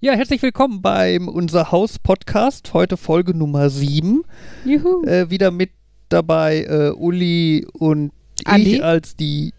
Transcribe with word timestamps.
Ja, 0.00 0.12
herzlich 0.14 0.40
willkommen 0.42 0.80
beim 0.80 1.28
Unser 1.28 1.72
Haus 1.72 1.98
Podcast. 1.98 2.72
Heute 2.72 2.96
Folge 2.96 3.34
Nummer 3.36 3.68
7. 3.68 4.22
Juhu. 4.64 5.04
Äh, 5.04 5.28
wieder 5.30 5.50
mit 5.50 5.70
dabei 6.08 6.62
äh, 6.64 6.90
Uli 6.90 7.66
und 7.74 8.12
Andi? 8.46 8.76
ich 8.76 8.84
als 8.84 9.14
die. 9.16 9.52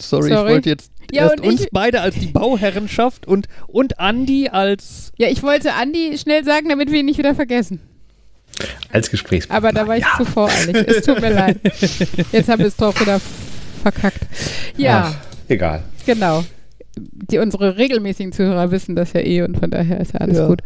Sorry, 0.00 0.30
Sorry. 0.30 0.48
ich 0.48 0.54
wollte 0.54 0.70
jetzt 0.70 0.90
Ja, 1.12 1.24
erst 1.24 1.40
und 1.40 1.46
uns 1.48 1.60
ich- 1.64 1.68
beide 1.70 2.00
als 2.00 2.14
die 2.14 2.26
Bauherrenschaft 2.28 3.26
und, 3.26 3.46
und 3.66 4.00
Andi 4.00 4.48
als. 4.48 5.12
Ja, 5.18 5.28
ich 5.28 5.42
wollte 5.42 5.74
Andi 5.74 6.16
schnell 6.16 6.44
sagen, 6.44 6.68
damit 6.70 6.90
wir 6.90 7.00
ihn 7.00 7.06
nicht 7.06 7.18
wieder 7.18 7.34
vergessen. 7.34 7.80
Als 8.90 9.10
Gesprächspartner. 9.10 9.68
Aber 9.68 9.78
da 9.78 9.86
war 9.86 9.96
ich 9.98 10.04
ja. 10.04 10.16
zu 10.16 10.24
voreilig. 10.24 10.76
Es 10.88 11.04
tut 11.04 11.20
mir 11.20 11.30
leid. 11.32 11.58
Jetzt 12.32 12.48
haben 12.48 12.58
wir 12.60 12.66
es 12.66 12.76
doch 12.76 12.98
wieder 13.00 13.20
verkackt. 13.82 14.20
Ja, 14.76 15.12
Ach, 15.14 15.26
egal. 15.48 15.82
genau. 16.06 16.44
Die, 16.96 17.38
unsere 17.38 17.76
regelmäßigen 17.76 18.32
Zuhörer 18.32 18.70
wissen 18.70 18.94
das 18.96 19.12
ja 19.14 19.20
eh 19.20 19.42
und 19.42 19.56
von 19.58 19.70
daher 19.70 20.00
ist 20.00 20.12
ja 20.14 20.20
alles 20.20 20.38
Ja. 20.38 20.46
gut. 20.46 20.62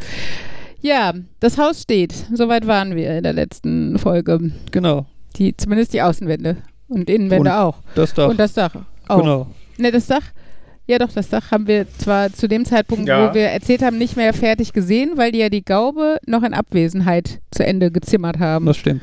Ja, 0.80 1.12
das 1.40 1.58
Haus 1.58 1.82
steht. 1.82 2.12
Soweit 2.32 2.66
waren 2.66 2.94
wir 2.96 3.16
in 3.16 3.22
der 3.22 3.32
letzten 3.32 3.98
Folge. 3.98 4.50
Genau, 4.72 5.06
Die, 5.36 5.56
zumindest 5.56 5.92
die 5.94 6.02
Außenwände. 6.02 6.56
Und 6.88 7.10
Innenwände 7.10 7.50
Und 7.50 7.56
auch. 7.56 7.78
das 7.94 8.14
Dach. 8.14 8.28
Und 8.28 8.38
das 8.38 8.52
Dach 8.52 8.74
auch. 9.08 9.20
Genau. 9.20 9.46
Ne, 9.78 9.90
das 9.90 10.06
Dach. 10.06 10.22
Ja, 10.88 10.98
doch, 10.98 11.10
das 11.12 11.28
Dach 11.28 11.50
haben 11.50 11.66
wir 11.66 11.86
zwar 11.98 12.32
zu 12.32 12.46
dem 12.46 12.64
Zeitpunkt, 12.64 13.08
Ja. 13.08 13.28
wo 13.30 13.34
wir 13.34 13.48
erzählt 13.48 13.82
haben, 13.82 13.98
nicht 13.98 14.16
mehr 14.16 14.32
fertig 14.32 14.72
gesehen, 14.72 15.12
weil 15.16 15.32
die 15.32 15.38
ja 15.38 15.48
die 15.48 15.64
Gaube 15.64 16.18
noch 16.26 16.44
in 16.44 16.54
Abwesenheit 16.54 17.40
zu 17.50 17.66
Ende 17.66 17.90
gezimmert 17.90 18.38
haben. 18.38 18.66
Das 18.66 18.76
stimmt. 18.76 19.02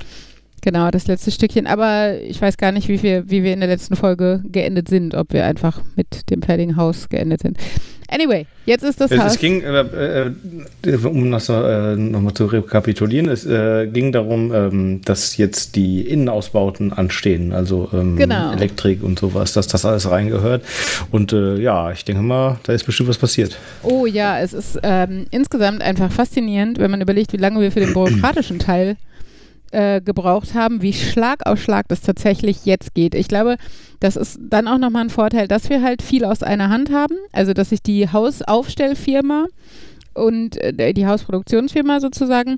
Genau, 0.63 0.89
das 0.91 1.07
letzte 1.07 1.29
Stückchen. 1.29 1.67
Aber 1.67 2.13
ich 2.21 2.41
weiß 2.41 2.55
gar 2.55 2.71
nicht, 2.71 2.87
wie 2.87 3.03
wir, 3.03 3.29
wie 3.29 3.43
wir 3.43 3.51
in 3.53 3.59
der 3.59 3.67
letzten 3.67 3.97
Folge 3.97 4.41
geendet 4.49 4.87
sind, 4.87 5.13
ob 5.13 5.33
wir 5.33 5.45
einfach 5.45 5.81
mit 5.97 6.29
dem 6.29 6.41
fertigen 6.41 6.77
Haus 6.77 7.09
geendet 7.09 7.41
sind. 7.41 7.57
Anyway, 8.09 8.45
jetzt 8.65 8.83
ist 8.83 9.01
das 9.01 9.11
Es, 9.11 9.19
Haus. 9.19 9.33
es 9.33 9.39
ging, 9.39 9.61
äh, 9.61 10.27
äh, 10.83 10.95
um 11.05 11.31
das 11.31 11.49
äh, 11.49 11.95
nochmal 11.95 12.33
zu 12.33 12.45
rekapitulieren, 12.45 13.27
es 13.27 13.45
äh, 13.45 13.87
ging 13.87 14.11
darum, 14.13 14.53
ähm, 14.53 15.01
dass 15.03 15.35
jetzt 15.35 15.75
die 15.75 16.01
Innenausbauten 16.01 16.93
anstehen, 16.93 17.51
also 17.51 17.89
ähm, 17.91 18.15
Genau. 18.15 18.53
Elektrik 18.53 19.03
und 19.03 19.19
sowas, 19.19 19.51
dass 19.53 19.67
das 19.67 19.83
alles 19.83 20.09
reingehört. 20.09 20.63
Und 21.11 21.33
äh, 21.33 21.59
ja, 21.59 21.91
ich 21.91 22.05
denke 22.05 22.21
mal, 22.21 22.57
da 22.63 22.71
ist 22.73 22.85
bestimmt 22.85 23.09
was 23.09 23.17
passiert. 23.17 23.57
Oh 23.81 24.05
ja, 24.05 24.39
es 24.39 24.53
ist 24.53 24.79
ähm, 24.83 25.25
insgesamt 25.31 25.81
einfach 25.81 26.11
faszinierend, 26.11 26.77
wenn 26.79 26.91
man 26.91 27.01
überlegt, 27.01 27.33
wie 27.33 27.37
lange 27.37 27.59
wir 27.59 27.71
für 27.71 27.81
den 27.81 27.93
bürokratischen 27.93 28.59
Teil 28.59 28.95
äh, 29.73 30.01
gebraucht 30.01 30.53
haben, 30.53 30.81
wie 30.81 30.93
Schlag 30.93 31.45
auf 31.45 31.61
Schlag 31.61 31.87
das 31.87 32.01
tatsächlich 32.01 32.65
jetzt 32.65 32.93
geht. 32.93 33.15
Ich 33.15 33.27
glaube, 33.27 33.57
das 33.99 34.15
ist 34.15 34.39
dann 34.39 34.67
auch 34.67 34.77
nochmal 34.77 35.05
ein 35.05 35.09
Vorteil, 35.09 35.47
dass 35.47 35.69
wir 35.69 35.81
halt 35.81 36.01
viel 36.01 36.25
aus 36.25 36.43
einer 36.43 36.69
Hand 36.69 36.91
haben. 36.91 37.15
Also, 37.31 37.53
dass 37.53 37.69
sich 37.69 37.81
die 37.81 38.09
Hausaufstellfirma 38.09 39.47
und 40.13 40.57
äh, 40.57 40.93
die 40.93 41.07
Hausproduktionsfirma 41.07 41.99
sozusagen 41.99 42.57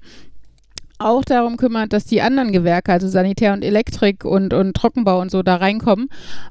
auch 0.97 1.25
darum 1.25 1.57
kümmert, 1.57 1.93
dass 1.93 2.05
die 2.05 2.21
anderen 2.21 2.51
Gewerke, 2.51 2.93
also 2.93 3.07
Sanitär 3.07 3.53
und 3.53 3.63
Elektrik 3.63 4.23
und, 4.23 4.53
und 4.53 4.73
Trockenbau 4.75 5.19
und 5.19 5.29
so 5.29 5.43
da 5.43 5.55
reinkommen 5.55 6.09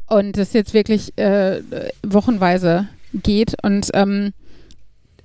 und 0.08 0.36
das 0.36 0.52
jetzt 0.52 0.74
wirklich 0.74 1.16
äh, 1.16 1.60
wochenweise 2.06 2.88
geht 3.12 3.54
und 3.62 3.90
ähm, 3.94 4.32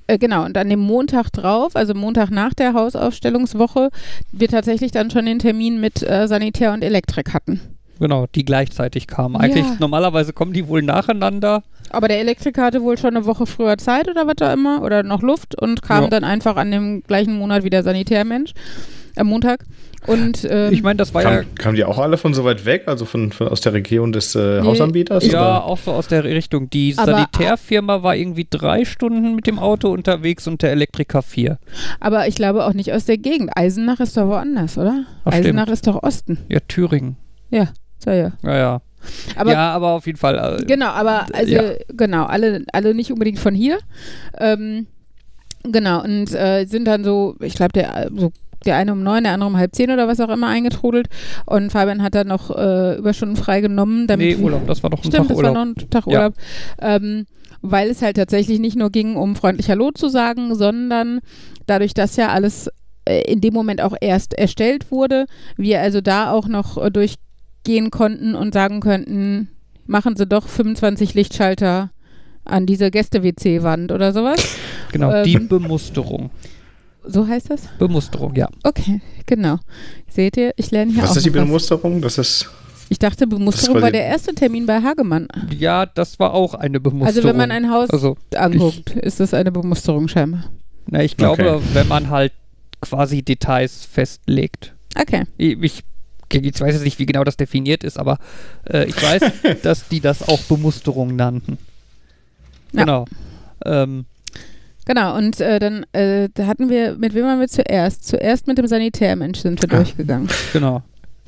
äh, 0.10 0.18
genau, 0.18 0.44
und 0.46 0.58
an 0.58 0.70
dem 0.70 0.80
Montag 0.80 1.32
drauf, 1.32 1.76
also 1.76 1.94
Montag 1.94 2.32
nach 2.32 2.54
der 2.54 2.74
Hausaufstellungswoche, 2.74 3.90
wir 4.32 4.48
tatsächlich 4.48 4.92
dann 4.92 5.12
schon 5.12 5.26
den 5.26 5.40
Termin 5.40 5.80
mit 5.80 6.02
äh, 6.04 6.28
Sanitär 6.28 6.74
und 6.74 6.84
Elektrik 6.84 7.34
hatten. 7.34 7.62
Genau, 8.00 8.28
die 8.34 8.46
gleichzeitig 8.46 9.08
kamen. 9.08 9.36
Eigentlich, 9.36 9.66
Ja. 9.66 9.76
normalerweise 9.80 10.32
kommen 10.34 10.54
die 10.54 10.68
wohl 10.68 10.82
nacheinander. 10.82 11.64
Aber 11.92 12.08
der 12.08 12.20
Elektriker 12.20 12.64
hatte 12.64 12.82
wohl 12.82 12.98
schon 12.98 13.16
eine 13.16 13.26
Woche 13.26 13.46
früher 13.46 13.78
Zeit 13.78 14.08
oder 14.08 14.26
was 14.26 14.36
da 14.38 14.54
immer, 14.54 14.82
oder 14.84 15.04
noch 15.04 15.22
Luft 15.22 15.56
und 15.62 15.82
kam 15.82 16.04
Ja. 16.06 16.10
dann 16.10 16.24
einfach 16.24 16.56
an 16.56 16.72
dem 16.72 17.04
gleichen 17.04 17.38
Monat 17.38 17.64
wie 17.64 17.70
der 17.70 17.84
Sanitärmensch, 17.84 18.54
am 19.18 19.28
Montag. 19.28 19.66
Und 20.08 20.48
ähm, 20.50 20.72
Ich 20.74 20.82
meine, 20.82 20.98
das 20.98 21.14
war 21.14 21.24
ja 21.24 21.38
Kam, 21.44 21.56
kamen 21.56 21.76
die 21.76 21.84
auch 21.84 21.98
alle 22.00 22.18
von 22.18 22.34
so 22.34 22.44
weit 22.46 22.66
weg, 22.66 22.84
also 22.88 23.06
von, 23.06 23.32
von 23.32 23.48
aus 23.50 23.62
der 23.62 23.74
Region 23.74 24.12
des 24.12 24.34
äh, 24.36 24.62
Nee, 24.62 24.68
Hausanbieters? 24.68 25.26
Ja, 25.28 25.42
oder? 25.42 25.66
auch 25.66 25.78
so 25.78 25.92
aus 25.92 26.08
der 26.08 26.24
Richtung. 26.24 26.70
Die 26.70 26.94
Aber- 26.98 27.12
Sanitärfirma 27.12 28.02
war 28.04 28.16
irgendwie 28.16 28.48
drei 28.50 28.86
Stunden 28.86 29.36
mit 29.36 29.46
dem 29.48 29.60
Auto 29.60 29.90
unterwegs 29.92 30.48
und 30.48 30.62
der 30.62 30.72
Elektriker 30.72 31.22
vier. 31.22 31.58
aber 32.00 32.28
ich 32.28 32.36
glaube 32.36 32.66
auch 32.66 32.74
nicht 32.74 32.94
aus 32.94 33.06
der 33.06 33.18
Gegend. 33.18 33.52
Eisenach 33.56 34.00
ist 34.00 34.16
doch 34.18 34.28
woanders, 34.28 34.78
oder? 34.78 35.04
Ach, 35.26 35.32
Eisenach 35.34 35.64
stimmt. 35.64 35.74
ist 35.74 35.88
doch 35.88 36.02
Osten. 36.04 36.38
Ja, 36.48 36.60
Thüringen. 36.68 37.18
Ja, 37.50 37.68
so 38.04 38.12
ja. 38.12 38.32
Ja, 38.44 38.58
ja. 38.58 38.82
Aber 39.36 39.52
ja, 39.52 39.72
aber 39.72 39.92
auf 39.92 40.06
jeden 40.06 40.18
Fall. 40.18 40.60
Äh, 40.62 40.66
Genau, 40.66 40.88
aber 40.88 41.26
also 41.34 41.54
Ja. 41.54 41.62
genau, 41.96 42.26
alle, 42.26 42.64
alle 42.74 42.94
nicht 42.94 43.12
unbedingt 43.12 43.40
von 43.40 43.56
hier. 43.56 43.80
Ähm, 44.38 44.88
genau, 45.64 46.04
und 46.04 46.34
äh, 46.34 46.66
sind 46.66 46.86
dann 46.86 47.04
so, 47.04 47.36
ich 47.42 47.56
glaube, 47.56 47.72
der 47.74 48.10
so 48.16 48.32
der 48.66 48.76
eine 48.76 48.92
um 48.94 49.04
neun, 49.04 49.24
der 49.24 49.34
andere 49.34 49.50
um 49.50 49.58
halb 49.58 49.74
zehn 49.76 49.92
oder 49.92 50.08
was 50.08 50.20
auch 50.20 50.30
immer 50.30 50.48
eingetrudelt. 50.48 51.08
Und 51.46 51.72
Fabian 51.72 52.02
hat 52.04 52.16
dann 52.16 52.28
noch 52.28 52.56
äh, 52.56 52.98
Überstunden 52.98 53.36
freigenommen, 53.36 54.08
damit 54.08 54.38
nee, 54.38 54.44
Urlaub, 54.44 54.68
das 54.68 54.84
war 54.84 54.90
doch 54.90 55.00
ein 55.00 55.04
Stimmt, 55.04 55.16
Tag 55.16 55.28
das 55.30 55.38
Urlaub. 55.38 55.56
war 55.56 55.66
noch 55.66 55.76
ein 55.76 55.90
Tag 55.90 56.08
Ja. 56.08 56.20
Urlaub. 56.20 56.34
Ähm, 56.82 57.26
weil 57.62 57.90
es 57.90 58.02
halt 58.02 58.16
tatsächlich 58.18 58.60
nicht 58.60 58.78
nur 58.78 58.90
ging, 58.90 59.16
um 59.16 59.36
freundlich 59.36 59.70
Hallo 59.70 59.92
zu 59.92 60.08
sagen, 60.08 60.56
sondern 60.56 61.20
dadurch, 61.66 61.94
dass 61.94 62.16
ja 62.16 62.30
alles 62.30 62.70
äh, 63.06 63.22
in 63.32 63.42
dem 63.42 63.54
Moment 63.54 63.82
auch 63.82 63.96
erst 64.00 64.34
erstellt 64.34 64.92
wurde, 64.92 65.26
wir 65.58 65.82
also 65.82 66.00
da 66.02 66.32
auch 66.32 66.48
noch 66.48 66.78
äh, 66.78 66.90
durchgehen 66.90 67.92
konnten 67.92 68.36
und 68.36 68.54
sagen 68.54 68.80
könnten, 68.80 69.50
machen 69.88 70.16
Sie 70.16 70.26
doch 70.26 70.48
25 70.48 71.16
Lichtschalter 71.16 71.92
an 72.46 72.66
diese 72.66 72.92
Gäste-WC-Wand 72.92 73.92
oder 73.92 74.14
sowas. 74.14 74.56
Genau, 74.92 75.24
die 75.24 75.34
ähm, 75.36 75.48
Bemusterung. 75.48 76.32
So 77.12 77.28
heißt 77.28 77.50
das? 77.50 77.62
Bemusterung, 77.80 78.36
ja. 78.36 78.48
Okay, 78.64 79.02
genau. 79.26 79.58
Seht 80.10 80.38
ihr, 80.38 80.54
ich 80.58 80.70
lerne 80.72 80.92
hier 80.94 81.04
Was 81.04 81.12
auch 81.12 81.16
ist 81.18 81.26
die 81.26 81.34
was. 81.34 81.42
Bemusterung? 81.44 82.02
Das 82.02 82.18
ist. 82.18 82.50
Ich 82.92 82.98
dachte, 83.00 83.28
Bemusterung 83.28 83.82
war 83.82 83.92
der 83.92 84.06
erste 84.06 84.34
Termin 84.34 84.66
bei 84.66 84.82
Hagemann. 84.82 85.28
Ja, 85.56 85.86
das 85.86 86.20
war 86.20 86.34
auch 86.34 86.56
eine 86.56 86.80
Bemusterung. 86.80 87.08
Also 87.08 87.24
wenn 87.28 87.38
man 87.38 87.52
ein 87.52 87.70
Haus 87.70 87.90
Also, 87.92 88.18
anguckt, 88.36 88.92
ist 88.96 89.20
das 89.20 89.34
eine 89.34 89.52
Bemusterung 89.52 90.08
scheinbar. 90.08 90.46
na, 90.88 91.04
ich 91.04 91.16
glaube, 91.18 91.56
Okay. 91.58 91.64
wenn 91.74 91.88
man 91.88 92.10
halt 92.10 92.32
quasi 92.82 93.22
Details 93.22 93.86
festlegt. 93.86 94.74
Okay. 95.00 95.26
Ich, 95.38 95.62
ich, 95.62 95.84
ich 96.32 96.62
weiß 96.62 96.74
jetzt 96.74 96.84
nicht, 96.84 96.98
wie 96.98 97.06
genau 97.06 97.24
das 97.24 97.38
definiert 97.38 97.84
ist, 97.84 98.00
aber 98.00 98.18
äh, 98.68 98.86
ich 98.86 99.00
weiß, 99.02 99.22
dass 99.64 99.88
die 99.88 100.00
das 100.00 100.28
auch 100.28 100.40
Bemusterung 100.44 101.16
nannten. 101.16 101.58
Ja. 102.72 102.82
Genau. 102.86 103.06
Ähm, 103.66 104.06
Genau, 104.90 105.16
und 105.16 105.40
äh, 105.40 105.60
dann 105.60 105.86
äh, 105.94 106.30
da 106.34 106.48
hatten 106.48 106.68
wir, 106.72 106.96
mit 106.96 107.14
wem 107.14 107.24
waren 107.26 107.40
wir 107.40 107.48
zuerst? 107.48 108.08
Zuerst 108.08 108.48
mit 108.48 108.58
dem 108.58 108.66
Sanitärmensch 108.66 109.38
sind 109.40 109.62
wir 109.62 109.72
Ah. 109.72 109.76
durchgegangen. 109.76 110.28
genau. 110.52 110.82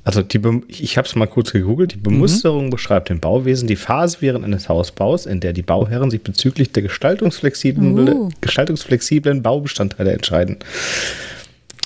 Also 0.04 0.24
die 0.24 0.40
Bem 0.40 0.64
ich, 0.68 0.98
habe 0.98 1.08
es 1.08 1.14
mal 1.14 1.28
kurz 1.28 1.52
gegoogelt. 1.52 1.94
Die 1.94 1.98
Bemusterung 2.00 2.72
beschreibt 2.72 3.12
im 3.12 3.20
Bauwesen 3.20 3.68
die 3.68 3.76
Phase 3.76 4.18
während 4.22 4.44
eines 4.44 4.68
Hausbaus, 4.68 5.28
in 5.28 5.42
der 5.42 5.54
die 5.54 5.62
Bauherren 5.62 6.10
sich 6.10 6.24
bezüglich 6.24 6.72
der 6.72 6.82
gestaltungsflexiblen, 6.82 8.10
Uh. 8.10 8.30
gestaltungsflexiblen 8.42 9.44
Baubestandteile 9.44 10.12
entscheiden. 10.14 10.58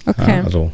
Okay. 0.05 0.31
Ja, 0.37 0.43
also 0.45 0.71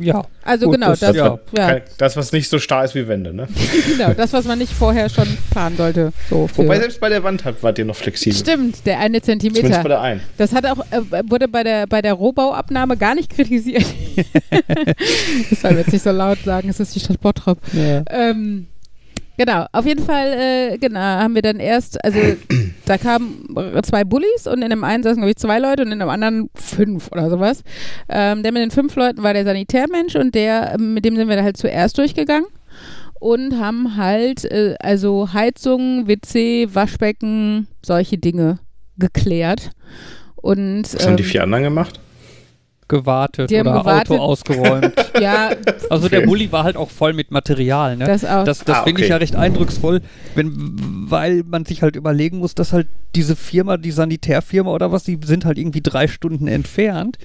Ja. 0.00 0.24
also 0.42 0.66
gut, 0.66 0.74
genau, 0.74 0.88
das- 0.90 1.00
das, 1.00 1.16
ja. 1.16 1.38
ja. 1.56 1.80
das, 1.96 2.16
was 2.16 2.32
nicht 2.32 2.48
so 2.48 2.58
starr 2.58 2.84
ist 2.84 2.94
wie 2.94 3.08
Wände. 3.08 3.32
Ne? 3.32 3.48
genau, 3.88 4.12
das, 4.12 4.32
was 4.32 4.44
man 4.44 4.58
nicht 4.58 4.72
vorher 4.72 5.08
schon 5.08 5.26
planen 5.50 5.76
sollte. 5.76 6.12
So 6.28 6.48
Wobei 6.54 6.78
selbst 6.78 7.00
bei 7.00 7.08
der 7.08 7.22
Wand 7.22 7.44
hat, 7.44 7.62
wart 7.62 7.78
ihr 7.78 7.84
noch 7.84 7.96
flexibel. 7.96 8.36
Stimmt, 8.38 8.84
der 8.86 8.98
eine 8.98 9.20
Zumindest 9.22 9.54
bei 9.54 9.60
Zentimeter. 9.62 9.88
der 9.88 10.00
einen. 10.00 10.20
Das 10.36 10.52
hat 10.52 10.66
auch, 10.66 10.78
äh, 10.90 11.00
wurde 11.28 11.48
bei 11.48 11.62
der, 11.64 11.86
bei 11.86 12.02
der 12.02 12.14
Rohbauabnahme 12.14 12.96
gar 12.96 13.14
nicht 13.14 13.30
kritisiert. 13.30 13.84
das 15.50 15.60
soll 15.60 15.72
jetzt 15.72 15.92
nicht 15.92 16.02
so 16.02 16.10
laut 16.10 16.38
sagen, 16.44 16.68
es 16.68 16.80
ist 16.80 16.94
die 16.94 17.00
Stadt 17.00 17.20
Bottrop. 17.20 17.58
ja. 17.72 18.02
Ähm, 18.10 18.66
genau, 19.38 19.66
auf 19.72 19.86
jeden 19.86 20.04
Fall, 20.04 20.26
äh, 20.32 20.78
genau, 20.78 21.00
haben 21.00 21.34
wir 21.34 21.42
dann 21.42 21.60
erst, 21.60 22.04
also 22.04 22.18
da 22.84 22.98
kamen 22.98 23.46
zwei 23.82 24.04
Bullis 24.04 24.46
und 24.46 24.60
in 24.62 24.70
dem 24.70 24.84
einen 24.84 25.02
saßen, 25.02 25.16
glaube 25.16 25.30
ich, 25.30 25.36
zwei 25.36 25.58
Leute 25.58 25.82
und 25.82 25.92
in 25.92 26.00
dem 26.00 26.08
anderen 26.08 26.50
fünf 26.54 27.10
oder 27.10 27.30
sowas. 27.30 27.62
Ähm, 28.08 28.42
der 28.42 28.52
mit 28.52 28.62
den 28.62 28.70
fünf 28.70 28.94
Leuten 28.96 29.22
war 29.22 29.32
der 29.32 29.44
Sanitärmensch 29.44 30.16
und 30.16 30.34
der, 30.34 30.74
ähm, 30.74 30.92
mit 30.92 31.04
dem 31.04 31.16
sind 31.16 31.28
wir 31.28 31.42
halt 31.42 31.56
zuerst 31.56 31.96
durchgegangen 31.96 32.48
und 33.20 33.58
haben 33.58 33.96
halt, 33.96 34.44
äh, 34.44 34.74
also 34.80 35.32
Heizung, 35.32 36.06
WC, 36.06 36.74
Waschbecken, 36.74 37.68
solche 37.84 38.18
Dinge 38.18 38.58
geklärt. 38.98 39.70
Und 40.36 40.84
Was 40.94 41.06
haben 41.06 41.16
die 41.16 41.22
ähm, 41.22 41.28
vier 41.28 41.42
anderen 41.42 41.64
gemacht? 41.64 42.00
Gewartet 42.88 43.52
oder 43.52 43.62
gewartet. 43.80 44.10
Auto 44.12 44.20
ausgeräumt. 44.22 44.92
ja, 45.20 45.50
Also 45.90 46.08
der 46.08 46.20
Okay. 46.20 46.26
Bulli 46.26 46.52
war 46.52 46.64
halt 46.64 46.76
auch 46.76 46.90
voll 46.90 47.12
mit 47.12 47.30
Material, 47.30 47.96
ne? 47.96 48.06
das 48.06 48.24
auch. 48.24 48.44
Das, 48.44 48.64
das 48.64 48.78
Ah, 48.78 48.82
finde 48.84 49.02
ich 49.02 49.08
ja 49.08 49.16
recht 49.18 49.36
eindrucksvoll, 49.36 50.00
wenn, 50.34 50.52
weil 51.10 51.42
man 51.46 51.64
sich 51.64 51.82
halt 51.82 51.96
überlegen 51.96 52.38
muss, 52.38 52.54
dass 52.54 52.72
halt 52.72 52.88
diese 53.14 53.36
Firma, 53.36 53.76
die 53.76 53.90
Sanitärfirma 53.90 54.70
oder 54.70 54.90
was, 54.90 55.04
die 55.04 55.18
sind 55.22 55.44
halt 55.44 55.58
irgendwie 55.58 55.82
drei 55.82 56.08
Stunden 56.08 56.48
entfernt 56.48 57.18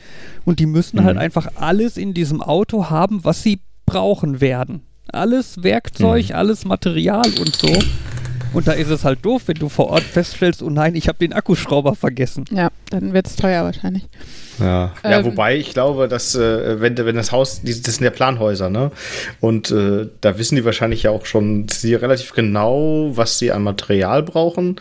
und 0.45 0.60
die 0.60 0.65
müssen 0.65 1.00
Mhm. 1.00 1.04
halt 1.06 1.18
einfach 1.18 1.48
alles 1.56 1.98
in 1.98 2.13
diesem 2.13 2.42
Auto 2.42 2.89
haben, 2.89 3.24
was 3.24 3.42
sie 3.44 3.59
brauchen 3.86 4.42
werden. 4.42 4.81
Alles 5.12 5.63
Werkzeug, 5.63 6.30
Mhm. 6.30 6.36
alles 6.36 6.66
Material 6.66 7.25
und 7.39 7.56
so. 7.56 7.68
Und 8.53 8.67
da 8.67 8.73
ist 8.73 8.89
es 8.89 9.03
halt 9.03 9.25
doof, 9.25 9.44
wenn 9.47 9.55
du 9.55 9.67
vor 9.67 9.88
Ort 9.88 10.03
feststellst, 10.03 10.61
oh 10.61 10.69
nein, 10.69 10.95
ich 10.95 11.07
habe 11.07 11.17
den 11.17 11.33
Akkuschrauber 11.33 11.95
vergessen. 11.95 12.45
Ja, 12.51 12.69
dann 12.89 13.13
wird 13.13 13.27
es 13.27 13.35
teuer 13.35 13.63
wahrscheinlich. 13.63 14.07
Ja, 14.59 14.94
ja 15.03 15.19
Ähm, 15.19 15.25
wobei 15.25 15.57
ich 15.57 15.73
glaube, 15.73 16.07
dass 16.07 16.35
äh, 16.35 16.79
wenn, 16.79 16.97
wenn 16.97 17.15
das 17.15 17.31
Haus, 17.31 17.61
die, 17.61 17.81
das 17.81 17.95
sind 17.95 18.03
ja 18.03 18.11
Planhäuser, 18.11 18.69
ne? 18.69 18.91
Und 19.39 19.71
äh, 19.71 20.07
da 20.21 20.38
wissen 20.38 20.55
die 20.55 20.65
wahrscheinlich 20.65 21.03
ja 21.03 21.11
auch 21.11 21.25
schon 21.25 21.67
sie 21.69 21.95
relativ 21.95 22.33
genau, 22.33 23.11
was 23.13 23.39
sie 23.39 23.51
an 23.51 23.63
Material 23.63 24.23
brauchen. 24.23 24.79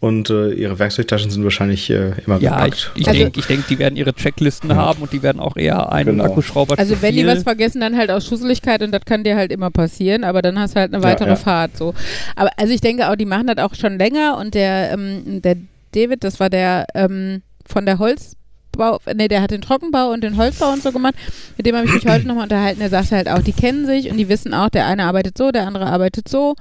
Und 0.00 0.30
äh, 0.30 0.52
ihre 0.54 0.78
Werkzeugtaschen 0.78 1.30
sind 1.30 1.44
wahrscheinlich 1.44 1.90
äh, 1.90 2.12
immer 2.24 2.38
Ja, 2.40 2.64
ich, 2.66 2.70
gepackt. 2.86 2.92
ich 2.96 3.06
Also- 3.08 3.20
denke, 3.20 3.40
ich 3.40 3.46
denk, 3.46 3.66
die 3.68 3.78
werden 3.78 3.96
ihre 3.96 4.14
Checklisten 4.14 4.74
haben 4.74 5.02
und 5.02 5.12
die 5.12 5.22
werden 5.22 5.38
auch 5.40 5.56
eher 5.58 5.92
einen 5.92 6.16
Genau. 6.16 6.24
Akkuschrauber 6.24 6.78
Also 6.78 7.02
wenn 7.02 7.14
die 7.14 7.26
was 7.26 7.42
vergessen, 7.42 7.80
dann 7.82 7.96
halt 7.98 8.10
aus 8.10 8.26
Schusseligkeit 8.26 8.82
und 8.82 8.92
das 8.92 9.04
kann 9.04 9.24
dir 9.24 9.36
halt 9.36 9.52
immer 9.52 9.70
passieren, 9.70 10.24
aber 10.24 10.40
dann 10.40 10.58
hast 10.58 10.74
du 10.74 10.80
halt 10.80 10.94
eine 10.94 11.02
Ja, 11.02 11.08
weitere 11.10 11.28
ja. 11.30 11.36
Fahrt 11.36 11.76
so. 11.76 11.92
Aber 12.34 12.50
also 12.56 12.72
ich 12.72 12.80
denke 12.80 13.10
auch, 13.10 13.16
die 13.16 13.26
machen 13.26 13.46
das 13.46 13.58
auch 13.58 13.74
schon 13.74 13.98
länger 13.98 14.38
und 14.38 14.54
der, 14.54 14.92
ähm, 14.92 15.42
der 15.42 15.56
David, 15.92 16.24
das 16.24 16.40
war 16.40 16.48
der 16.48 16.86
ähm, 16.94 17.42
von 17.66 17.84
der 17.84 17.98
Holzbau, 17.98 19.00
nee, 19.14 19.28
der 19.28 19.42
hat 19.42 19.50
den 19.50 19.60
Trockenbau 19.60 20.12
und 20.12 20.24
den 20.24 20.38
Holzbau 20.38 20.72
und 20.72 20.82
so 20.82 20.92
gemacht, 20.92 21.14
mit 21.58 21.66
dem 21.66 21.76
habe 21.76 21.84
ich 21.86 21.92
mich 21.92 22.06
heute 22.08 22.26
nochmal 22.26 22.44
unterhalten, 22.44 22.80
der 22.80 22.88
sagte 22.88 23.16
halt 23.16 23.28
auch, 23.28 23.42
die 23.42 23.52
kennen 23.52 23.84
sich 23.84 24.10
und 24.10 24.16
die 24.16 24.30
wissen 24.30 24.54
auch, 24.54 24.70
der 24.70 24.86
eine 24.86 25.04
arbeitet 25.04 25.36
so, 25.36 25.50
der 25.50 25.66
andere 25.66 25.84
arbeitet 25.86 26.26
so, 26.26 26.54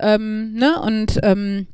ähm, 0.00 0.54
ne, 0.54 0.80
und 0.80 1.18
ähm, 1.22 1.66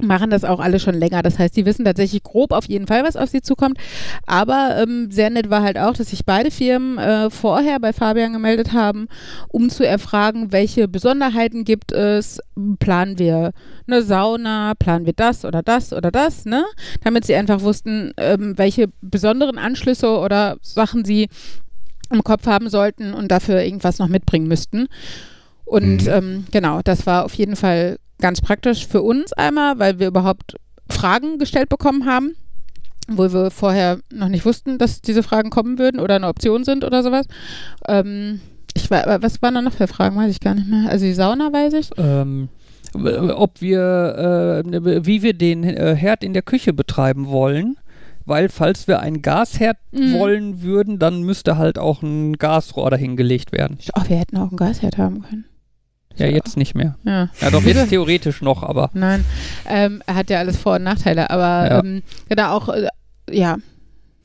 machen 0.00 0.30
das 0.30 0.44
auch 0.44 0.60
alle 0.60 0.78
schon 0.80 0.94
länger. 0.94 1.22
Das 1.22 1.38
heißt, 1.38 1.56
die 1.56 1.66
wissen 1.66 1.84
tatsächlich 1.84 2.22
grob 2.22 2.52
auf 2.52 2.66
jeden 2.66 2.86
Fall, 2.86 3.04
was 3.04 3.16
auf 3.16 3.28
sie 3.30 3.42
zukommt. 3.42 3.78
Aber 4.26 4.76
ähm, 4.80 5.10
sehr 5.10 5.30
nett 5.30 5.50
war 5.50 5.62
halt 5.62 5.78
auch, 5.78 5.94
dass 5.94 6.10
sich 6.10 6.24
beide 6.24 6.50
Firmen 6.50 6.98
äh, 6.98 7.30
vorher 7.30 7.80
bei 7.80 7.92
Fabian 7.92 8.32
gemeldet 8.32 8.72
haben, 8.72 9.08
um 9.48 9.70
zu 9.70 9.86
erfragen, 9.86 10.52
welche 10.52 10.88
Besonderheiten 10.88 11.64
gibt 11.64 11.92
es. 11.92 12.40
Planen 12.78 13.18
wir 13.18 13.52
eine 13.86 14.02
Sauna, 14.02 14.74
planen 14.74 15.06
wir 15.06 15.12
das 15.14 15.44
oder 15.44 15.62
das 15.62 15.92
oder 15.92 16.10
das, 16.10 16.44
ne? 16.44 16.64
Damit 17.04 17.24
sie 17.24 17.34
einfach 17.34 17.62
wussten, 17.62 18.12
ähm, 18.16 18.56
welche 18.56 18.88
besonderen 19.00 19.58
Anschlüsse 19.58 20.18
oder 20.18 20.56
Sachen 20.62 21.04
sie 21.04 21.28
im 22.10 22.24
Kopf 22.24 22.46
haben 22.46 22.68
sollten 22.70 23.14
und 23.14 23.30
dafür 23.30 23.62
irgendwas 23.62 23.98
noch 23.98 24.08
mitbringen 24.08 24.48
müssten. 24.48 24.88
Und 25.64 26.04
Mhm. 26.04 26.08
ähm, 26.08 26.46
genau, 26.50 26.80
das 26.82 27.06
war 27.06 27.24
auf 27.24 27.34
jeden 27.34 27.54
Fall 27.56 27.98
ganz 28.20 28.40
praktisch 28.40 28.86
für 28.86 29.02
uns 29.02 29.32
einmal, 29.32 29.78
weil 29.78 29.98
wir 29.98 30.08
überhaupt 30.08 30.56
Fragen 30.90 31.38
gestellt 31.38 31.68
bekommen 31.68 32.06
haben, 32.06 32.34
wo 33.08 33.32
wir 33.32 33.50
vorher 33.50 33.98
noch 34.12 34.28
nicht 34.28 34.44
wussten, 34.44 34.78
dass 34.78 35.00
diese 35.00 35.22
Fragen 35.22 35.50
kommen 35.50 35.78
würden 35.78 36.00
oder 36.00 36.16
eine 36.16 36.28
Option 36.28 36.64
sind 36.64 36.84
oder 36.84 37.02
sowas. 37.02 37.26
Ähm, 37.86 38.40
ich 38.74 38.90
war, 38.90 39.22
was 39.22 39.40
waren 39.42 39.54
da 39.54 39.62
noch 39.62 39.72
für 39.72 39.86
Fragen, 39.88 40.16
weiß 40.16 40.30
ich 40.30 40.40
gar 40.40 40.54
nicht 40.54 40.68
mehr. 40.68 40.88
Also 40.90 41.04
die 41.04 41.12
Sauna 41.14 41.52
weiß 41.52 41.72
ich. 41.74 41.90
ähm, 41.96 42.48
ob 42.94 43.60
wir, 43.60 44.62
äh, 44.64 45.04
wie 45.06 45.22
wir 45.22 45.34
den 45.34 45.64
äh, 45.64 45.94
Herd 45.94 46.24
in 46.24 46.32
der 46.32 46.42
Küche 46.42 46.72
betreiben 46.72 47.28
wollen. 47.28 47.76
Weil 48.24 48.50
falls 48.50 48.86
wir 48.86 49.00
einen 49.00 49.22
Gasherd 49.22 49.78
Mhm. 49.90 50.12
wollen 50.18 50.62
würden, 50.62 50.98
dann 50.98 51.22
müsste 51.22 51.56
halt 51.56 51.78
auch 51.78 52.02
ein 52.02 52.34
Gasrohr 52.34 52.90
dahingelegt 52.90 53.52
werden. 53.52 53.78
Oh, 53.96 54.02
wir 54.06 54.18
hätten 54.18 54.36
auch 54.36 54.48
einen 54.48 54.58
Gasherd 54.58 54.98
haben 54.98 55.22
können. 55.22 55.46
Ja, 56.18 56.26
jetzt 56.26 56.56
nicht 56.56 56.74
mehr. 56.74 56.96
Ja. 57.04 57.28
Ja, 57.40 57.50
doch 57.50 57.62
jetzt 57.62 57.88
theoretisch 57.88 58.42
noch, 58.42 58.62
aber 58.62 58.90
Nein, 58.94 59.24
ähm, 59.68 60.02
er 60.06 60.14
hat 60.16 60.30
ja 60.30 60.38
alles 60.38 60.56
Vor- 60.56 60.76
und 60.76 60.82
Nachteile, 60.84 61.30
aber 61.30 61.70
Ja. 61.70 61.78
ähm, 61.80 62.02
genau 62.28 62.56
auch, 62.56 62.68
äh, 62.68 62.88
ja, 63.30 63.56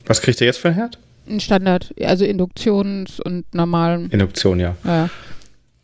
Was 0.06 0.20
kriegt 0.20 0.40
ihr 0.40 0.46
jetzt 0.46 0.58
für 0.58 0.68
ein 0.68 0.74
Herd? 0.74 0.98
ein 1.28 1.40
Standard, 1.40 1.94
also 2.02 2.24
Induktions- 2.24 3.18
und 3.20 3.52
normalen, 3.54 4.10
Induktion, 4.10 4.60
ja. 4.60 4.76
ja. 4.84 5.08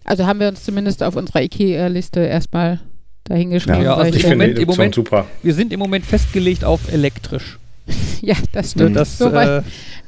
Also 0.05 0.27
haben 0.27 0.41
wir 0.41 0.49
uns 0.49 0.65
zumindest 0.65 1.03
auf 1.03 1.17
unserer 1.17 1.43
IKEA-Liste 1.43 2.21
erstmal 2.21 2.81
dahingeschrieben. 3.25 3.83
Ja, 3.83 3.95
also 3.95 4.15
ich 4.17 4.23
finde 4.23 4.37
Moment- 4.37 4.59
Induktion 4.59 4.77
Moment- 4.77 4.95
super. 4.97 5.27
wir 5.43 5.55
sind 5.55 5.73
im 5.73 5.79
Moment 5.79 6.05
festgelegt 6.05 6.65
auf 6.65 6.93
elektrisch. 6.93 7.59
ja, 8.27 8.35
das 8.53 8.75
Ne, 8.77 8.83
stimmt. 8.85 8.97
das, 8.97 9.19
so 9.19 9.31
äh, 9.31 9.63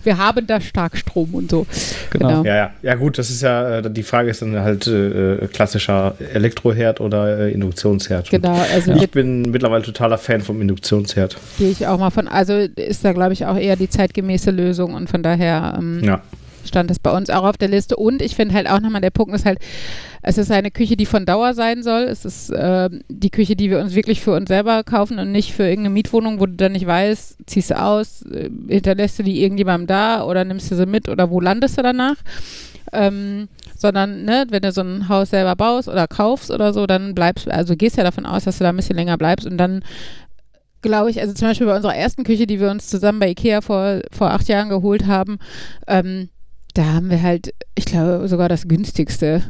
wir 0.04 0.18
haben 0.18 0.46
da 0.46 0.60
Starkstrom 0.60 1.34
und 1.34 1.50
so. 1.50 1.66
genau. 2.10 2.28
Genau. 2.28 2.44
Ja, 2.44 2.56
ja. 2.56 2.70
Ja, 2.82 2.94
gut, 2.96 3.18
das 3.18 3.30
ist 3.30 3.42
ja, 3.42 3.78
äh, 3.78 3.90
die 3.90 4.02
Frage 4.02 4.30
ist 4.30 4.42
dann 4.42 4.58
halt 4.60 4.86
äh, 4.86 5.46
klassischer 5.52 6.14
Elektroherd 6.34 7.00
oder 7.00 7.38
äh, 7.38 7.52
Induktionsherd. 7.52 8.30
Genau, 8.30 8.56
also 8.72 8.92
Ich 8.92 9.00
mit- 9.02 9.10
bin 9.12 9.42
mittlerweile 9.42 9.82
totaler 9.84 10.18
Fan 10.18 10.40
vom 10.40 10.60
Induktionsherd. 10.60 11.36
gehe 11.58 11.70
ich 11.70 11.86
auch 11.86 11.98
mal 11.98 12.10
von, 12.10 12.26
also 12.28 12.54
ist 12.54 13.04
da 13.04 13.12
glaube 13.12 13.32
ich 13.32 13.46
auch 13.46 13.56
eher 13.56 13.76
die 13.76 13.88
zeitgemäße 13.88 14.50
Lösung 14.50 14.94
und 14.94 15.08
von 15.08 15.22
daher 15.22 15.76
ähm, 15.78 16.00
Ja. 16.02 16.20
Stand 16.64 16.90
das 16.90 16.98
bei 16.98 17.10
uns 17.10 17.30
auch 17.30 17.44
auf 17.44 17.56
der 17.56 17.68
Liste. 17.68 17.96
Und 17.96 18.22
ich 18.22 18.36
finde 18.36 18.54
halt 18.54 18.68
auch 18.68 18.80
nochmal, 18.80 19.00
der 19.00 19.10
Punkt 19.10 19.34
ist 19.34 19.44
halt, 19.44 19.58
es 20.22 20.38
ist 20.38 20.50
eine 20.50 20.70
Küche, 20.70 20.96
die 20.96 21.06
von 21.06 21.26
Dauer 21.26 21.54
sein 21.54 21.82
soll. 21.82 22.02
Es 22.02 22.24
ist 22.24 22.50
äh, 22.50 22.88
die 23.08 23.30
Küche, 23.30 23.56
die 23.56 23.70
wir 23.70 23.80
uns 23.80 23.94
wirklich 23.94 24.20
für 24.20 24.32
uns 24.32 24.48
selber 24.48 24.84
kaufen 24.84 25.18
und 25.18 25.32
nicht 25.32 25.52
für 25.52 25.64
irgendeine 25.64 25.94
Mietwohnung, 25.94 26.40
wo 26.40 26.46
du 26.46 26.54
dann 26.54 26.72
nicht 26.72 26.86
weißt, 26.86 27.38
ziehst 27.46 27.70
du 27.70 27.80
aus, 27.80 28.22
äh, 28.22 28.50
hinterlässt 28.68 29.18
du 29.18 29.22
die 29.22 29.42
irgendjemandem 29.42 29.86
da 29.88 30.24
oder 30.24 30.44
nimmst 30.44 30.70
du 30.70 30.76
sie 30.76 30.86
mit 30.86 31.08
oder 31.08 31.30
wo 31.30 31.40
landest 31.40 31.78
du 31.78 31.82
danach? 31.82 32.16
Ähm, 32.92 33.48
sondern, 33.76 34.24
ne, 34.24 34.46
wenn 34.50 34.62
du 34.62 34.70
so 34.70 34.82
ein 34.82 35.08
Haus 35.08 35.30
selber 35.30 35.56
baust 35.56 35.88
oder 35.88 36.06
kaufst 36.06 36.50
oder 36.50 36.72
so, 36.72 36.86
dann 36.86 37.14
bleibst, 37.14 37.50
also 37.50 37.74
gehst 37.74 37.96
ja 37.96 38.04
davon 38.04 38.26
aus, 38.26 38.44
dass 38.44 38.58
du 38.58 38.64
da 38.64 38.70
ein 38.70 38.76
bisschen 38.76 38.96
länger 38.96 39.18
bleibst 39.18 39.46
und 39.46 39.56
dann 39.58 39.82
glaube 40.82 41.10
ich, 41.10 41.20
also 41.20 41.32
zum 41.32 41.48
Beispiel 41.48 41.66
bei 41.66 41.76
unserer 41.76 41.96
ersten 41.96 42.24
Küche, 42.24 42.46
die 42.46 42.60
wir 42.60 42.70
uns 42.70 42.88
zusammen 42.88 43.20
bei 43.20 43.30
Ikea 43.30 43.60
vor, 43.60 44.00
vor 44.10 44.30
acht 44.30 44.48
Jahren 44.48 44.68
geholt 44.68 45.06
haben, 45.06 45.38
ähm, 45.86 46.28
da 46.74 46.84
haben 46.84 47.10
wir 47.10 47.22
halt, 47.22 47.54
ich 47.74 47.84
glaube, 47.84 48.26
sogar 48.28 48.48
das 48.48 48.66
günstigste 48.68 49.42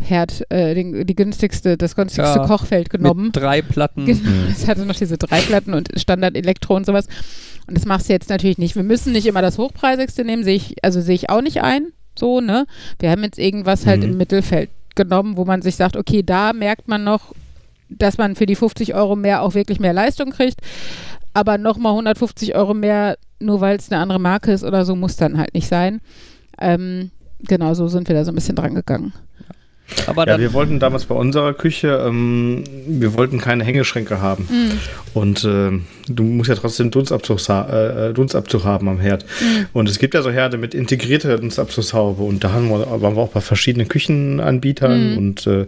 Herd, 0.00 0.44
äh, 0.50 0.74
den, 0.74 1.06
die 1.06 1.16
günstigste, 1.16 1.76
das 1.76 1.96
günstigste 1.96 2.38
Ja, 2.38 2.46
Kochfeld 2.46 2.88
genommen. 2.90 3.26
Mit 3.26 3.36
drei 3.36 3.62
Platten. 3.62 4.06
Genau, 4.06 4.20
es 4.50 4.68
hatte 4.68 4.84
noch 4.86 4.94
diese 4.94 5.18
drei 5.18 5.40
Platten 5.40 5.74
und 5.74 5.88
Standard 5.96 6.36
Elektro 6.36 6.76
und 6.76 6.86
sowas. 6.86 7.06
Und 7.66 7.76
das 7.76 7.84
machst 7.84 8.08
du 8.08 8.12
jetzt 8.12 8.30
natürlich 8.30 8.58
nicht. 8.58 8.76
Wir 8.76 8.84
müssen 8.84 9.12
nicht 9.12 9.26
immer 9.26 9.42
das 9.42 9.58
hochpreisigste 9.58 10.24
nehmen, 10.24 10.44
sehe 10.44 10.54
ich, 10.54 10.76
also 10.84 11.00
sehe 11.00 11.16
ich 11.16 11.30
auch 11.30 11.42
nicht 11.42 11.62
ein, 11.62 11.88
so, 12.16 12.40
ne? 12.40 12.66
Wir 13.00 13.10
haben 13.10 13.24
jetzt 13.24 13.38
irgendwas 13.38 13.86
halt 13.86 14.02
Mhm. 14.02 14.10
im 14.12 14.16
Mittelfeld 14.18 14.70
genommen, 14.94 15.36
wo 15.36 15.44
man 15.44 15.62
sich 15.62 15.74
sagt, 15.76 15.96
okay, 15.96 16.22
da 16.22 16.52
merkt 16.52 16.86
man 16.88 17.02
noch, 17.04 17.34
dass 17.88 18.18
man 18.18 18.36
für 18.36 18.46
die 18.46 18.54
50 18.56 18.94
Euro 18.94 19.16
mehr 19.16 19.42
auch 19.42 19.54
wirklich 19.54 19.80
mehr 19.80 19.92
Leistung 19.92 20.30
kriegt. 20.30 20.60
Aber 21.34 21.58
nochmal 21.58 21.92
150 21.92 22.54
Euro 22.54 22.72
mehr, 22.74 23.16
nur 23.40 23.60
weil 23.60 23.76
es 23.76 23.90
eine 23.90 24.00
andere 24.00 24.18
Marke 24.20 24.52
ist 24.52 24.64
oder 24.64 24.84
so, 24.84 24.94
muss 24.96 25.16
dann 25.16 25.38
halt 25.38 25.54
nicht 25.54 25.68
sein. 25.68 26.00
Ähm, 26.60 27.10
genau, 27.46 27.74
so 27.74 27.88
sind 27.88 28.08
wir 28.08 28.14
da 28.14 28.24
so 28.24 28.32
ein 28.32 28.34
bisschen 28.34 28.56
dran 28.56 28.74
gegangen. 28.74 29.12
Aber 30.06 30.26
Ja, 30.28 30.38
wir 30.38 30.52
wollten 30.52 30.78
damals 30.80 31.06
bei 31.06 31.14
unserer 31.14 31.54
Küche, 31.54 32.04
ähm, 32.06 32.62
wir 32.86 33.14
wollten 33.14 33.38
keine 33.38 33.64
Hängeschränke 33.64 34.20
haben. 34.20 34.46
Und 35.14 35.44
ähm, 35.48 35.84
du 36.08 36.24
musst 36.24 36.50
ja 36.50 36.56
trotzdem 36.56 36.90
Dunstabzug, 36.90 37.38
äh, 37.48 38.08
äh, 38.10 38.12
Dunstabzug 38.12 38.64
haben 38.64 38.86
am 38.90 39.00
Herd. 39.00 39.24
Und 39.72 39.88
es 39.88 39.98
gibt 39.98 40.12
ja 40.12 40.20
so 40.20 40.30
Herde 40.30 40.58
mit 40.58 40.74
integrierter 40.74 41.38
Dunstabzugshaube. 41.38 42.22
Und 42.22 42.44
da 42.44 42.52
haben 42.52 42.68
wir, 42.68 42.80
waren 43.00 43.16
wir 43.16 43.22
auch 43.22 43.30
bei 43.30 43.40
verschiedenen 43.40 43.88
Küchenanbietern 43.88 45.16
und 45.16 45.46
äh, 45.46 45.64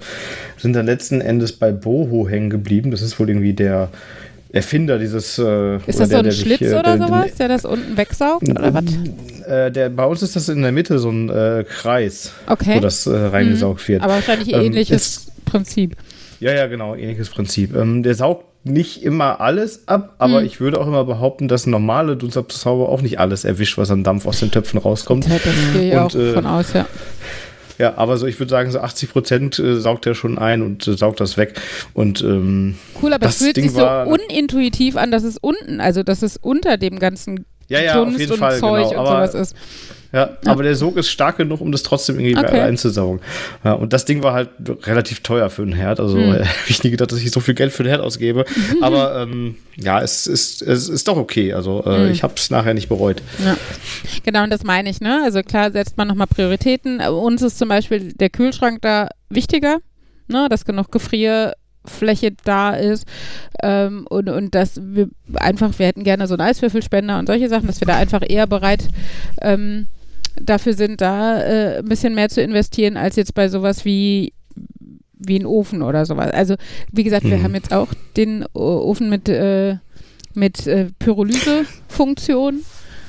sind 0.58 0.74
dann 0.74 0.84
letzten 0.84 1.22
Endes 1.22 1.52
bei 1.54 1.72
Boho 1.72 2.28
hängen 2.28 2.50
geblieben. 2.50 2.90
Das 2.90 3.00
ist 3.00 3.18
wohl 3.18 3.30
irgendwie 3.30 3.54
der 3.54 3.88
Erfinder 4.52 4.98
dieses. 4.98 5.38
Äh, 5.38 5.76
Ist 5.86 5.96
oder 5.96 5.96
das 5.96 5.96
so 5.96 6.04
der, 6.08 6.18
ein 6.18 6.24
der 6.24 6.32
sich, 6.32 6.40
Schlitz 6.42 6.60
äh, 6.60 6.74
oder 6.78 6.98
der- 6.98 7.06
sowas, 7.06 7.34
der 7.36 7.48
das 7.48 7.64
unten 7.64 7.96
wegsaugt? 7.96 8.48
Oder 8.50 8.74
was? 8.74 8.84
Äh, 9.50 9.72
der, 9.72 9.88
bei 9.90 10.04
uns 10.06 10.22
ist 10.22 10.36
das 10.36 10.48
in 10.48 10.62
der 10.62 10.72
Mitte 10.72 10.98
so 10.98 11.10
ein 11.10 11.28
äh, 11.28 11.64
Kreis, 11.68 12.32
Okay. 12.46 12.76
wo 12.76 12.80
das 12.80 13.06
äh, 13.06 13.16
reingesaugt 13.16 13.86
wird. 13.88 14.02
Aber 14.02 14.14
wahrscheinlich 14.14 14.52
Ähm, 14.54 14.60
ähnliches 14.62 15.32
Prinzip. 15.44 15.96
Ja, 16.38 16.52
ja, 16.52 16.66
genau, 16.68 16.94
ähnliches 16.94 17.28
Prinzip. 17.30 17.74
Ähm, 17.74 18.02
der 18.02 18.14
saugt 18.14 18.44
nicht 18.62 19.02
immer 19.02 19.40
alles 19.40 19.88
ab, 19.88 20.14
aber 20.18 20.38
Hm. 20.40 20.46
ich 20.46 20.60
würde 20.60 20.80
auch 20.80 20.86
immer 20.86 21.04
behaupten, 21.04 21.48
dass 21.48 21.66
normale 21.66 22.16
Dunstabzugshaube 22.16 22.88
auch 22.88 23.02
nicht 23.02 23.18
alles 23.18 23.44
erwischt, 23.44 23.76
was 23.78 23.90
an 23.90 24.04
Dampf 24.04 24.26
aus 24.26 24.38
den 24.40 24.50
Töpfen 24.50 24.78
rauskommt. 24.78 25.26
Ja, 25.26 25.36
das 25.42 25.54
gehe 25.72 25.88
ich 25.92 25.96
auch 25.98 26.14
äh, 26.14 26.32
von 26.34 26.46
aus, 26.46 26.72
ja. 26.74 26.86
Ja, 27.78 27.94
aber 27.96 28.18
so, 28.18 28.26
ich 28.26 28.38
würde 28.38 28.50
sagen, 28.50 28.70
so 28.70 28.78
80 28.80 29.10
Prozent 29.10 29.58
äh, 29.58 29.80
saugt 29.80 30.04
er 30.06 30.14
schon 30.14 30.36
ein 30.36 30.60
und 30.60 30.86
äh, 30.86 30.92
saugt 30.98 31.18
das 31.18 31.38
weg. 31.38 31.54
Und 31.94 32.20
ähm, 32.20 32.74
Cool, 33.02 33.14
aber 33.14 33.26
es 33.26 33.38
das 33.38 33.42
fühlt 33.42 33.56
Ding 33.56 33.70
sich 33.70 33.72
so 33.72 33.86
unintuitiv 33.86 34.96
an, 34.96 35.10
dass 35.10 35.22
es 35.24 35.38
unten, 35.38 35.80
also 35.80 36.02
dass 36.02 36.22
es 36.22 36.36
unter 36.36 36.76
dem 36.76 36.98
ganzen 36.98 37.46
Ja, 37.70 37.80
ja, 37.80 37.92
auf 37.94 38.04
Dunst 38.04 38.18
jeden 38.20 38.32
und 38.32 38.38
Fall, 38.38 38.58
Zeug 38.58 38.88
genau, 38.90 39.00
und 39.02 39.06
aber- 39.08 39.26
sowas 39.28 39.34
ist. 39.48 39.56
ja, 40.12 40.30
aber 40.44 40.64
der 40.64 40.74
Sog 40.74 40.96
ist 40.96 41.08
stark 41.08 41.36
genug, 41.36 41.60
um 41.60 41.70
das 41.70 41.82
trotzdem 41.84 42.18
irgendwie 42.18 42.36
Okay. 42.36 42.60
einzusaugen. 42.60 43.20
Ja, 43.64 43.74
und 43.74 43.92
das 43.92 44.04
Ding 44.04 44.22
war 44.24 44.32
halt 44.34 44.48
relativ 44.82 45.20
teuer 45.20 45.48
für 45.50 45.62
einen 45.62 45.72
Herd. 45.72 46.00
Also 46.00 46.18
Hm. 46.18 46.34
äh, 46.34 46.38
hab 46.44 46.68
ich 46.68 46.82
nie 46.82 46.90
gedacht, 46.90 47.12
dass 47.12 47.20
ich 47.20 47.30
so 47.30 47.38
viel 47.40 47.54
Geld 47.54 47.72
für 47.72 47.84
den 47.84 47.90
Herd 47.90 48.00
ausgebe. 48.02 48.44
aber 48.82 49.22
ähm, 49.22 49.54
ja, 49.76 50.02
es 50.02 50.26
ist, 50.26 50.62
es 50.62 50.88
ist 50.88 51.06
doch 51.08 51.16
okay. 51.16 51.52
Also 51.52 51.84
äh, 51.86 52.06
Hm. 52.06 52.10
ich 52.10 52.22
habe 52.24 52.34
es 52.36 52.50
nachher 52.50 52.74
nicht 52.74 52.88
bereut. 52.88 53.22
Ja. 53.44 53.56
Genau, 54.24 54.42
und 54.42 54.50
das 54.50 54.64
meine 54.64 54.90
ich, 54.90 55.00
ne? 55.00 55.22
Also 55.24 55.42
klar 55.42 55.70
setzt 55.70 55.96
man 55.96 56.08
nochmal 56.08 56.26
Prioritäten. 56.26 57.00
Uns 57.00 57.40
ist 57.42 57.56
zum 57.58 57.68
Beispiel 57.68 58.12
der 58.14 58.30
Kühlschrank 58.30 58.82
da 58.82 59.08
wichtiger, 59.28 59.78
ne? 60.26 60.48
Dass 60.50 60.64
genug 60.64 60.90
Gefrierfläche 61.84 62.32
da 62.44 62.70
ist. 62.74 63.06
Ähm, 63.62 64.06
und, 64.08 64.28
und 64.28 64.54
dass 64.54 64.80
wir 64.82 65.08
einfach, 65.34 65.78
wir 65.78 65.86
hätten 65.86 66.04
gerne 66.04 66.26
so 66.26 66.34
einen 66.34 66.42
Eiswürfelspender 66.48 67.18
und 67.18 67.26
solche 67.26 67.48
Sachen, 67.48 67.66
dass 67.66 67.80
wir 67.80 67.86
da 67.86 67.96
einfach 67.96 68.22
eher 68.26 68.46
bereit 68.46 68.88
ähm, 69.40 69.86
dafür 70.40 70.74
sind, 70.74 71.00
da 71.00 71.40
äh, 71.42 71.78
ein 71.78 71.84
bisschen 71.88 72.14
mehr 72.14 72.28
zu 72.28 72.40
investieren, 72.42 72.96
als 72.96 73.16
jetzt 73.16 73.34
bei 73.34 73.48
sowas 73.48 73.84
wie 73.84 74.32
wie 75.22 75.38
ein 75.38 75.44
Ofen 75.44 75.82
oder 75.82 76.06
sowas. 76.06 76.30
Also 76.32 76.54
wie 76.92 77.04
gesagt, 77.04 77.24
wir 77.26 77.36
Mhm. 77.36 77.42
haben 77.42 77.54
jetzt 77.54 77.74
auch 77.74 77.88
den 78.16 78.42
Ofen 78.54 79.10
mit, 79.10 79.28
äh, 79.28 79.76
mit 80.32 80.66
äh, 80.66 80.86
Pyrolyse-Funktion. 80.98 82.60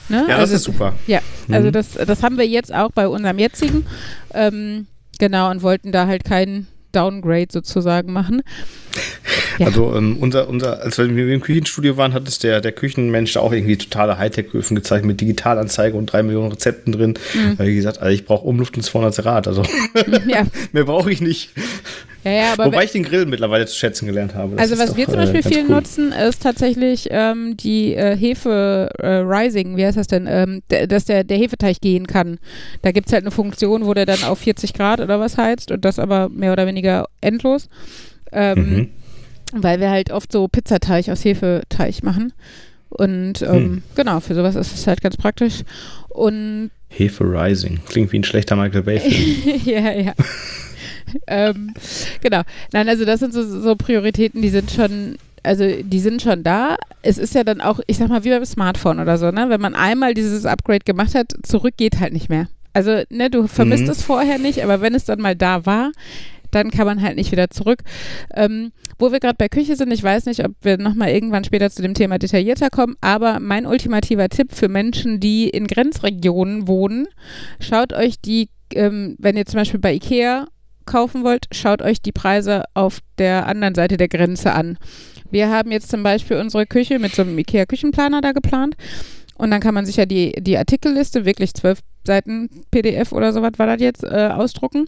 Ne? 0.10 0.26
Ja, 0.28 0.36
also, 0.36 0.42
das 0.42 0.52
ist 0.52 0.64
super. 0.66 0.94
Ja, 1.08 1.20
also 1.50 1.68
Mhm. 1.70 1.72
das, 1.72 1.94
das 1.94 2.22
haben 2.22 2.38
wir 2.38 2.46
jetzt 2.46 2.74
auch 2.74 2.92
bei 2.92 3.08
unserem 3.08 3.40
jetzigen. 3.40 3.86
Ähm, 4.34 4.88
genau, 5.20 5.52
und 5.52 5.62
wollten 5.64 5.94
da 5.94 6.06
halt 6.08 6.26
keinen 6.26 6.68
Downgrade 6.92 7.48
sozusagen 7.52 8.14
machen. 8.14 8.42
Ja. 9.58 9.68
Also 9.68 9.94
ähm, 9.96 10.18
unser, 10.20 10.50
unser, 10.50 10.82
als 10.82 10.98
wir 10.98 11.06
im 11.06 11.42
Küchenstudio 11.42 11.98
waren, 11.98 12.14
hat 12.14 12.28
es 12.28 12.40
der, 12.40 12.62
der 12.62 12.72
Küchenmensch 12.72 13.34
da 13.34 13.42
auch 13.42 13.52
irgendwie 13.52 13.78
totale 13.78 14.18
Hightech-Öfen 14.18 14.76
gezeigt 14.76 15.06
mit 15.06 15.22
Digitalanzeige 15.22 15.96
und 15.98 16.08
drei 16.08 16.24
Millionen 16.24 16.52
Rezepten 16.52 16.94
drin. 16.94 17.14
Mhm. 17.34 17.60
Weil 17.60 17.68
wie 17.68 17.76
gesagt, 17.76 18.00
also 18.00 18.14
ich 18.14 18.26
brauche 18.26 18.46
Umluft 18.46 18.76
und 18.76 18.84
200 18.84 19.16
Grad. 19.18 19.48
Also 19.48 19.64
ja, 20.28 20.46
mehr 20.72 20.84
brauche 20.86 21.12
ich 21.12 21.22
nicht. 21.22 21.52
Ja, 22.24 22.32
ja, 22.32 22.54
aber 22.54 22.66
Wobei 22.66 22.84
ich 22.84 22.92
den 22.92 23.04
Grill 23.04 23.26
mittlerweile 23.26 23.66
zu 23.66 23.76
schätzen 23.76 24.06
gelernt 24.06 24.36
habe. 24.36 24.56
Das 24.56 24.72
Also 24.72 24.78
was 24.78 24.96
wir 24.96 25.06
zum 25.06 25.16
äh, 25.16 25.18
Beispiel 25.26 25.44
viel 25.44 25.64
cool. 25.68 25.76
nutzen, 25.76 26.12
ist 26.12 26.42
tatsächlich 26.44 27.08
ähm, 27.12 27.58
die 27.58 27.96
äh, 27.96 28.16
Hefe 28.16 28.90
äh, 29.00 29.08
Rising, 29.18 29.76
wie 29.78 29.86
heißt 29.86 29.98
das 29.98 30.08
denn, 30.08 30.28
ähm, 30.30 30.62
dass 30.88 31.06
der, 31.06 31.24
der 31.24 31.38
Hefeteig 31.38 31.82
gehen 31.82 32.06
kann. 32.08 32.38
Da 32.82 32.92
gibt 32.92 33.08
es 33.08 33.14
halt 33.14 33.24
eine 33.24 33.32
Funktion, 33.32 33.86
wo 33.86 33.94
der 33.94 34.06
dann 34.06 34.24
auf 34.24 34.40
40 34.40 34.74
Grad 34.74 35.00
oder 35.02 35.20
was 35.20 35.38
heizt 35.38 35.72
und 35.72 35.84
das 35.84 35.98
aber 36.00 36.30
mehr 36.30 36.52
oder 36.54 36.68
weniger 36.68 37.08
endlos. 37.22 37.70
Ähm, 38.32 38.60
Mhm. 38.60 38.90
Weil 39.54 39.80
wir 39.82 39.90
halt 39.90 40.12
oft 40.12 40.32
so 40.32 40.48
Pizzateig 40.48 41.10
aus 41.10 41.26
Hefeteig 41.26 42.04
machen. 42.04 42.32
Und 42.90 43.42
ähm, 43.42 43.54
Hm. 43.54 43.84
genau, 43.96 44.20
für 44.22 44.34
sowas 44.36 44.56
ist 44.56 44.74
es 44.74 44.88
halt 44.88 45.02
ganz 45.02 45.18
praktisch. 45.18 45.64
Und 46.08 46.72
Hefe 46.88 47.24
Rising. 47.26 47.80
Klingt 47.88 48.12
wie 48.14 48.20
ein 48.20 48.24
schlechter 48.24 48.56
Michael 48.56 48.84
Bay-Film. 48.84 49.62
ja, 49.66 49.92
ja. 49.92 50.14
Ähm, 51.28 51.74
genau. 52.22 52.42
Nein, 52.74 52.90
also 52.90 53.06
das 53.06 53.20
sind 53.20 53.34
so, 53.34 53.44
so 53.44 53.76
Prioritäten, 53.76 54.42
die 54.42 54.50
sind 54.50 54.72
schon, 54.72 55.18
also 55.44 55.66
die 55.82 56.00
sind 56.00 56.22
schon 56.22 56.44
da. 56.44 56.78
Es 57.02 57.18
ist 57.18 57.36
ja 57.36 57.44
dann 57.44 57.62
auch, 57.62 57.80
ich 57.88 57.98
sag 57.98 58.10
mal, 58.10 58.24
wie 58.24 58.30
beim 58.30 58.46
Smartphone 58.46 59.00
oder 59.00 59.18
so, 59.18 59.32
ne? 59.32 59.46
Wenn 59.50 59.62
man 59.62 59.76
einmal 59.76 60.14
dieses 60.14 60.46
Upgrade 60.46 60.86
gemacht 60.86 61.16
hat, 61.16 61.34
zurück 61.44 61.74
geht 61.78 62.00
halt 62.00 62.14
nicht 62.14 62.30
mehr. 62.30 62.48
Also, 62.74 63.02
ne, 63.10 63.30
du 63.30 63.48
vermisst 63.48 63.84
Mhm. 63.84 63.90
es 63.90 64.02
vorher 64.04 64.38
nicht, 64.38 64.64
aber 64.64 64.80
wenn 64.82 64.96
es 64.96 65.04
dann 65.06 65.20
mal 65.20 65.36
da 65.36 65.66
war, 65.66 65.92
dann 66.52 66.70
kann 66.70 66.86
man 66.86 67.02
halt 67.02 67.16
nicht 67.16 67.32
wieder 67.32 67.50
zurück. 67.50 67.80
Ähm, 68.36 68.72
wo 69.00 69.12
wir 69.12 69.20
gerade 69.20 69.36
bei 69.38 69.50
Küche 69.50 69.76
sind, 69.76 69.92
ich 69.92 70.04
weiß 70.04 70.26
nicht, 70.26 70.46
ob 70.46 70.52
wir 70.62 70.78
nochmal 70.78 71.10
irgendwann 71.10 71.44
später 71.44 71.70
zu 71.70 71.82
dem 71.82 71.94
Thema 71.94 72.18
detaillierter 72.20 72.70
kommen, 72.70 72.96
aber 73.02 73.40
mein 73.40 73.66
ultimativer 73.66 74.30
Tipp 74.30 74.54
für 74.54 74.68
Menschen, 74.68 75.20
die 75.20 75.50
in 75.50 75.66
Grenzregionen 75.68 76.68
wohnen, 76.68 77.08
schaut 77.60 77.94
euch 77.94 78.20
die, 78.20 78.50
ähm, 78.74 79.16
wenn 79.18 79.38
ihr 79.38 79.46
zum 79.46 79.60
Beispiel 79.60 79.80
bei 79.80 79.94
Ikea 79.94 80.48
kaufen 80.86 81.24
wollt, 81.24 81.48
schaut 81.52 81.82
euch 81.82 82.02
die 82.02 82.12
Preise 82.12 82.64
auf 82.74 83.00
der 83.18 83.48
anderen 83.48 83.76
Seite 83.76 83.98
der 83.98 84.08
Grenze 84.08 84.54
an. 84.54 84.78
Wir 85.30 85.50
haben 85.50 85.72
jetzt 85.72 85.90
zum 85.90 86.04
Beispiel 86.04 86.38
unsere 86.38 86.66
Küche 86.66 87.00
mit 87.00 87.16
so 87.16 87.22
einem 87.22 87.38
Ikea-Küchenplaner 87.38 88.22
da 88.22 88.32
geplant. 88.32 88.76
Und 89.36 89.50
dann 89.50 89.62
kann 89.62 89.74
man 89.74 89.86
sich 89.86 89.96
ja 89.96 90.06
die, 90.06 90.34
die 90.40 90.58
Artikelliste, 90.58 91.26
wirklich 91.26 91.54
zwölf 91.56 91.80
Seiten 92.06 92.50
PDF 92.72 93.12
oder 93.12 93.32
sowas 93.34 93.54
war 93.58 93.68
das 93.68 93.80
jetzt, 93.80 94.04
äh, 94.04 94.30
ausdrucken. 94.32 94.86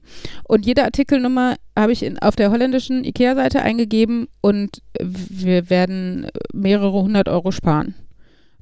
Und 0.48 0.66
jede 0.66 0.84
Artikelnummer 0.84 1.56
habe 1.78 1.92
ich 1.92 2.04
in, 2.04 2.20
auf 2.20 2.36
der 2.36 2.52
holländischen 2.52 3.04
IKEA-Seite 3.04 3.62
eingegeben 3.62 4.28
und 4.42 4.82
wir 5.00 5.70
werden 5.70 6.28
mehrere 6.54 7.02
hundert 7.02 7.30
Euro 7.30 7.52
sparen. 7.52 7.96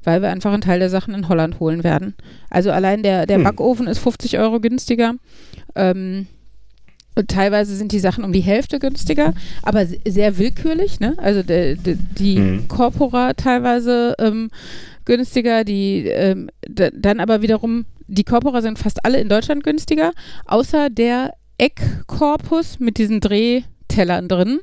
Weil 0.03 0.21
wir 0.21 0.29
einfach 0.29 0.51
einen 0.51 0.61
Teil 0.61 0.79
der 0.79 0.89
Sachen 0.89 1.13
in 1.13 1.29
Holland 1.29 1.59
holen 1.59 1.83
werden. 1.83 2.15
Also 2.49 2.71
allein 2.71 3.03
der, 3.03 3.25
der 3.25 3.37
Hm. 3.37 3.43
Backofen 3.43 3.87
ist 3.87 3.99
50 3.99 4.39
Euro 4.39 4.59
günstiger. 4.59 5.13
Ähm, 5.75 6.27
und 7.15 7.27
teilweise 7.27 7.75
sind 7.75 7.91
die 7.91 7.99
Sachen 7.99 8.23
um 8.23 8.31
die 8.31 8.39
Hälfte 8.41 8.79
günstiger, 8.79 9.33
aber 9.63 9.85
se- 9.85 9.99
sehr 10.07 10.37
willkürlich. 10.37 10.99
Ne? 10.99 11.13
Also 11.17 11.43
de, 11.43 11.75
de, 11.75 11.97
die 12.17 12.39
Mhm. 12.39 12.67
Corpora 12.67 13.33
teilweise 13.33 14.15
ähm, 14.19 14.49
günstiger, 15.05 15.63
die 15.63 16.07
ähm, 16.07 16.49
d- 16.67 16.91
dann 16.95 17.19
aber 17.19 17.41
wiederum, 17.41 17.85
die 18.07 18.23
Corpora 18.23 18.61
sind 18.61 18.79
fast 18.79 19.03
alle 19.05 19.19
in 19.19 19.27
Deutschland 19.29 19.63
günstiger, 19.63 20.11
außer 20.45 20.89
der 20.89 21.33
Eckkorpus 21.57 22.79
mit 22.79 22.97
diesen 22.97 23.19
Drehtellern 23.19 24.27
drin. 24.27 24.59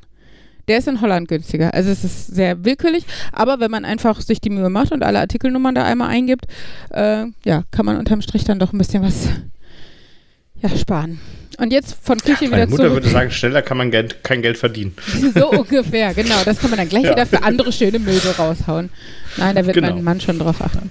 Der 0.67 0.77
ist 0.77 0.87
in 0.87 1.01
Holland 1.01 1.27
günstiger. 1.27 1.73
Also 1.73 1.89
es 1.89 2.03
ist 2.03 2.27
sehr 2.27 2.63
willkürlich, 2.63 3.05
aber 3.31 3.59
wenn 3.59 3.71
man 3.71 3.85
einfach 3.85 4.21
sich 4.21 4.39
die 4.39 4.51
Mühe 4.51 4.69
macht 4.69 4.91
und 4.91 5.01
alle 5.03 5.19
Artikelnummern 5.19 5.73
da 5.73 5.83
einmal 5.83 6.09
eingibt, 6.09 6.45
äh, 6.91 7.25
ja, 7.43 7.63
kann 7.71 7.85
man 7.87 7.97
unterm 7.97 8.21
Strich 8.21 8.43
dann 8.43 8.59
doch 8.59 8.71
ein 8.71 8.77
bisschen 8.77 9.01
was 9.01 9.29
ja, 10.61 10.69
sparen. 10.69 11.19
Und 11.59 11.71
jetzt 11.73 11.95
von 12.01 12.17
Küche 12.17 12.45
Meine 12.49 12.63
wieder 12.63 12.67
Mutter 12.67 12.83
zurück. 12.83 12.93
würde 13.03 13.09
sagen, 13.09 13.31
schneller 13.31 13.61
kann 13.61 13.77
man 13.77 13.91
Geld, 13.91 14.23
kein 14.23 14.41
Geld 14.41 14.57
verdienen. 14.57 14.93
So 15.35 15.51
ungefähr, 15.51 16.13
genau. 16.13 16.35
Das 16.45 16.59
kann 16.59 16.69
man 16.69 16.79
dann 16.79 16.87
gleich 16.89 17.03
Ja. 17.03 17.11
wieder 17.11 17.25
für 17.25 17.43
andere 17.43 17.71
schöne 17.71 17.99
Möbel 17.99 18.31
raushauen. 18.37 18.89
Nein, 19.37 19.55
da 19.55 19.65
wird 19.65 19.75
Genau. 19.75 19.93
mein 19.95 20.03
Mann 20.03 20.21
schon 20.21 20.39
drauf 20.39 20.61
achten. 20.61 20.89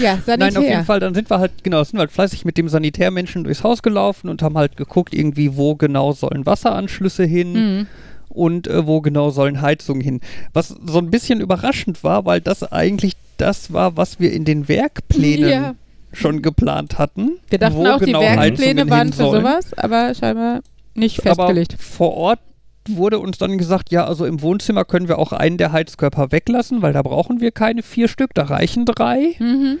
Ja, 0.00 0.18
Sanitär. 0.24 0.36
Nein, 0.36 0.56
auf 0.56 0.62
jeden 0.64 0.84
Fall, 0.84 1.00
dann 1.00 1.14
sind 1.14 1.30
wir 1.30 1.38
halt, 1.38 1.52
genau, 1.62 1.82
sind 1.84 1.94
wir 1.94 2.00
halt 2.00 2.12
fleißig 2.12 2.44
mit 2.44 2.58
dem 2.58 2.68
Sanitärmenschen 2.68 3.44
durchs 3.44 3.62
Haus 3.62 3.82
gelaufen 3.82 4.28
und 4.28 4.42
haben 4.42 4.58
halt 4.58 4.76
geguckt, 4.76 5.14
irgendwie, 5.14 5.56
wo 5.56 5.74
genau 5.76 6.12
sollen 6.12 6.46
Wasseranschlüsse 6.46 7.24
hin 7.24 7.52
Mhm. 7.52 7.86
und 8.28 8.66
äh, 8.66 8.86
wo 8.86 9.00
genau 9.00 9.30
sollen 9.30 9.60
Heizungen 9.62 10.02
hin. 10.02 10.20
Was 10.52 10.68
so 10.68 10.98
ein 10.98 11.10
bisschen 11.10 11.40
überraschend 11.40 12.02
war, 12.04 12.24
weil 12.26 12.40
das 12.40 12.62
eigentlich 12.72 13.14
das 13.36 13.72
war, 13.72 13.96
was 13.96 14.18
wir 14.20 14.32
in 14.32 14.44
den 14.44 14.68
Werkplänen 14.68 15.48
Ja. 15.48 15.74
Schon 16.14 16.42
geplant 16.42 16.98
hatten. 16.98 17.38
Wir 17.48 17.58
dachten 17.58 17.86
auch, 17.86 17.98
die 17.98 18.06
genau 18.06 18.20
Werkpläne 18.20 18.82
Heizungen 18.82 18.90
waren 18.90 19.12
für 19.12 19.24
sowas, 19.24 19.72
aber 19.76 20.14
scheinbar 20.14 20.60
nicht 20.94 21.20
Aber 21.20 21.34
festgelegt. 21.34 21.76
vor 21.80 22.14
Ort 22.14 22.40
wurde 22.88 23.18
uns 23.18 23.38
dann 23.38 23.58
gesagt, 23.58 23.90
ja, 23.90 24.04
also 24.04 24.26
im 24.26 24.42
Wohnzimmer 24.42 24.84
können 24.84 25.08
wir 25.08 25.18
auch 25.18 25.32
einen 25.32 25.56
der 25.56 25.72
Heizkörper 25.72 26.32
weglassen, 26.32 26.82
weil 26.82 26.92
da 26.92 27.02
brauchen 27.02 27.40
wir 27.40 27.50
keine 27.50 27.82
vier 27.82 28.08
Stück, 28.08 28.34
da 28.34 28.44
reichen 28.44 28.84
drei. 28.84 29.34
Mhm. 29.38 29.78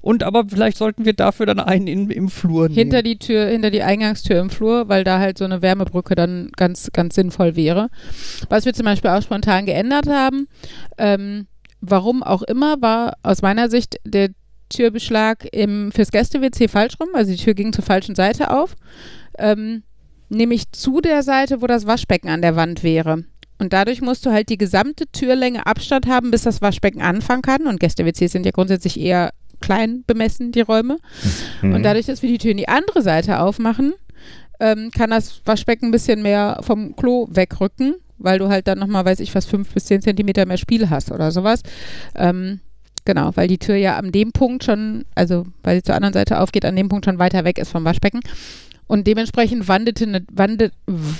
Und 0.00 0.22
aber 0.22 0.44
vielleicht 0.48 0.78
sollten 0.78 1.04
wir 1.04 1.14
dafür 1.14 1.46
dann 1.46 1.58
einen 1.58 1.88
in, 1.88 2.10
im 2.10 2.28
Flur 2.28 2.68
nehmen. 2.68 2.78
Hinter 2.78 3.02
die 3.02 3.18
Tür, 3.18 3.46
hinter 3.46 3.72
die 3.72 3.82
Eingangstür 3.82 4.38
im 4.38 4.50
Flur, 4.50 4.88
weil 4.88 5.02
da 5.02 5.18
halt 5.18 5.36
so 5.36 5.44
eine 5.44 5.62
Wärmebrücke 5.62 6.14
dann 6.14 6.50
ganz, 6.56 6.90
ganz 6.92 7.16
sinnvoll 7.16 7.56
wäre. 7.56 7.88
Was 8.48 8.64
wir 8.64 8.72
zum 8.72 8.84
Beispiel 8.84 9.10
auch 9.10 9.22
spontan 9.22 9.66
geändert 9.66 10.06
haben, 10.06 10.46
ähm, 10.96 11.48
warum 11.80 12.22
auch 12.22 12.42
immer, 12.42 12.80
war 12.80 13.14
aus 13.24 13.42
meiner 13.42 13.68
Sicht 13.68 13.96
der 14.04 14.28
Türbeschlag 14.68 15.46
im, 15.52 15.92
fürs 15.92 16.10
Gäste-WC 16.10 16.68
falsch 16.68 16.94
rum. 17.00 17.08
Also 17.14 17.32
die 17.32 17.38
Tür 17.38 17.54
ging 17.54 17.72
zur 17.72 17.84
falschen 17.84 18.14
Seite 18.14 18.50
auf. 18.50 18.76
Ähm, 19.38 19.82
nämlich 20.28 20.72
zu 20.72 21.00
der 21.00 21.22
Seite, 21.22 21.62
wo 21.62 21.66
das 21.66 21.86
Waschbecken 21.86 22.28
an 22.28 22.42
der 22.42 22.56
Wand 22.56 22.82
wäre. 22.82 23.24
Und 23.58 23.72
dadurch 23.72 24.02
musst 24.02 24.26
du 24.26 24.30
halt 24.30 24.48
die 24.48 24.58
gesamte 24.58 25.06
Türlänge 25.12 25.66
Abstand 25.66 26.06
haben, 26.06 26.30
bis 26.30 26.42
das 26.42 26.60
Waschbecken 26.60 27.00
anfangen 27.00 27.42
kann. 27.42 27.66
Und 27.66 27.80
Gäste-WCs 27.80 28.32
sind 28.32 28.44
ja 28.44 28.52
grundsätzlich 28.52 29.00
eher 29.00 29.32
klein 29.60 30.04
bemessen, 30.06 30.52
die 30.52 30.60
Räume. 30.60 30.98
Mhm. 31.62 31.74
Und 31.74 31.82
dadurch, 31.82 32.06
dass 32.06 32.22
wir 32.22 32.28
die 32.28 32.38
Tür 32.38 32.50
in 32.50 32.58
die 32.58 32.68
andere 32.68 33.02
Seite 33.02 33.40
aufmachen, 33.40 33.94
ähm, 34.60 34.90
kann 34.90 35.10
das 35.10 35.40
Waschbecken 35.44 35.86
ein 35.88 35.92
bisschen 35.92 36.22
mehr 36.22 36.60
vom 36.62 36.96
Klo 36.96 37.28
wegrücken, 37.30 37.94
weil 38.18 38.38
du 38.38 38.48
halt 38.48 38.68
dann 38.68 38.78
nochmal, 38.78 39.04
weiß 39.04 39.20
ich 39.20 39.34
was, 39.34 39.46
fünf 39.46 39.72
bis 39.72 39.86
zehn 39.86 40.02
Zentimeter 40.02 40.46
mehr 40.46 40.56
Spiel 40.56 40.90
hast 40.90 41.10
oder 41.10 41.30
sowas. 41.30 41.62
Ähm, 42.14 42.60
genau, 43.06 43.30
weil 43.36 43.48
die 43.48 43.56
Tür 43.58 43.76
ja 43.76 43.96
an 43.96 44.12
dem 44.12 44.32
Punkt 44.32 44.64
schon, 44.64 45.06
also 45.14 45.46
weil 45.62 45.76
sie 45.76 45.82
zur 45.82 45.94
anderen 45.94 46.12
Seite 46.12 46.40
aufgeht, 46.40 46.66
an 46.66 46.76
dem 46.76 46.90
Punkt 46.90 47.06
schon 47.06 47.18
weiter 47.18 47.44
weg 47.44 47.58
ist 47.58 47.70
vom 47.70 47.84
Waschbecken. 47.84 48.20
Und 48.86 49.06
dementsprechend 49.06 49.66
wanderte, 49.68 50.06
ne- 50.06 50.26
wandet, 50.30 50.72
w- 50.86 51.14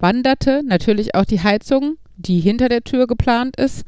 wanderte 0.00 0.62
natürlich 0.66 1.14
auch 1.14 1.24
die 1.24 1.40
Heizung, 1.40 1.96
die 2.16 2.40
hinter 2.40 2.68
der 2.68 2.82
Tür 2.82 3.06
geplant 3.06 3.56
ist, 3.56 3.84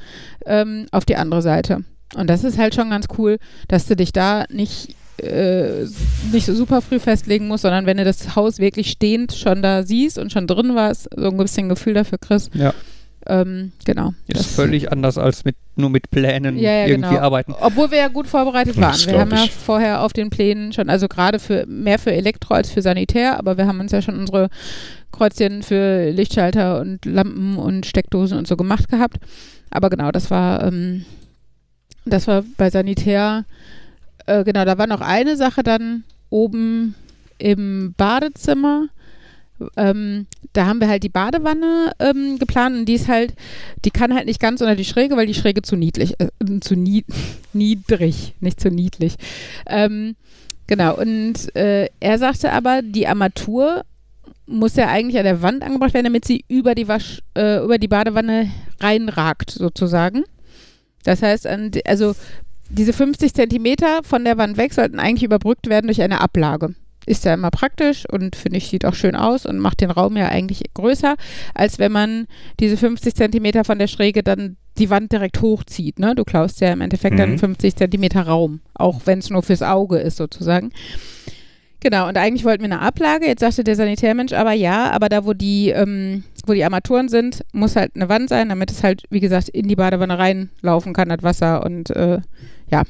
ähm, 0.46 0.86
auf 0.92 1.04
die 1.04 1.16
andere 1.16 1.42
Seite. 1.42 1.84
Und 2.14 2.28
das 2.30 2.44
ist 2.44 2.58
halt 2.58 2.74
schon 2.74 2.90
ganz 2.90 3.06
cool, 3.18 3.38
dass 3.68 3.86
du 3.86 3.96
dich 3.96 4.12
da 4.12 4.44
nicht, 4.50 4.94
äh, 5.22 5.84
nicht 6.32 6.46
so 6.46 6.54
super 6.54 6.80
früh 6.80 6.98
festlegen 6.98 7.46
musst, 7.48 7.62
sondern 7.62 7.86
wenn 7.86 7.98
du 7.98 8.04
das 8.04 8.34
Haus 8.36 8.58
wirklich 8.58 8.90
stehend 8.90 9.32
schon 9.32 9.62
da 9.62 9.82
siehst 9.82 10.18
und 10.18 10.32
schon 10.32 10.46
drin 10.46 10.74
warst, 10.74 11.08
so 11.16 11.28
ein 11.28 11.36
bisschen 11.36 11.68
Gefühl 11.68 11.94
dafür 11.94 12.18
kriegst. 12.18 12.54
Ja. 12.54 12.72
Ähm, 13.26 13.72
genau. 13.84 14.14
Ist 14.28 14.40
Das- 14.40 14.54
völlig 14.54 14.90
anders 14.90 15.18
als 15.18 15.44
mit 15.44 15.54
nur 15.76 15.90
mit 15.90 16.10
Plänen 16.10 16.58
ja, 16.58 16.72
ja, 16.72 16.86
irgendwie 16.86 17.10
genau. 17.10 17.20
arbeiten. 17.22 17.54
Obwohl 17.60 17.90
wir 17.90 17.98
ja 17.98 18.08
gut 18.08 18.26
vorbereitet 18.26 18.76
Das 18.76 18.82
waren. 18.82 18.98
Wir 19.00 19.06
glaub 19.08 19.20
haben 19.20 19.30
ja 19.36 19.44
ich. 19.44 19.50
vorher 19.52 20.02
auf 20.02 20.12
den 20.12 20.30
Plänen 20.30 20.72
schon, 20.72 20.88
also 20.90 21.06
gerade 21.08 21.38
für 21.38 21.66
mehr 21.66 21.98
für 21.98 22.12
Elektro 22.12 22.54
als 22.54 22.70
für 22.70 22.82
Sanitär, 22.82 23.38
aber 23.38 23.56
wir 23.58 23.66
haben 23.66 23.80
uns 23.80 23.92
ja 23.92 24.00
schon 24.02 24.18
unsere 24.18 24.48
Kreuzchen 25.12 25.62
für 25.62 26.10
Lichtschalter 26.10 26.80
und 26.80 27.04
Lampen 27.04 27.56
und 27.56 27.86
Steckdosen 27.86 28.38
und 28.38 28.46
so 28.48 28.56
gemacht 28.56 28.88
gehabt. 28.88 29.18
Aber 29.70 29.90
genau, 29.90 30.10
das 30.12 30.30
war, 30.30 30.64
ähm, 30.64 31.04
das 32.04 32.26
war 32.26 32.42
bei 32.56 32.70
Sanitär, 32.70 33.44
äh, 34.26 34.44
genau, 34.44 34.64
da 34.64 34.78
war 34.78 34.86
noch 34.86 35.00
eine 35.02 35.36
Sache 35.36 35.62
dann 35.62 36.04
oben 36.30 36.94
im 37.38 37.94
Badezimmer. 37.96 38.86
Ähm, 39.76 40.26
da 40.52 40.66
haben 40.66 40.80
wir 40.80 40.88
halt 40.88 41.02
die 41.02 41.08
Badewanne 41.08 41.92
ähm, 41.98 42.38
geplant 42.38 42.76
und 42.76 42.86
die 42.86 42.94
ist 42.94 43.08
halt, 43.08 43.34
die 43.84 43.90
kann 43.90 44.14
halt 44.14 44.26
nicht 44.26 44.40
ganz 44.40 44.60
unter 44.60 44.76
die 44.76 44.84
Schräge, 44.84 45.16
weil 45.16 45.26
die 45.26 45.34
Schräge 45.34 45.62
zu 45.62 45.76
niedlich, 45.76 46.14
äh, 46.18 46.28
zu 46.60 46.76
nie, 46.76 47.04
niedrig, 47.52 48.34
nicht 48.40 48.60
zu 48.60 48.70
niedlich. 48.70 49.16
Ähm, 49.66 50.16
genau, 50.66 50.96
und 50.96 51.54
äh, 51.56 51.88
er 52.00 52.18
sagte 52.18 52.52
aber, 52.52 52.82
die 52.82 53.06
Armatur 53.06 53.84
muss 54.46 54.76
ja 54.76 54.88
eigentlich 54.88 55.18
an 55.18 55.24
der 55.24 55.42
Wand 55.42 55.62
angebracht 55.62 55.94
werden, 55.94 56.06
damit 56.06 56.24
sie 56.24 56.44
über 56.48 56.74
die 56.74 56.88
Wasch, 56.88 57.22
äh, 57.36 57.62
über 57.62 57.78
die 57.78 57.88
Badewanne 57.88 58.50
reinragt, 58.80 59.50
sozusagen. 59.50 60.24
Das 61.04 61.22
heißt, 61.22 61.46
also 61.86 62.14
diese 62.68 62.92
50 62.92 63.34
Zentimeter 63.34 64.02
von 64.02 64.24
der 64.24 64.38
Wand 64.38 64.56
weg 64.56 64.74
sollten 64.74 64.98
eigentlich 64.98 65.24
überbrückt 65.24 65.68
werden 65.68 65.86
durch 65.86 66.02
eine 66.02 66.20
Ablage. 66.20 66.74
Ist 67.10 67.24
ja 67.24 67.34
immer 67.34 67.50
praktisch 67.50 68.04
und 68.08 68.36
finde 68.36 68.58
ich, 68.58 68.68
sieht 68.68 68.84
auch 68.84 68.94
schön 68.94 69.16
aus 69.16 69.44
und 69.44 69.58
macht 69.58 69.80
den 69.80 69.90
Raum 69.90 70.16
ja 70.16 70.28
eigentlich 70.28 70.62
größer, 70.74 71.16
als 71.54 71.80
wenn 71.80 71.90
man 71.90 72.26
diese 72.60 72.76
50 72.76 73.16
Zentimeter 73.16 73.64
von 73.64 73.80
der 73.80 73.88
Schräge 73.88 74.22
dann 74.22 74.56
die 74.78 74.90
Wand 74.90 75.10
direkt 75.10 75.42
hochzieht. 75.42 75.98
Ne? 75.98 76.14
Du 76.14 76.22
klaust 76.22 76.60
ja 76.60 76.72
im 76.72 76.80
Endeffekt 76.80 77.14
Mhm. 77.14 77.18
dann 77.18 77.38
50 77.38 77.74
Zentimeter 77.74 78.22
Raum, 78.22 78.60
auch 78.74 79.00
wenn 79.06 79.18
es 79.18 79.28
nur 79.28 79.42
fürs 79.42 79.62
Auge 79.62 79.98
ist 79.98 80.18
sozusagen. 80.18 80.70
Genau, 81.80 82.06
und 82.06 82.16
eigentlich 82.16 82.44
wollten 82.44 82.62
wir 82.62 82.70
eine 82.70 82.80
Ablage. 82.80 83.26
Jetzt 83.26 83.40
sagte 83.40 83.64
der 83.64 83.74
Sanitärmensch 83.74 84.32
aber 84.34 84.52
ja, 84.52 84.90
aber 84.92 85.08
da, 85.08 85.24
wo 85.24 85.32
die, 85.32 85.70
ähm, 85.70 86.22
wo 86.46 86.52
die 86.52 86.62
Armaturen 86.62 87.08
sind, 87.08 87.40
muss 87.52 87.74
halt 87.74 87.92
eine 87.96 88.08
Wand 88.08 88.28
sein, 88.28 88.50
damit 88.50 88.70
es 88.70 88.84
halt, 88.84 89.02
wie 89.10 89.20
gesagt, 89.20 89.48
in 89.48 89.66
die 89.66 89.76
Badewanne 89.76 90.16
reinlaufen 90.18 90.92
kann, 90.92 91.08
das 91.08 91.22
Wasser. 91.22 91.64
Und 91.64 91.90
äh, 91.90 92.20
ja, 92.70 92.82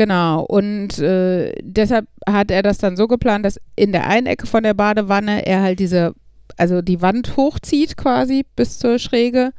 genau. 0.00 0.44
Und 0.44 0.98
äh, 0.98 1.52
deshalb 1.60 2.06
hat 2.26 2.50
er 2.50 2.62
das 2.62 2.78
dann 2.78 2.96
so 2.96 3.06
geplant, 3.06 3.44
dass 3.44 3.60
in 3.76 3.92
der 3.92 4.06
einen 4.06 4.26
Ecke 4.26 4.46
von 4.46 4.62
der 4.62 4.72
Badewanne 4.72 5.46
er 5.46 5.60
halt 5.60 5.78
diese, 5.78 6.14
also 6.56 6.80
die 6.80 7.02
Wand 7.02 7.36
hochzieht 7.36 7.98
quasi 7.98 8.46
bis 8.56 8.78
zur 8.78 8.98
Schräge 8.98 9.52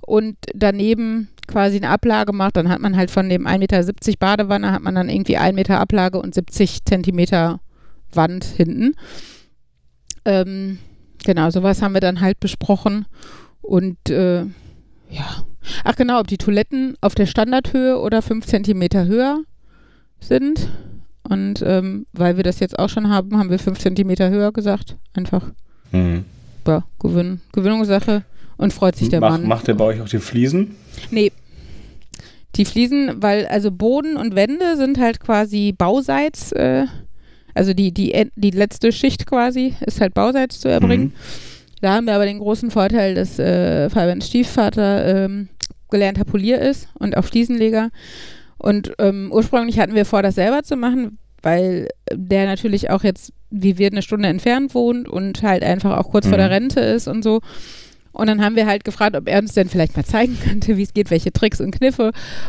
und 0.00 0.36
daneben 0.52 1.28
quasi 1.46 1.76
eine 1.76 1.90
Ablage 1.90 2.32
macht, 2.32 2.56
dann 2.56 2.68
hat 2.68 2.80
man 2.80 2.96
halt 2.96 3.12
von 3.12 3.28
dem 3.28 3.46
1,70 3.46 3.58
Meter 3.60 4.16
Badewanne, 4.18 4.72
hat 4.72 4.82
man 4.82 4.96
dann 4.96 5.08
irgendwie 5.08 5.36
1 5.36 5.54
Meter 5.54 5.78
Ablage 5.78 6.20
und 6.20 6.34
70 6.34 6.84
Zentimeter 6.84 7.60
Wand 8.12 8.42
hinten. 8.44 8.96
Ähm, 10.24 10.78
genau, 11.24 11.50
sowas 11.50 11.82
haben 11.82 11.94
wir 11.94 12.00
dann 12.00 12.20
halt 12.20 12.40
besprochen. 12.40 13.06
Und 13.62 14.10
äh, 14.10 14.40
ja, 15.08 15.44
ach 15.84 15.94
genau, 15.94 16.18
ob 16.18 16.26
die 16.26 16.36
Toiletten 16.36 16.96
auf 17.00 17.14
der 17.14 17.26
Standardhöhe 17.26 18.00
oder 18.00 18.22
5 18.22 18.44
Zentimeter 18.44 19.06
höher 19.06 19.44
sind. 20.20 20.68
Und 21.22 21.62
ähm, 21.66 22.06
weil 22.12 22.36
wir 22.36 22.44
das 22.44 22.58
jetzt 22.60 22.78
auch 22.78 22.88
schon 22.88 23.08
haben, 23.10 23.36
haben 23.38 23.50
wir 23.50 23.58
5 23.58 23.78
Zentimeter 23.78 24.30
höher 24.30 24.52
gesagt. 24.52 24.96
Einfach, 25.14 25.52
Mhm. 25.92 26.24
ja, 26.66 26.84
Gewinn, 26.98 27.40
Gewinnungssache. 27.52 28.24
Und 28.56 28.72
freut 28.72 28.96
sich 28.96 29.08
der 29.08 29.20
Mach, 29.20 29.30
Mann. 29.30 29.46
macht 29.46 29.68
der 29.68 29.74
bei 29.74 29.84
euch 29.84 30.00
auch 30.00 30.08
die 30.08 30.18
Fliesen? 30.18 30.74
Nee. 31.10 31.30
Die 32.56 32.64
Fliesen, 32.64 33.22
weil 33.22 33.46
also 33.46 33.70
Boden 33.70 34.16
und 34.16 34.34
Wände 34.34 34.76
sind 34.76 34.98
halt 34.98 35.20
quasi 35.20 35.72
Bauseits, 35.76 36.50
äh, 36.52 36.86
also 37.54 37.72
die, 37.72 37.92
die, 37.92 38.28
die 38.34 38.50
letzte 38.50 38.90
Schicht 38.90 39.26
quasi 39.26 39.74
ist 39.86 40.00
halt 40.00 40.12
Bauseits 40.14 40.58
zu 40.60 40.68
erbringen. 40.68 41.04
Mhm. 41.06 41.12
Da 41.80 41.94
haben 41.94 42.06
wir 42.06 42.14
aber 42.14 42.24
den 42.26 42.40
großen 42.40 42.70
Vorteil, 42.72 43.14
dass 43.14 43.38
äh, 43.38 43.88
Fabians 43.90 44.26
Stiefvater 44.26 45.24
ähm, 45.24 45.48
gelernter 45.90 46.24
Polier 46.24 46.60
ist 46.60 46.88
und 46.98 47.16
auch 47.16 47.24
Fliesenleger. 47.24 47.90
Und 48.58 48.92
ähm, 48.98 49.30
ursprünglich 49.32 49.78
hatten 49.78 49.94
wir 49.94 50.04
vor, 50.04 50.22
das 50.22 50.34
selber 50.34 50.62
zu 50.62 50.76
machen, 50.76 51.18
weil 51.42 51.88
der 52.12 52.46
natürlich 52.46 52.90
auch 52.90 53.04
jetzt, 53.04 53.32
wie 53.50 53.78
wir, 53.78 53.86
eine 53.88 54.02
Stunde 54.02 54.28
entfernt 54.28 54.74
wohnt 54.74 55.08
und 55.08 55.42
halt 55.42 55.62
einfach 55.62 55.96
auch 55.96 56.10
kurz 56.10 56.26
vor 56.26 56.36
Mhm. 56.36 56.40
der 56.42 56.50
Rente 56.50 56.80
ist 56.80 57.06
und 57.08 57.22
so. 57.22 57.40
Und 58.12 58.26
dann 58.26 58.42
haben 58.44 58.56
wir 58.56 58.66
halt 58.66 58.84
gefragt, 58.84 59.14
ob 59.14 59.28
er 59.28 59.38
uns 59.38 59.54
denn 59.54 59.68
vielleicht 59.68 59.96
mal 59.96 60.04
zeigen 60.04 60.36
könnte, 60.44 60.76
wie 60.76 60.82
es 60.82 60.92
geht, 60.92 61.10
welche 61.10 61.32
Tricks 61.32 61.60
und 61.60 61.70
Kniffe. 61.70 62.06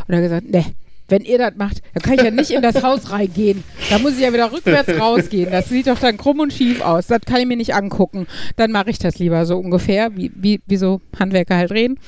Und 0.08 0.14
er 0.14 0.16
hat 0.16 0.24
gesagt, 0.24 0.50
ne, 0.50 0.64
wenn 1.08 1.22
ihr 1.22 1.38
das 1.38 1.54
macht, 1.56 1.82
dann 1.94 2.02
kann 2.02 2.14
ich 2.14 2.22
ja 2.22 2.30
nicht 2.30 2.50
in 2.50 2.62
das 2.62 2.82
Haus 2.84 3.10
reingehen. 3.10 3.62
Da 3.90 3.98
muss 3.98 4.12
ich 4.14 4.20
ja 4.20 4.32
wieder 4.32 4.52
rückwärts 4.52 4.88
rausgehen. 5.00 5.50
Das 5.50 5.68
sieht 5.68 5.86
doch 5.88 5.98
dann 5.98 6.16
krumm 6.16 6.40
und 6.40 6.52
schief 6.52 6.80
aus. 6.80 7.06
Das 7.08 7.20
kann 7.22 7.40
ich 7.40 7.46
mir 7.46 7.56
nicht 7.56 7.74
angucken. 7.74 8.26
Dann 8.56 8.70
mache 8.72 8.90
ich 8.90 8.98
das 8.98 9.18
lieber 9.18 9.44
so 9.46 9.58
ungefähr, 9.58 10.16
wie, 10.16 10.30
wie, 10.34 10.60
wie 10.66 10.76
so 10.76 11.00
Handwerker 11.18 11.56
halt 11.56 11.72
reden. 11.72 11.98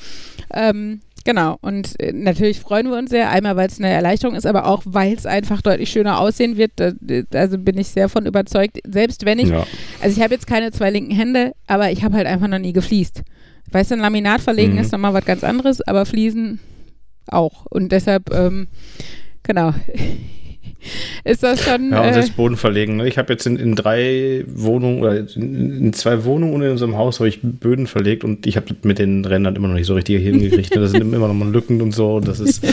Ähm, 0.53 1.01
genau. 1.23 1.57
Und 1.61 1.99
äh, 1.99 2.11
natürlich 2.13 2.59
freuen 2.59 2.89
wir 2.89 2.97
uns 2.97 3.09
sehr. 3.09 3.29
Einmal, 3.29 3.55
weil 3.55 3.67
es 3.67 3.79
eine 3.79 3.89
Erleichterung 3.89 4.35
ist, 4.35 4.45
aber 4.45 4.65
auch, 4.65 4.81
weil 4.85 5.13
es 5.13 5.25
einfach 5.25 5.61
deutlich 5.61 5.89
schöner 5.89 6.19
aussehen 6.19 6.57
wird. 6.57 6.71
Da, 6.75 6.91
also 7.33 7.57
bin 7.57 7.77
ich 7.77 7.87
sehr 7.89 8.09
von 8.09 8.25
überzeugt. 8.25 8.79
Selbst 8.87 9.25
wenn 9.25 9.39
ich 9.39 9.49
Ja. 9.49 9.65
also 10.01 10.15
ich 10.17 10.23
habe 10.23 10.33
jetzt 10.33 10.47
keine 10.47 10.71
zwei 10.71 10.89
linken 10.89 11.13
Hände, 11.15 11.53
aber 11.67 11.91
ich 11.91 12.03
habe 12.03 12.15
halt 12.15 12.27
einfach 12.27 12.47
noch 12.47 12.59
nie 12.59 12.73
gefliest. 12.73 13.21
Weißt 13.71 13.91
du, 13.91 13.95
ein 13.95 14.01
Laminat 14.01 14.41
verlegen 14.41 14.73
Mhm. 14.73 14.79
ist 14.79 14.91
nochmal 14.91 15.13
was 15.13 15.25
ganz 15.25 15.43
anderes, 15.43 15.81
aber 15.81 16.05
Fliesen 16.05 16.59
auch. 17.27 17.65
Und 17.67 17.91
deshalb, 17.91 18.31
ähm, 18.33 18.67
genau, 19.43 19.73
ist 21.23 21.43
das 21.43 21.63
schon. 21.63 21.91
Ja, 21.91 22.01
und 22.01 22.09
äh, 22.09 22.13
selbst 22.13 22.35
Boden 22.35 22.57
verlegen. 22.57 22.97
Ne? 22.97 23.07
Ich 23.07 23.17
habe 23.17 23.33
jetzt 23.33 23.45
in, 23.45 23.57
in 23.57 23.75
drei 23.75 24.43
Wohnungen 24.47 25.01
oder 25.01 25.17
in, 25.35 25.77
in 25.77 25.93
zwei 25.93 26.23
Wohnungen 26.25 26.53
und 26.53 26.61
in 26.61 26.71
unserem 26.71 26.97
Haus 26.97 27.19
habe 27.19 27.29
ich 27.29 27.39
Böden 27.41 27.87
verlegt 27.87 28.23
und 28.23 28.45
ich 28.45 28.55
habe 28.55 28.67
mit 28.83 28.99
den 28.99 29.25
Rändern 29.25 29.55
immer 29.55 29.67
noch 29.67 29.75
nicht 29.75 29.87
so 29.87 29.93
richtig 29.95 30.21
hingekriegt. 30.23 30.75
ne? 30.75 30.81
Da 30.81 30.87
sind 30.87 31.13
immer 31.13 31.27
noch 31.27 31.33
mal 31.33 31.51
Lücken 31.51 31.81
und 31.81 31.91
so. 31.93 32.19
Das 32.19 32.39
ist 32.39 32.63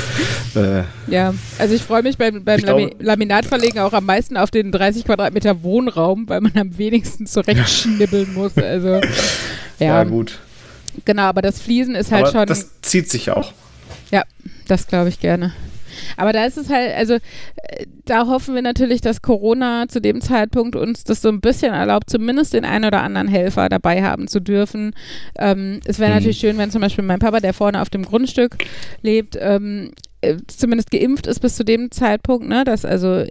äh, 0.56 0.82
ja, 1.08 1.34
also 1.58 1.74
ich 1.74 1.82
freue 1.82 2.02
mich 2.02 2.18
beim, 2.18 2.44
beim 2.44 2.60
Lami 2.60 2.94
Laminatverlegen 2.98 3.80
auch 3.80 3.92
am 3.92 4.06
meisten 4.06 4.36
auf 4.36 4.50
den 4.50 4.72
30 4.72 5.04
Quadratmeter 5.04 5.62
Wohnraum, 5.62 6.28
weil 6.28 6.40
man 6.40 6.56
am 6.56 6.78
wenigsten 6.78 7.26
zurechtschnibbeln 7.26 8.34
muss. 8.34 8.56
Also, 8.56 8.88
ja, 9.78 9.86
ja, 9.86 10.04
gut. 10.04 10.38
genau, 11.04 11.22
aber 11.22 11.42
das 11.42 11.60
Fliesen 11.60 11.94
ist 11.94 12.10
halt 12.10 12.26
Aber 12.26 12.32
schon. 12.32 12.46
das 12.46 12.80
zieht 12.82 13.08
sich 13.10 13.30
auch. 13.30 13.52
Das 14.70 14.86
glaube 14.86 15.08
ich 15.08 15.18
gerne. 15.18 15.52
Aber 16.16 16.32
da 16.32 16.44
ist 16.44 16.56
es 16.56 16.68
halt, 16.70 16.94
also 16.96 17.14
äh, 17.14 17.86
da 18.04 18.26
hoffen 18.26 18.54
wir 18.54 18.62
natürlich, 18.62 19.00
dass 19.00 19.22
Corona 19.22 19.86
zu 19.88 20.00
dem 20.00 20.20
Zeitpunkt 20.20 20.76
uns 20.76 21.04
das 21.04 21.22
so 21.22 21.28
ein 21.28 21.40
bisschen 21.40 21.72
erlaubt, 21.72 22.10
zumindest 22.10 22.52
den 22.54 22.64
einen 22.64 22.84
oder 22.86 23.02
anderen 23.02 23.28
Helfer 23.28 23.68
dabei 23.68 24.02
haben 24.02 24.28
zu 24.28 24.40
dürfen. 24.40 24.94
Ähm, 25.38 25.80
es 25.84 25.98
wäre 25.98 26.10
Mhm. 26.10 26.16
natürlich 26.16 26.38
schön, 26.38 26.58
wenn 26.58 26.70
zum 26.70 26.80
Beispiel 26.80 27.04
mein 27.04 27.18
Papa, 27.20 27.40
der 27.40 27.54
vorne 27.54 27.80
auf 27.82 27.90
dem 27.90 28.04
Grundstück 28.04 28.56
lebt, 29.02 29.36
ähm, 29.40 29.92
äh, 30.22 30.36
zumindest 30.48 30.90
geimpft 30.90 31.26
ist 31.26 31.40
bis 31.40 31.56
zu 31.56 31.64
dem 31.64 31.90
Zeitpunkt, 31.90 32.48
ne? 32.48 32.64
Das 32.64 32.84
also 32.84 33.08
äh, 33.20 33.26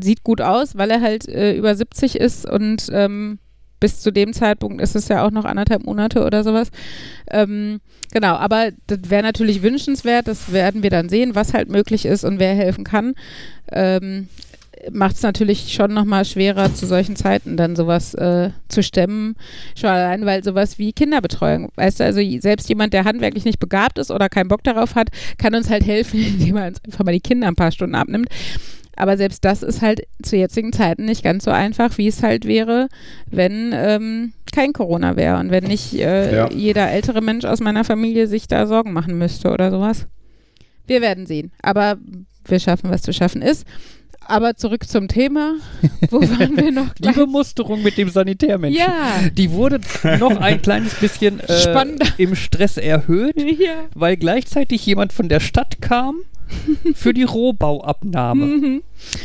sieht 0.00 0.22
gut 0.22 0.40
aus, 0.40 0.76
weil 0.76 0.90
er 0.90 1.00
halt 1.00 1.28
äh, 1.28 1.56
über 1.56 1.74
70 1.74 2.16
ist 2.16 2.48
und 2.48 2.88
ähm, 2.92 3.38
bis 3.80 4.00
zu 4.00 4.12
dem 4.12 4.32
Zeitpunkt 4.32 4.80
ist 4.80 4.94
es 4.94 5.08
ja 5.08 5.26
auch 5.26 5.30
noch 5.30 5.44
anderthalb 5.44 5.84
Monate 5.84 6.24
oder 6.24 6.44
sowas. 6.44 6.70
Ähm, 7.30 7.80
genau, 8.12 8.34
aber 8.36 8.70
das 8.86 8.98
wäre 9.08 9.22
natürlich 9.22 9.62
wünschenswert, 9.62 10.28
das 10.28 10.52
werden 10.52 10.82
wir 10.82 10.90
dann 10.90 11.08
sehen, 11.08 11.34
was 11.34 11.54
halt 11.54 11.68
möglich 11.70 12.06
ist 12.06 12.24
und 12.24 12.38
wer 12.38 12.54
helfen 12.54 12.84
kann. 12.84 13.14
Ähm, 13.72 14.28
Macht 14.90 15.16
es 15.16 15.22
natürlich 15.22 15.74
schon 15.74 15.92
nochmal 15.92 16.24
schwerer, 16.24 16.72
zu 16.72 16.86
solchen 16.86 17.14
Zeiten 17.14 17.58
dann 17.58 17.76
sowas 17.76 18.14
äh, 18.14 18.50
zu 18.68 18.82
stemmen. 18.82 19.36
Schon 19.74 19.90
allein, 19.90 20.24
weil 20.24 20.42
sowas 20.42 20.78
wie 20.78 20.94
Kinderbetreuung, 20.94 21.70
weißt 21.74 22.00
du, 22.00 22.04
also 22.04 22.20
selbst 22.40 22.66
jemand, 22.70 22.94
der 22.94 23.04
handwerklich 23.04 23.44
nicht 23.44 23.58
begabt 23.58 23.98
ist 23.98 24.10
oder 24.10 24.30
keinen 24.30 24.48
Bock 24.48 24.64
darauf 24.64 24.94
hat, 24.94 25.10
kann 25.36 25.54
uns 25.54 25.68
halt 25.68 25.84
helfen, 25.84 26.20
indem 26.26 26.56
er 26.56 26.68
uns 26.68 26.82
einfach 26.82 27.04
mal 27.04 27.12
die 27.12 27.20
Kinder 27.20 27.48
ein 27.48 27.56
paar 27.56 27.72
Stunden 27.72 27.94
abnimmt. 27.94 28.28
Aber 29.00 29.16
selbst 29.16 29.44
das 29.44 29.62
ist 29.62 29.80
halt 29.82 30.02
zu 30.22 30.36
jetzigen 30.36 30.72
Zeiten 30.72 31.04
nicht 31.04 31.22
ganz 31.24 31.44
so 31.44 31.50
einfach, 31.50 31.96
wie 31.98 32.06
es 32.08 32.22
halt 32.22 32.44
wäre, 32.44 32.88
wenn 33.26 33.72
ähm, 33.74 34.32
kein 34.52 34.72
Corona 34.72 35.16
wäre 35.16 35.38
und 35.38 35.50
wenn 35.50 35.64
nicht 35.64 35.94
äh, 35.94 36.36
Ja. 36.36 36.50
jeder 36.50 36.90
ältere 36.90 37.20
Mensch 37.22 37.44
aus 37.44 37.60
meiner 37.60 37.84
Familie 37.84 38.26
sich 38.26 38.46
da 38.48 38.66
Sorgen 38.66 38.92
machen 38.92 39.16
müsste 39.18 39.50
oder 39.50 39.70
sowas. 39.70 40.06
Wir 40.86 41.00
werden 41.00 41.26
sehen. 41.26 41.52
Aber 41.62 41.96
wir 42.46 42.60
schaffen, 42.60 42.90
was 42.90 43.02
zu 43.02 43.12
schaffen 43.12 43.42
ist. 43.42 43.66
Aber 44.26 44.54
zurück 44.54 44.86
zum 44.88 45.08
Thema. 45.08 45.54
Wo 46.10 46.20
waren 46.20 46.56
wir 46.56 46.70
noch 46.70 46.92
Die 46.94 47.02
gleich? 47.02 47.16
Bemusterung 47.16 47.82
mit 47.82 47.96
dem 47.96 48.10
Sanitärmenschen. 48.10 48.78
Ja. 48.80 49.28
Die 49.32 49.50
wurde 49.50 49.80
noch 50.18 50.36
ein 50.36 50.60
kleines 50.62 50.94
bisschen 50.94 51.40
äh, 51.40 51.84
im 52.18 52.34
Stress 52.36 52.76
erhöht, 52.76 53.40
ja. 53.58 53.84
weil 53.94 54.16
gleichzeitig 54.16 54.84
jemand 54.86 55.12
von 55.12 55.28
der 55.28 55.40
Stadt 55.40 55.80
kam 55.80 56.16
für 56.94 57.14
die 57.14 57.22
Rohbauabnahme. 57.22 58.46
Mhm. 58.46 58.82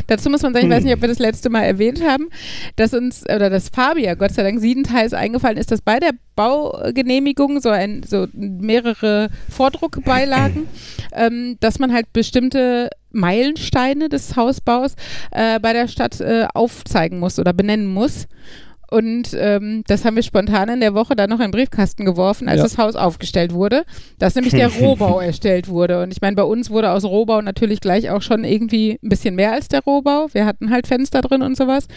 Dazu 0.07 0.29
muss 0.29 0.41
man 0.41 0.53
sagen, 0.53 0.67
ich 0.67 0.71
weiß 0.71 0.83
nicht, 0.83 0.93
ob 0.93 1.01
wir 1.01 1.09
das 1.09 1.19
letzte 1.19 1.49
Mal 1.49 1.63
erwähnt 1.63 2.01
haben, 2.03 2.29
dass 2.75 2.93
uns, 2.93 3.23
oder 3.23 3.49
dass 3.49 3.69
Fabia 3.69 4.15
Gott 4.15 4.31
sei 4.31 4.43
Dank 4.43 4.59
siebenteils 4.59 5.13
eingefallen 5.13 5.57
ist, 5.57 5.71
dass 5.71 5.81
bei 5.81 5.99
der 5.99 6.11
Baugenehmigung 6.35 7.59
so, 7.61 7.69
ein, 7.69 8.03
so 8.03 8.27
mehrere 8.33 9.29
Vordruckbeilagen, 9.49 10.67
ähm, 11.13 11.57
dass 11.59 11.79
man 11.79 11.93
halt 11.93 12.11
bestimmte 12.13 12.89
Meilensteine 13.11 14.09
des 14.09 14.35
Hausbaus 14.35 14.95
äh, 15.31 15.59
bei 15.59 15.73
der 15.73 15.87
Stadt 15.87 16.19
äh, 16.19 16.47
aufzeigen 16.53 17.19
muss 17.19 17.39
oder 17.39 17.53
benennen 17.53 17.87
muss. 17.87 18.27
Und 18.89 19.29
ähm, 19.37 19.83
das 19.87 20.05
haben 20.05 20.15
wir 20.15 20.23
spontan 20.23 20.69
in 20.69 20.79
der 20.79 20.93
Woche 20.93 21.15
dann 21.15 21.29
noch 21.29 21.37
in 21.39 21.45
den 21.47 21.51
Briefkasten 21.51 22.05
geworfen, 22.05 22.47
als 22.47 22.57
Ja. 22.57 22.63
das 22.63 22.77
Haus 22.77 22.95
aufgestellt 22.95 23.53
wurde, 23.53 23.83
dass 24.19 24.35
nämlich 24.35 24.53
der 24.53 24.67
Rohbau 24.79 25.19
erstellt 25.19 25.67
wurde. 25.67 26.01
Und 26.03 26.11
ich 26.11 26.21
meine, 26.21 26.35
bei 26.35 26.43
uns 26.43 26.69
wurde 26.69 26.91
aus 26.91 27.03
Rohbau 27.03 27.41
natürlich 27.41 27.81
gleich 27.81 28.09
auch 28.09 28.21
schon 28.21 28.43
irgendwie 28.43 28.99
ein 29.03 29.09
bisschen 29.09 29.35
mehr 29.35 29.51
als 29.53 29.67
der 29.67 29.81
Rohbau. 29.83 30.27
Wir 30.33 30.45
hatten 30.45 30.69
halt 30.71 30.87
Fenster 30.87 31.21
drin 31.21 31.41
und 31.41 31.57
sowas 31.57 31.87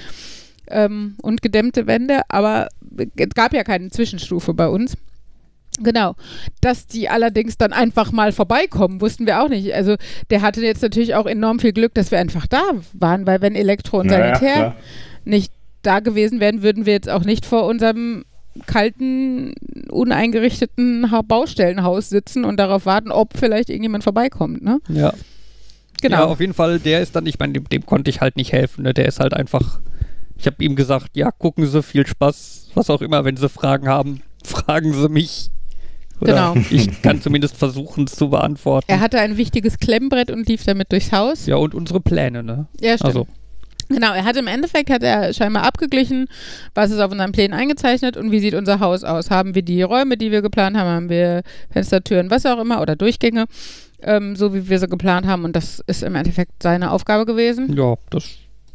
ähm, 0.71 1.17
und 1.23 1.43
gedämmte 1.43 1.87
Wände, 1.87 2.23
aber 2.29 2.69
es 3.17 3.29
gab 3.35 3.53
ja 3.53 3.65
keine 3.65 3.91
Zwischenstufe 3.91 4.55
bei 4.55 4.69
uns. 4.69 4.97
Genau. 5.81 6.17
Dass 6.61 6.87
die 6.89 7.09
allerdings 7.09 7.57
dann 7.57 7.73
einfach 7.73 8.11
mal 8.11 8.33
vorbeikommen, 8.33 9.01
wussten 9.01 9.27
wir 9.27 9.41
auch 9.43 9.49
nicht. 9.49 9.75
Also 9.75 9.95
der 10.31 10.43
hatte 10.43 10.61
jetzt 10.61 10.83
natürlich 10.83 11.15
auch 11.15 11.27
enorm 11.27 11.61
viel 11.61 11.73
Glück, 11.73 11.95
dass 11.95 12.11
wir 12.11 12.19
einfach 12.19 12.47
da 12.49 12.63
waren, 12.95 13.27
weil 13.27 13.41
wenn 13.43 13.55
Elektro 13.55 14.01
und 14.01 14.11
Ja, 14.11 14.19
ja, 14.19 14.35
Sanitär 14.35 14.55
klar. 14.55 14.77
nicht 15.25 15.53
da 15.83 16.01
gewesen 16.01 16.41
wären, 16.41 16.63
würden 16.63 16.87
wir 16.87 16.93
jetzt 16.93 17.09
auch 17.09 17.25
nicht 17.25 17.47
vor 17.47 17.67
unserem 17.67 18.25
kalten, 18.67 19.55
uneingerichteten 19.91 21.11
ha 21.11 21.23
Baustellenhaus 21.23 22.09
sitzen 22.09 22.45
und 22.45 22.59
darauf 22.59 22.87
warten, 22.87 23.13
ob 23.13 23.37
vielleicht 23.37 23.71
irgendjemand 23.71 24.05
vorbeikommt, 24.05 24.63
ne? 24.63 24.81
Ja. 24.89 25.13
Genau. 26.01 26.17
Ja, 26.17 26.25
auf 26.27 26.41
jeden 26.41 26.55
Fall, 26.55 26.79
der 26.79 27.01
ist 27.01 27.17
dann, 27.17 27.27
ich 27.27 27.39
meine, 27.39 27.55
dem, 27.55 27.69
dem 27.69 27.85
konnte 27.85 28.11
ich 28.11 28.21
halt 28.21 28.37
nicht 28.37 28.53
helfen. 28.53 28.85
Ne? 28.85 28.95
Der 28.95 29.07
ist 29.07 29.19
halt 29.19 29.35
einfach, 29.35 29.81
ich 30.37 30.47
habe 30.47 30.63
ihm 30.63 30.77
gesagt, 30.77 31.17
ja, 31.17 31.31
gucken 31.33 31.67
Sie, 31.67 31.83
viel 31.83 32.07
Spaß, 32.07 32.71
was 32.75 32.89
auch 32.91 33.03
immer, 33.03 33.25
wenn 33.25 33.37
Sie 33.37 33.49
Fragen 33.49 33.89
haben, 33.89 34.23
fragen 34.45 34.93
Sie 34.93 35.09
mich. 35.09 35.51
Oder 36.21 36.53
Genau. 36.55 36.67
Ich 36.71 37.03
kann 37.03 37.21
zumindest 37.23 37.57
versuchen, 37.57 38.05
es 38.05 38.15
zu 38.17 38.31
beantworten. 38.31 38.87
er 38.89 39.01
hatte 39.01 39.21
ein 39.21 39.37
wichtiges 39.37 39.79
Klemmbrett 39.79 40.31
und 40.31 40.49
lief 40.49 40.65
damit 40.65 40.91
durchs 40.93 41.13
Haus. 41.13 41.47
ja, 41.47 41.57
und 41.57 41.75
unsere 41.75 42.01
Pläne, 42.01 42.43
ne? 42.43 42.67
Ja, 42.81 42.95
stimmt. 42.95 43.05
Also, 43.05 43.27
Genau, 43.89 44.13
er 44.13 44.25
hat 44.25 44.37
im 44.37 44.47
Endeffekt 44.47 44.91
hat 44.91 45.03
er 45.03 45.33
scheinbar 45.33 45.63
abgeglichen, 45.65 46.27
was 46.75 46.91
ist 46.91 47.01
auf 47.01 47.11
unseren 47.11 47.33
Plänen 47.33 47.59
eingezeichnet 47.59 48.17
und 48.17 48.31
wie 48.31 48.41
sieht 48.41 48.55
unser 48.55 48.81
Haus 48.81 49.05
aus. 49.05 49.31
Haben 49.31 49.55
wir 49.55 49.63
die 49.63 49.83
Räume, 49.83 50.17
die 50.17 50.31
wir 50.31 50.43
geplant 50.43 50.77
haben, 50.77 50.89
haben 50.89 51.09
wir 51.09 51.43
Fenster, 51.71 52.03
Türen, 52.03 52.31
was 52.31 52.45
auch 52.47 52.61
immer 52.61 52.83
oder 52.83 52.97
Durchgänge, 52.97 53.47
ähm, 54.03 54.37
so 54.37 54.55
wie 54.55 54.69
wir 54.69 54.79
sie 54.79 54.89
geplant 54.89 55.27
haben 55.27 55.45
und 55.45 55.57
das 55.57 55.83
ist 55.87 56.03
im 56.03 56.15
Endeffekt 56.15 56.63
seine 56.63 56.91
Aufgabe 56.91 57.25
gewesen. 57.27 57.75
ja, 57.77 57.95
das 58.11 58.25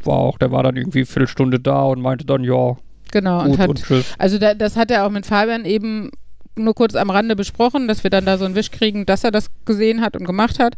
war 0.04 0.17
auch, 0.17 0.38
der 0.38 0.52
war 0.52 0.63
dann 0.63 0.76
irgendwie 0.76 0.99
eine 0.99 1.06
Viertelstunde 1.06 1.60
da 1.60 1.84
und 1.84 2.02
meinte 2.02 2.26
dann, 2.26 2.43
ja, 2.43 2.76
Genau, 3.12 3.43
gut 3.43 3.52
und 3.52 3.60
hat 3.60 3.69
und 3.69 3.84
tschüss. 3.84 4.06
Also 4.17 4.39
da, 4.39 4.56
das 4.56 4.76
hat 4.76 4.89
er 4.89 5.06
auch 5.06 5.12
mit 5.12 5.28
Fabian 5.28 5.65
eben 5.65 6.10
nur 6.56 6.73
kurz 6.73 6.95
am 6.95 7.12
Rande 7.12 7.36
besprochen, 7.36 7.88
dass 7.88 8.04
wir 8.04 8.10
dann 8.10 8.26
da 8.26 8.38
so 8.38 8.45
einen 8.45 8.56
Wisch 8.56 8.71
kriegen, 8.71 9.06
dass 9.06 9.23
er 9.23 9.32
das 9.32 9.47
gesehen 9.65 10.02
hat 10.02 10.15
und 10.15 10.26
gemacht 10.26 10.60
hat. 10.60 10.76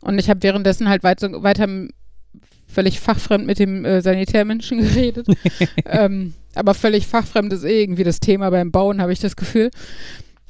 Und 0.00 0.18
ich 0.18 0.30
habe 0.30 0.42
währenddessen 0.42 0.88
halt 0.88 1.02
weit, 1.02 1.20
weiter 1.22 1.66
völlig 2.74 3.00
fachfremd 3.00 3.46
mit 3.46 3.58
dem 3.58 3.84
äh, 3.84 4.02
Sanitärmenschen 4.02 4.78
geredet. 4.82 5.26
ähm, 5.86 6.34
aber 6.54 6.74
völlig 6.74 7.06
fachfremd 7.06 7.52
ist 7.52 7.64
eh 7.64 7.82
irgendwie 7.82 8.04
das 8.04 8.20
Thema 8.20 8.50
beim 8.50 8.70
Bauen, 8.70 9.00
habe 9.00 9.12
ich 9.12 9.20
das 9.20 9.36
Gefühl. 9.36 9.70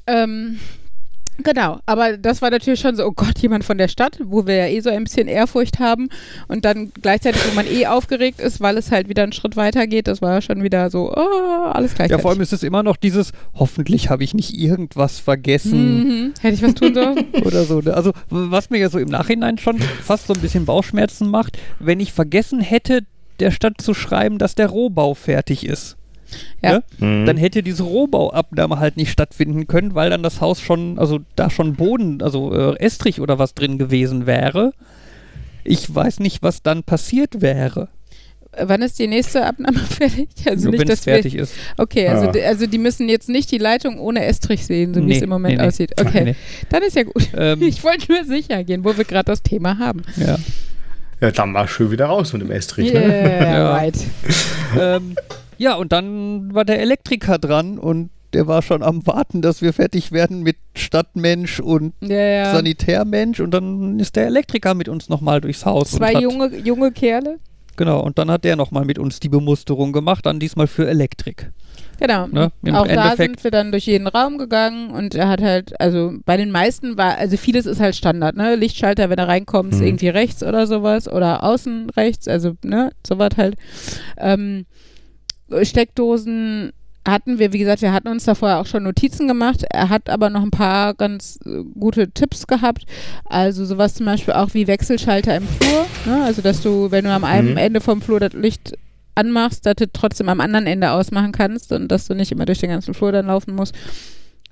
Ähm, 0.07 0.59
Genau, 1.43 1.79
aber 1.85 2.17
das 2.17 2.41
war 2.41 2.49
natürlich 2.49 2.79
schon 2.79 2.95
so, 2.95 3.05
oh 3.05 3.11
Gott, 3.11 3.39
jemand 3.39 3.63
von 3.63 3.77
der 3.77 3.87
Stadt, 3.87 4.19
wo 4.23 4.45
wir 4.47 4.55
ja 4.55 4.67
eh 4.67 4.79
so 4.79 4.89
ein 4.89 5.03
bisschen 5.03 5.27
Ehrfurcht 5.27 5.79
haben 5.79 6.09
und 6.47 6.63
dann 6.65 6.91
gleichzeitig, 7.01 7.41
wo 7.49 7.55
man 7.55 7.67
eh 7.67 7.87
aufgeregt 7.87 8.39
ist, 8.39 8.61
weil 8.61 8.77
es 8.77 8.91
halt 8.91 9.09
wieder 9.09 9.23
einen 9.23 9.33
Schritt 9.33 9.55
weiter 9.57 9.85
geht, 9.87 10.07
das 10.07 10.21
war 10.21 10.41
schon 10.41 10.63
wieder 10.63 10.89
so, 10.89 11.11
oh, 11.13 11.65
alles 11.71 11.91
Ja, 11.91 11.97
gleichzeitig. 11.97 12.21
vor 12.21 12.31
allem 12.31 12.41
ist 12.41 12.53
es 12.53 12.63
immer 12.63 12.83
noch 12.83 12.95
dieses, 12.95 13.31
hoffentlich 13.53 14.09
habe 14.09 14.23
ich 14.23 14.33
nicht 14.33 14.57
irgendwas 14.57 15.19
vergessen. 15.19 15.97
Mhm. 15.97 16.33
Hätte 16.41 16.55
ich 16.55 16.63
was 16.63 16.73
tun 16.75 16.93
sollen? 16.93 17.25
oder 17.43 17.63
so. 17.65 17.81
ne? 17.81 17.93
Also, 17.93 18.11
was 18.29 18.69
mir 18.69 18.77
ja 18.79 18.89
so 18.89 18.97
im 18.99 19.09
Nachhinein 19.09 19.57
schon 19.57 19.79
fast 19.79 20.27
so 20.27 20.33
ein 20.33 20.39
bisschen 20.41 20.65
Bauchschmerzen 20.65 21.29
macht, 21.29 21.57
wenn 21.79 21.99
ich 21.99 22.13
vergessen 22.13 22.61
hätte, 22.61 23.01
der 23.39 23.51
Stadt 23.51 23.81
zu 23.81 23.93
schreiben, 23.93 24.37
dass 24.37 24.55
der 24.55 24.67
Rohbau 24.67 25.13
fertig 25.13 25.65
ist. 25.65 25.97
Ja. 26.61 26.81
Mhm. 26.99 27.25
Dann 27.25 27.37
hätte 27.37 27.63
diese 27.63 27.83
Rohbauabnahme 27.83 28.79
halt 28.79 28.97
nicht 28.97 29.11
stattfinden 29.11 29.67
können, 29.67 29.95
weil 29.95 30.09
dann 30.09 30.23
das 30.23 30.41
Haus 30.41 30.59
schon, 30.61 30.97
also 30.99 31.19
da 31.35 31.49
schon 31.49 31.75
Boden, 31.75 32.21
also 32.21 32.53
äh, 32.53 32.79
Estrich 32.79 33.21
oder 33.21 33.39
was 33.39 33.53
drin 33.53 33.77
gewesen 33.77 34.25
wäre. 34.25 34.73
Ich 35.63 35.93
weiß 35.93 36.19
nicht, 36.19 36.43
was 36.43 36.61
dann 36.63 36.83
passiert 36.83 37.41
wäre, 37.41 37.89
Wann 38.57 38.81
ist 38.83 38.97
die 38.99 39.07
nächste 39.07 39.45
Abnahme 39.45 39.79
fertig? 39.89 40.29
Also 40.45 40.69
nicht, 40.69 40.79
wenn 40.79 40.87
es 40.87 40.99
dass 40.99 41.05
wir, 41.07 41.15
fertig 41.15 41.35
ist. 41.35 41.53
Okay, 41.75 42.07
also, 42.07 42.29
Ah. 42.29 42.31
die, 42.31 42.41
also 42.41 42.65
die 42.67 42.77
müssen 42.77 43.09
jetzt 43.09 43.27
nicht 43.27 43.51
die 43.51 43.57
Leitung 43.57 43.99
ohne 43.99 44.23
Estrich 44.23 44.65
sehen, 44.65 44.93
so 44.93 45.01
wie 45.01 45.07
Nee, 45.07 45.17
es 45.17 45.21
im 45.23 45.27
Moment 45.29 45.57
nee, 45.57 45.61
nee. 45.61 45.67
aussieht. 45.67 45.91
Okay, 45.99 46.23
Nee. 46.23 46.35
dann 46.69 46.81
ist 46.83 46.95
ja 46.95 47.03
gut. 47.03 47.27
Ähm, 47.35 47.61
Ich 47.67 47.83
wollte 47.83 48.09
nur 48.13 48.23
sicher 48.23 48.63
gehen, 48.63 48.85
wo 48.85 48.95
wir 48.95 49.03
gerade 49.03 49.25
das 49.25 49.43
Thema 49.43 49.77
haben. 49.77 50.03
ja. 50.15 50.37
Ja, 51.19 51.31
dann 51.31 51.51
mal 51.51 51.67
schön 51.67 51.91
wieder 51.91 52.05
raus 52.05 52.31
mit 52.31 52.43
dem 52.43 52.51
Estrich. 52.51 52.93
Ne? 52.93 52.99
Yeah, 53.01 53.43
Ja. 53.57 53.71
right. 53.75 53.97
ähm, 54.79 55.15
ja, 55.57 55.75
und 55.75 55.91
dann 55.91 56.53
war 56.53 56.65
der 56.65 56.79
Elektriker 56.81 57.37
dran 57.37 57.77
und 57.77 58.09
der 58.33 58.47
war 58.47 58.61
schon 58.61 58.83
am 58.83 59.05
Warten, 59.07 59.41
dass 59.41 59.61
wir 59.61 59.71
fertig 59.71 60.11
werden 60.11 60.41
mit 60.43 60.57
Stadtmensch 60.75 61.59
und 61.61 61.93
Ja, 62.01 62.15
ja. 62.17 62.53
Sanitärmensch 62.53 63.39
und 63.39 63.51
dann 63.51 63.99
ist 63.99 64.15
der 64.15 64.25
Elektriker 64.27 64.73
mit 64.73 64.89
uns 64.89 65.07
nochmal 65.09 65.39
durchs 65.41 65.65
Haus. 65.65 65.91
Zwei 65.91 66.09
und 66.09 66.15
hat, 66.15 66.21
junge, 66.23 66.57
junge 66.57 66.91
Kerle. 66.91 67.39
Genau, 67.77 67.99
und 68.01 68.17
dann 68.17 68.31
hat 68.31 68.43
der 68.45 68.55
nochmal 68.55 68.85
mit 68.85 68.99
uns 68.99 69.19
die 69.19 69.27
Bemusterung 69.29 69.91
gemacht, 69.93 70.25
dann 70.25 70.39
diesmal 70.39 70.67
für 70.67 70.87
Elektrik. 70.87 71.51
Genau. 71.99 72.27
Ne? 72.27 72.51
Im 72.63 72.75
Auch 72.75 72.85
da 72.87 72.91
Endeffekt- 72.93 73.17
sind 73.39 73.43
wir 73.45 73.51
dann 73.51 73.71
durch 73.71 73.85
jeden 73.85 74.07
Raum 74.07 74.37
gegangen 74.37 74.91
und 74.91 75.15
er 75.15 75.27
hat 75.29 75.41
halt, 75.41 75.79
also 75.79 76.13
bei 76.25 76.35
den 76.37 76.51
meisten 76.51 76.97
war, 76.97 77.17
also 77.17 77.37
vieles 77.37 77.65
ist 77.65 77.79
halt 77.79 77.95
Standard, 77.95 78.35
ne? 78.35 78.55
Lichtschalter, 78.55 79.09
wenn 79.09 79.17
du 79.17 79.27
reinkommst, 79.27 79.79
Mhm. 79.79 79.85
irgendwie 79.87 80.09
rechts 80.09 80.43
oder 80.43 80.67
sowas 80.67 81.09
oder 81.11 81.43
außen 81.43 81.89
rechts, 81.91 82.27
also, 82.27 82.53
ne, 82.63 82.91
sowas 83.05 83.31
halt. 83.37 83.55
Ähm, 84.17 84.65
Steckdosen 85.63 86.71
hatten 87.07 87.37
wir, 87.37 87.53
wie 87.53 87.59
gesagt, 87.59 87.83
wir 87.83 87.93
hatten 87.93 88.07
uns 88.07 88.23
da 88.25 88.33
vorher 88.33 88.59
auch 88.59 88.65
schon 88.65 88.83
Notizen 88.83 89.27
gemacht. 89.27 89.63
Er 89.69 89.89
hat 89.89 90.09
aber 90.09 90.31
noch 90.31 90.41
ein 90.41 90.49
paar 90.51 90.95
ganz 90.95 91.37
äh, 91.45 91.63
gute 91.79 92.09
Tipps 92.09 92.47
gehabt. 92.47 92.85
Also 93.25 93.63
sowas 93.63 93.93
zum 93.93 94.07
Beispiel 94.07 94.33
auch 94.33 94.53
wie 94.55 94.65
Wechselschalter 94.65 95.35
im 95.37 95.47
Flur. 95.47 95.85
Ne? 96.07 96.23
Also 96.23 96.41
dass 96.41 96.61
du, 96.61 96.89
wenn 96.89 97.05
du 97.05 97.11
am 97.11 97.23
einen 97.23 97.51
Mhm. 97.51 97.57
Ende 97.57 97.81
vom 97.81 98.01
Flur 98.01 98.19
das 98.19 98.33
Licht 98.33 98.73
anmachst, 99.13 99.65
dass 99.67 99.75
du 99.75 99.91
trotzdem 99.91 100.29
am 100.29 100.41
anderen 100.41 100.65
Ende 100.65 100.91
ausmachen 100.91 101.31
kannst 101.31 101.71
und 101.71 101.89
dass 101.89 102.07
du 102.07 102.15
nicht 102.15 102.31
immer 102.31 102.45
durch 102.45 102.59
den 102.59 102.71
ganzen 102.71 102.93
Flur 102.95 103.11
dann 103.11 103.27
laufen 103.27 103.53
musst. 103.55 103.75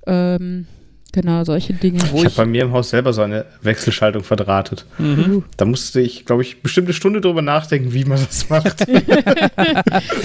Ähm, 0.05 0.67
genau, 1.13 1.43
solche 1.45 1.73
Dinge. 1.73 1.99
Wo 2.11 2.17
Ich 2.17 2.23
ich, 2.23 2.25
habe 2.25 2.35
bei 2.35 2.45
mir 2.45 2.63
im 2.63 2.73
Haus 2.73 2.89
selber 2.89 3.13
so 3.13 3.21
eine 3.21 3.45
Wechselschaltung 3.61 4.23
verdrahtet. 4.23 4.85
mhm. 4.97 5.45
Da 5.55 5.63
musste 5.65 6.01
ich, 6.01 6.25
glaube 6.25 6.41
ich, 6.41 6.61
bestimmt 6.61 6.87
eine 6.87 6.93
Stunde 6.93 7.21
drüber 7.21 7.41
nachdenken, 7.41 7.93
wie 7.93 8.03
man 8.03 8.19
das 8.25 8.49
macht. 8.49 8.85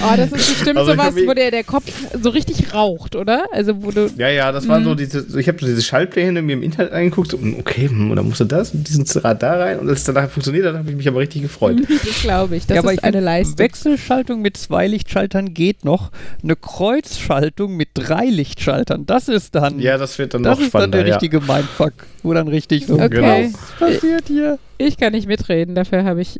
Oh, 0.01 0.15
das 0.15 0.31
ist 0.31 0.47
bestimmt 0.49 0.77
Also 0.77 0.91
sowas, 0.91 1.13
wo 1.25 1.33
der, 1.33 1.51
der 1.51 1.63
Kopf 1.63 1.85
so 2.21 2.29
richtig 2.29 2.73
raucht, 2.73 3.15
oder? 3.15 3.45
Also 3.51 3.81
wo 3.83 3.91
du. 3.91 4.09
ja, 4.17 4.29
ja, 4.29 4.51
das 4.51 4.67
waren 4.67 4.83
so 4.83 4.95
diese, 4.95 5.21
so, 5.29 5.37
ich 5.37 5.47
habe 5.47 5.59
so 5.59 5.65
diese 5.67 5.81
Schaltpläne 5.81 6.41
mir 6.41 6.53
im 6.53 6.63
Internet 6.63 6.91
angeguckt, 6.93 7.31
so, 7.31 7.37
hm, 7.39 7.57
okay, 7.59 7.87
hm, 7.89 8.09
und 8.09 8.15
dann 8.17 8.27
musste 8.27 8.45
das 8.45 8.71
und 8.73 8.87
diesen 8.87 9.05
Rad 9.21 9.43
da 9.43 9.53
rein 9.57 9.79
und 9.79 9.89
als 9.89 9.99
es 9.99 10.03
dann 10.05 10.15
nachher 10.15 10.29
funktioniert 10.29 10.65
hat, 10.65 10.75
habe 10.75 10.89
ich 10.89 10.95
mich 10.95 11.07
aber 11.07 11.19
richtig 11.19 11.41
gefreut. 11.43 11.77
Das 11.89 12.21
glaube 12.21 12.55
ich. 12.55 12.65
Das 12.65 12.75
ja, 12.75 12.81
aber 12.81 12.91
ist 12.93 12.99
ich 12.99 13.03
eine 13.03 13.19
Leistung. 13.19 13.59
Wechselschaltung 13.59 14.41
mit 14.41 14.57
zwei 14.57 14.87
Lichtschaltern 14.87 15.53
geht 15.53 15.85
noch. 15.85 16.11
Eine 16.43 16.55
Kreuzschaltung 16.55 17.75
mit 17.77 17.89
drei 17.93 18.25
Lichtschaltern, 18.25 19.05
das 19.05 19.27
ist 19.27 19.55
dann, 19.55 19.79
Ja, 19.79 19.97
das 19.97 20.17
wird 20.17 20.33
dann 20.33 20.43
das 20.43 20.57
noch 20.57 20.65
ist 20.65 20.71
dann 20.79 20.91
der 20.91 21.05
ja. 21.05 21.13
richtige 21.13 21.39
Mindfuck, 21.41 21.93
wo 22.23 22.33
dann 22.33 22.47
richtig 22.47 22.85
so, 22.87 22.95
Okay. 22.95 23.09
Genau. 23.09 23.53
was 23.53 23.71
passiert 23.79 24.27
hier? 24.27 24.59
Ich 24.77 24.97
kann 24.97 25.13
nicht 25.13 25.27
mitreden, 25.27 25.75
dafür 25.75 26.03
habe 26.03 26.21
ich 26.21 26.39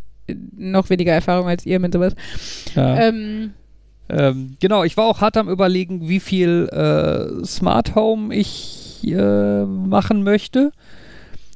noch 0.55 0.89
weniger 0.89 1.13
Erfahrung 1.13 1.47
als 1.47 1.65
ihr 1.65 1.79
mit 1.79 1.93
sowas. 1.93 2.15
Ja. 2.75 2.99
Ähm, 2.99 3.53
Ähm, 4.09 4.57
genau, 4.59 4.83
ich 4.83 4.97
war 4.97 5.05
auch 5.05 5.21
hart 5.21 5.37
am 5.37 5.49
überlegen, 5.49 6.09
wie 6.09 6.19
viel 6.19 6.67
äh, 6.71 7.45
Smart 7.45 7.93
Home 7.93 8.33
ich 8.33 9.01
äh, 9.03 9.65
machen 9.65 10.23
möchte. 10.23 10.71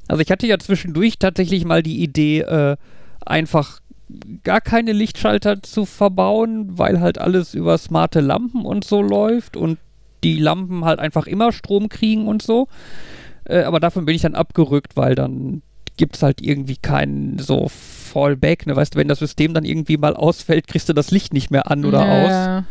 Also 0.06 0.22
ich 0.22 0.30
hatte 0.30 0.46
ja 0.46 0.58
zwischendurch 0.58 1.18
tatsächlich 1.18 1.64
mal 1.64 1.82
die 1.82 2.02
Idee, 2.02 2.40
äh, 2.40 2.76
einfach 3.26 3.80
gar 4.44 4.60
keine 4.60 4.92
Lichtschalter 4.92 5.62
zu 5.62 5.84
verbauen, 5.84 6.78
weil 6.78 7.00
halt 7.00 7.18
alles 7.18 7.54
über 7.54 7.76
smarte 7.78 8.20
Lampen 8.20 8.64
und 8.64 8.84
so 8.84 9.02
läuft 9.02 9.56
und 9.56 9.78
die 10.24 10.38
Lampen 10.38 10.84
halt 10.84 10.98
einfach 10.98 11.26
immer 11.26 11.52
Strom 11.52 11.88
kriegen 11.88 12.26
und 12.26 12.42
so. 12.42 12.66
Äh, 13.44 13.62
aber 13.62 13.78
davon 13.80 14.04
bin 14.06 14.14
ich 14.16 14.22
dann 14.22 14.34
abgerückt, 14.34 14.96
weil 14.96 15.14
dann 15.14 15.62
gibt 15.96 16.16
es 16.16 16.22
halt 16.22 16.40
irgendwie 16.40 16.76
keinen 16.76 17.38
so 17.38 17.68
Fallback. 17.68 18.66
Ne? 18.66 18.74
Weißt 18.74 18.94
du, 18.94 18.98
wenn 18.98 19.08
das 19.08 19.18
System 19.20 19.54
dann 19.54 19.64
irgendwie 19.64 19.96
mal 19.96 20.14
ausfällt, 20.16 20.66
kriegst 20.66 20.88
du 20.88 20.92
das 20.92 21.10
Licht 21.10 21.32
nicht 21.32 21.50
mehr 21.50 21.70
an 21.70 21.84
oder 21.84 22.00
aus. 22.00 22.28
ja. 22.30 22.64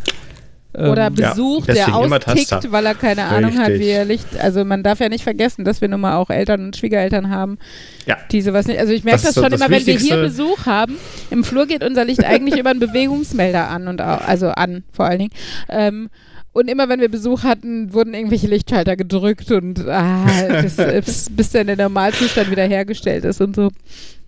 Ähm, 0.76 0.90
Oder 0.92 1.04
ja, 1.04 1.10
Besuch, 1.10 1.68
der 1.68 1.76
deswegen 1.76 2.04
immer 2.04 2.16
austickt, 2.26 2.72
weil 2.72 2.88
er 2.88 2.96
keine 2.96 3.26
Ahnung 3.26 3.56
hat, 3.60 3.70
wie 3.74 3.90
er 3.90 4.06
Licht. 4.06 4.26
Also 4.40 4.66
man 4.66 4.82
darf 4.82 5.00
ja 5.02 5.08
nicht 5.08 5.24
vergessen, 5.24 5.66
dass 5.66 5.82
wir 5.82 5.88
nun 5.88 6.02
mal 6.02 6.16
auch 6.16 6.32
Eltern 6.32 6.66
und 6.66 6.76
Schwiegereltern 6.76 7.30
haben, 7.30 7.60
Ja. 8.08 8.18
die 8.32 8.42
sowas 8.42 8.66
nicht. 8.66 8.80
Also 8.80 8.92
ich 8.92 9.04
merke 9.04 9.22
Das 9.22 9.34
das, 9.36 9.44
schon 9.44 9.52
das 9.52 9.62
immer, 9.62 9.70
wenn 9.70 9.86
wir 9.86 10.00
hier. 10.00 10.18
Besuch 10.18 10.66
haben. 10.66 10.98
Im 11.30 11.44
Flur 11.44 11.68
geht 11.68 11.84
unser 11.84 12.06
Licht 12.06 12.24
eigentlich 12.26 12.60
über 12.60 12.72
einen 12.72 12.80
Bewegungsmelder 12.80 13.70
an 13.70 13.88
und 13.88 14.02
au- 14.02 14.18
also 14.26 14.48
an 14.50 14.84
vor 14.92 15.06
allen 15.06 15.20
Dingen. 15.20 15.32
Ähm, 15.70 16.10
und 16.54 16.70
immer 16.70 16.88
wenn 16.90 17.00
wir 17.02 17.10
Besuch 17.10 17.44
hatten, 17.44 17.94
wurden 17.94 18.14
irgendwelche 18.14 18.48
Lichtschalter 18.48 18.96
gedrückt 18.96 19.52
und 19.52 19.88
ah, 19.88 20.26
bis, 21.06 21.30
bis 21.30 21.50
dann 21.52 21.68
der 21.68 21.76
Normalzustand 21.78 22.50
wieder 22.52 22.64
hergestellt 22.66 23.26
ist 23.26 23.42
und 23.42 23.56
so. 23.56 23.70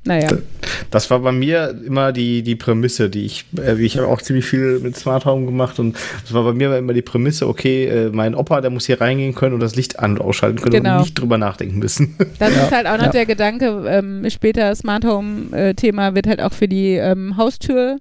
Naja. 0.07 0.29
Das 0.91 1.09
war 1.09 1.19
bei 1.19 1.31
mir 1.31 1.75
immer 1.83 2.11
die, 2.11 2.43
die 2.43 2.55
Prämisse, 2.55 3.09
die 3.09 3.25
ich, 3.25 3.45
äh, 3.57 3.81
ich 3.83 3.97
habe 3.97 4.07
auch 4.07 4.21
ziemlich 4.21 4.45
viel 4.45 4.79
mit 4.79 4.95
Smart 4.95 5.25
Home 5.25 5.47
gemacht 5.47 5.79
und 5.79 5.95
das 6.21 6.31
war 6.31 6.43
bei 6.43 6.53
mir 6.53 6.77
immer 6.77 6.93
die 6.93 7.01
Prämisse, 7.01 7.47
okay, 7.47 7.85
äh, 7.85 8.09
mein 8.11 8.35
Opa, 8.35 8.61
der 8.61 8.69
muss 8.69 8.85
hier 8.85 9.01
reingehen 9.01 9.33
können 9.33 9.55
und 9.55 9.61
das 9.61 9.75
Licht 9.75 9.97
an- 9.99 10.11
und 10.11 10.21
ausschalten 10.21 10.59
können 10.61 10.75
Genau. 10.83 10.97
und 10.97 11.01
nicht 11.01 11.15
drüber 11.15 11.39
nachdenken 11.39 11.79
müssen. 11.79 12.15
Das 12.39 12.55
Ja, 12.55 12.63
ist 12.65 12.71
halt 12.71 12.85
auch 12.85 12.97
noch 12.97 13.05
ja. 13.07 13.11
der 13.11 13.25
Gedanke, 13.25 13.85
ähm, 13.87 14.23
später 14.29 14.75
Smart 14.75 15.05
Home 15.05 15.51
äh, 15.57 15.73
Thema 15.73 16.13
wird 16.13 16.27
halt 16.27 16.39
auch 16.39 16.53
für 16.53 16.67
die 16.67 16.93
ähm, 16.93 17.35
Haustür 17.37 17.97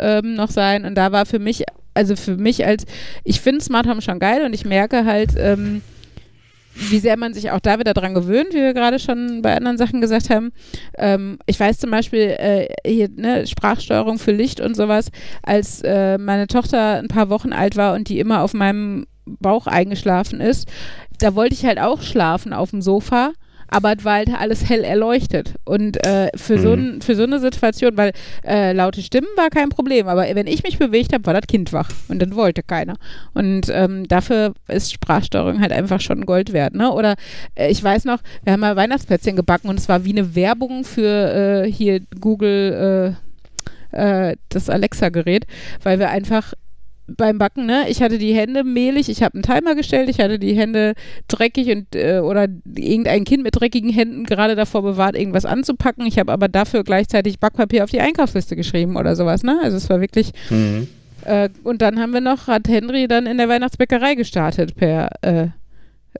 ähm, 0.00 0.34
noch 0.34 0.50
sein. 0.50 0.84
Und 0.84 0.96
da 0.96 1.12
war 1.12 1.24
für 1.24 1.38
mich, 1.38 1.62
also 1.98 2.14
für 2.14 2.36
mich 2.36 2.64
als, 2.64 2.84
ich 3.24 3.40
finde 3.40 3.60
Smart 3.60 3.88
Home 3.88 4.00
schon 4.00 4.20
geil 4.20 4.44
und 4.46 4.54
ich 4.54 4.64
merke 4.64 5.04
halt, 5.04 5.32
ähm, 5.36 5.82
wie 6.74 7.00
sehr 7.00 7.16
man 7.16 7.34
sich 7.34 7.50
auch 7.50 7.58
da 7.58 7.80
wieder 7.80 7.92
dran 7.92 8.14
gewöhnt, 8.14 8.50
wie 8.50 8.62
wir 8.62 8.72
gerade 8.72 9.00
schon 9.00 9.42
bei 9.42 9.56
anderen 9.56 9.78
Sachen 9.78 10.00
gesagt 10.00 10.30
haben. 10.30 10.52
Ähm, 10.96 11.40
ich 11.46 11.58
weiß 11.58 11.78
zum 11.78 11.90
Beispiel 11.90 12.36
äh, 12.38 12.68
hier 12.86 13.08
ne, 13.08 13.48
Sprachsteuerung 13.48 14.20
für 14.20 14.30
Licht 14.30 14.60
und 14.60 14.76
sowas, 14.76 15.10
als 15.42 15.82
äh, 15.82 16.18
meine 16.18 16.46
Tochter 16.46 16.98
ein 16.98 17.08
paar 17.08 17.30
Wochen 17.30 17.52
alt 17.52 17.74
war 17.74 17.94
und 17.94 18.08
die 18.08 18.20
immer 18.20 18.42
auf 18.42 18.54
meinem 18.54 19.06
Bauch 19.26 19.66
eingeschlafen 19.66 20.40
ist, 20.40 20.68
da 21.18 21.34
wollte 21.34 21.54
ich 21.54 21.66
halt 21.66 21.80
auch 21.80 22.00
schlafen 22.00 22.52
auf 22.52 22.70
dem 22.70 22.80
Sofa 22.80 23.32
aber 23.68 23.94
es 23.96 24.04
war 24.04 24.14
halt 24.14 24.30
alles 24.36 24.68
hell 24.68 24.84
erleuchtet. 24.84 25.54
Und 25.64 26.04
äh, 26.06 26.28
für, 26.34 26.56
mhm. 26.56 26.62
so 26.62 26.72
ein, 26.72 27.00
für 27.02 27.14
so 27.14 27.24
eine 27.24 27.40
Situation, 27.40 27.96
weil 27.96 28.12
äh, 28.44 28.72
laute 28.72 29.02
Stimmen 29.02 29.28
war 29.36 29.50
kein 29.50 29.68
Problem, 29.68 30.08
aber 30.08 30.22
wenn 30.34 30.46
ich 30.46 30.62
mich 30.62 30.78
bewegt 30.78 31.12
habe, 31.12 31.26
war 31.26 31.34
das 31.34 31.46
Kind 31.46 31.72
wach 31.72 31.90
und 32.08 32.20
dann 32.20 32.34
wollte 32.34 32.62
keiner. 32.62 32.96
Und 33.34 33.68
ähm, 33.70 34.06
dafür 34.08 34.54
ist 34.68 34.92
Sprachsteuerung 34.92 35.60
halt 35.60 35.72
einfach 35.72 36.00
schon 36.00 36.26
Gold 36.26 36.52
wert. 36.52 36.74
Ne? 36.74 36.92
Oder 36.92 37.14
äh, 37.54 37.70
ich 37.70 37.82
weiß 37.82 38.04
noch, 38.04 38.20
wir 38.42 38.52
haben 38.52 38.60
mal 38.60 38.76
Weihnachtsplätzchen 38.76 39.36
gebacken 39.36 39.68
und 39.68 39.78
es 39.78 39.88
war 39.88 40.04
wie 40.04 40.12
eine 40.12 40.34
Werbung 40.34 40.84
für 40.84 41.64
äh, 41.64 41.70
hier 41.70 42.00
Google 42.20 43.16
äh, 43.92 44.30
äh, 44.30 44.36
das 44.48 44.68
Alexa-Gerät, 44.70 45.46
weil 45.82 45.98
wir 45.98 46.10
einfach 46.10 46.54
beim 47.16 47.38
Backen, 47.38 47.66
ne? 47.66 47.88
Ich 47.88 48.02
hatte 48.02 48.18
die 48.18 48.34
Hände 48.34 48.64
mehlig, 48.64 49.08
ich 49.08 49.22
habe 49.22 49.34
einen 49.34 49.42
Timer 49.42 49.74
gestellt, 49.74 50.08
ich 50.08 50.20
hatte 50.20 50.38
die 50.38 50.54
Hände 50.54 50.94
dreckig 51.26 51.70
und 51.70 51.94
äh, 51.94 52.20
oder 52.20 52.46
irgendein 52.76 53.24
Kind 53.24 53.42
mit 53.42 53.58
dreckigen 53.58 53.90
Händen 53.90 54.24
gerade 54.24 54.54
davor 54.54 54.82
bewahrt, 54.82 55.16
irgendwas 55.16 55.46
anzupacken. 55.46 56.06
Ich 56.06 56.18
habe 56.18 56.32
aber 56.32 56.48
dafür 56.48 56.84
gleichzeitig 56.84 57.40
Backpapier 57.40 57.84
auf 57.84 57.90
die 57.90 58.00
Einkaufsliste 58.00 58.56
geschrieben 58.56 58.96
oder 58.96 59.16
sowas, 59.16 59.42
ne? 59.42 59.58
Also 59.62 59.76
es 59.76 59.88
war 59.88 60.00
wirklich. 60.00 60.32
Mhm. 60.50 60.88
Äh, 61.24 61.48
und 61.64 61.82
dann 61.82 61.98
haben 61.98 62.12
wir 62.12 62.20
noch, 62.20 62.46
hat 62.46 62.68
Henry 62.68 63.08
dann 63.08 63.26
in 63.26 63.38
der 63.38 63.48
Weihnachtsbäckerei 63.48 64.14
gestartet 64.14 64.76
per 64.76 65.10
äh, 65.22 65.48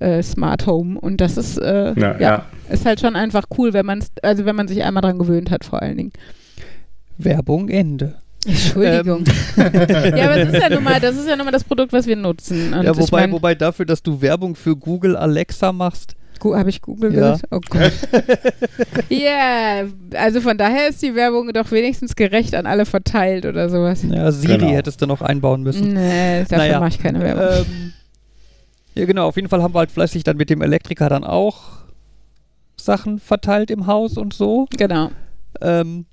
äh 0.00 0.22
Smart 0.22 0.66
Home. 0.66 0.98
Und 0.98 1.20
das 1.20 1.36
ist, 1.36 1.58
äh, 1.58 1.92
ja, 1.92 2.12
ja, 2.12 2.20
ja, 2.20 2.46
ist 2.70 2.86
halt 2.86 3.00
schon 3.00 3.14
einfach 3.14 3.44
cool, 3.58 3.74
wenn 3.74 3.86
man 3.86 4.02
also 4.22 4.44
wenn 4.44 4.56
man 4.56 4.68
sich 4.68 4.82
einmal 4.82 5.02
dran 5.02 5.18
gewöhnt 5.18 5.50
hat, 5.50 5.64
vor 5.64 5.82
allen 5.82 5.98
Dingen. 5.98 6.12
Werbung 7.18 7.68
Ende. 7.68 8.16
Entschuldigung. 8.48 9.24
Ähm. 9.56 10.16
ja, 10.16 10.24
aber 10.24 10.44
das 10.44 10.54
ist 10.54 10.62
ja 10.62 10.70
nun 10.70 10.84
mal, 10.84 11.00
das 11.00 11.16
ist 11.16 11.28
ja 11.28 11.36
nun 11.36 11.44
mal 11.44 11.52
das 11.52 11.64
Produkt, 11.64 11.92
was 11.92 12.06
wir 12.06 12.16
nutzen. 12.16 12.72
Und 12.74 12.82
ja, 12.84 12.90
wobei, 12.96 13.04
ich 13.04 13.10
mein, 13.12 13.32
wobei 13.32 13.54
dafür, 13.54 13.86
dass 13.86 14.02
du 14.02 14.20
Werbung 14.20 14.56
für 14.56 14.76
Google 14.76 15.16
Alexa 15.16 15.72
machst. 15.72 16.14
Habe 16.44 16.70
ich 16.70 16.82
Google 16.82 17.12
ja. 17.12 17.32
gesagt? 17.32 17.44
Oh 17.50 17.60
Gott. 17.68 17.92
Ja, 19.08 19.82
yeah, 19.82 19.88
also 20.14 20.40
von 20.40 20.56
daher 20.56 20.88
ist 20.88 21.02
die 21.02 21.14
Werbung 21.14 21.52
doch 21.52 21.70
wenigstens 21.72 22.14
gerecht 22.14 22.54
an 22.54 22.66
alle 22.66 22.86
verteilt 22.86 23.44
oder 23.44 23.68
sowas. 23.68 24.04
Ja, 24.08 24.30
Siri 24.30 24.58
genau. 24.58 24.70
hättest 24.72 25.02
du 25.02 25.06
noch 25.06 25.20
einbauen 25.20 25.62
müssen. 25.62 25.94
Nee, 25.94 26.40
dafür 26.42 26.58
naja. 26.58 26.80
mache 26.80 26.90
ich 26.90 26.98
keine 27.00 27.20
Werbung. 27.20 27.66
Ähm, 27.66 27.92
ja, 28.94 29.06
genau, 29.06 29.26
auf 29.26 29.36
jeden 29.36 29.48
Fall 29.48 29.62
haben 29.62 29.74
wir 29.74 29.80
halt 29.80 29.90
fleißig 29.90 30.24
dann 30.24 30.36
mit 30.36 30.50
dem 30.50 30.62
Elektriker 30.62 31.08
dann 31.08 31.24
auch 31.24 31.78
Sachen 32.76 33.18
verteilt 33.18 33.70
im 33.70 33.86
Haus 33.86 34.16
und 34.16 34.32
so. 34.32 34.66
Genau. 34.76 35.10
Ähm, 35.60 36.06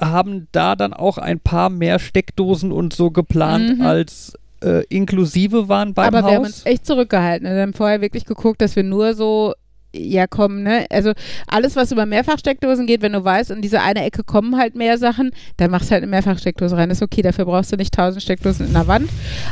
haben 0.00 0.48
da 0.52 0.76
dann 0.76 0.92
auch 0.92 1.18
ein 1.18 1.40
paar 1.40 1.70
mehr 1.70 1.98
Steckdosen 1.98 2.72
und 2.72 2.92
so 2.92 3.10
geplant, 3.10 3.78
mhm. 3.78 3.84
als 3.84 4.34
äh, 4.62 4.84
inklusive 4.88 5.68
waren 5.68 5.94
beim 5.94 6.08
Aber 6.08 6.22
Haus. 6.22 6.30
wir 6.30 6.36
haben 6.36 6.44
uns 6.44 6.66
echt 6.66 6.86
zurückgehalten. 6.86 7.48
Wir 7.48 7.62
haben 7.62 7.74
vorher 7.74 8.00
wirklich 8.00 8.24
geguckt, 8.24 8.60
dass 8.60 8.76
wir 8.76 8.84
nur 8.84 9.14
so 9.14 9.54
ja 9.94 10.26
komm, 10.26 10.62
ne? 10.62 10.86
Also 10.90 11.12
alles, 11.46 11.76
was 11.76 11.92
über 11.92 12.06
Mehrfachsteckdosen 12.06 12.86
geht, 12.86 13.02
wenn 13.02 13.12
du 13.12 13.24
weißt, 13.24 13.50
in 13.50 13.62
diese 13.62 13.80
eine 13.80 14.04
Ecke 14.04 14.24
kommen 14.24 14.56
halt 14.56 14.74
mehr 14.74 14.98
Sachen, 14.98 15.30
dann 15.56 15.70
machst 15.70 15.90
du 15.90 15.92
halt 15.92 16.02
eine 16.02 16.10
Mehrfachsteckdose 16.10 16.76
rein. 16.76 16.90
Ist 16.90 17.02
okay, 17.02 17.22
dafür 17.22 17.44
brauchst 17.44 17.72
du 17.72 17.76
nicht 17.76 17.94
tausend 17.94 18.22
Steckdosen 18.22 18.66
in 18.66 18.72
der 18.72 18.86
Wand. 18.86 19.08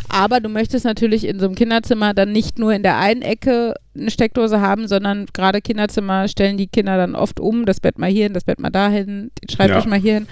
Aber 0.09 0.41
du 0.41 0.49
möchtest 0.49 0.85
natürlich 0.85 1.27
in 1.27 1.39
so 1.39 1.47
einem 1.47 1.55
Kinderzimmer 1.55 2.15
dann 2.15 2.33
nicht 2.33 2.59
nur 2.59 2.73
in 2.73 2.83
der 2.83 2.99
einen 2.99 3.23
Ecke 3.23 3.75
eine 3.97 4.11
Steckdose 4.11 4.61
haben, 4.61 4.89
sondern 4.89 5.27
gerade 5.33 5.61
Kinderzimmer 5.61 6.29
stellen 6.29 6.57
die 6.57 6.69
Kinder 6.69 6.97
dann 6.97 7.15
oft 7.15 7.41
um, 7.41 7.67
das 7.67 7.81
Bett 7.81 7.99
mal 7.99 8.11
hierhin, 8.11 8.33
das 8.33 8.45
Bett 8.45 8.61
mal 8.61 8.71
dahin, 8.71 9.31
den 9.43 9.49
Schreibtisch 9.49 9.85
ja. 9.85 9.91
mal 9.91 9.99
hierhin 9.99 10.27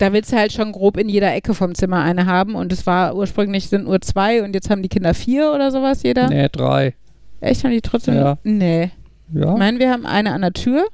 da 0.00 0.14
willst 0.14 0.32
du 0.32 0.36
halt 0.36 0.52
schon 0.52 0.72
grob 0.72 0.96
in 0.96 1.10
jeder 1.10 1.34
Ecke 1.34 1.52
vom 1.52 1.74
Zimmer 1.74 2.00
eine 2.00 2.24
haben 2.24 2.54
und 2.54 2.72
es 2.72 2.86
war 2.86 3.14
ursprünglich 3.14 3.68
sind 3.68 3.84
nur 3.84 4.00
zwei 4.00 4.42
und 4.42 4.54
jetzt 4.54 4.70
haben 4.70 4.82
die 4.82 4.88
Kinder 4.88 5.12
vier 5.12 5.52
oder 5.52 5.70
sowas 5.70 6.02
jeder. 6.02 6.28
Nee, 6.28 6.48
drei. 6.50 6.94
Echt, 7.40 7.64
haben 7.64 7.70
die 7.70 7.80
trotzdem? 7.80 8.14
Ja. 8.14 8.38
Nee. 8.42 8.90
Ja. 9.32 9.52
Ich 9.52 9.58
meine, 9.58 9.78
wir 9.78 9.90
haben 9.90 10.06
eine 10.06 10.32
an 10.32 10.42
der 10.42 10.52
Tür 10.52 10.86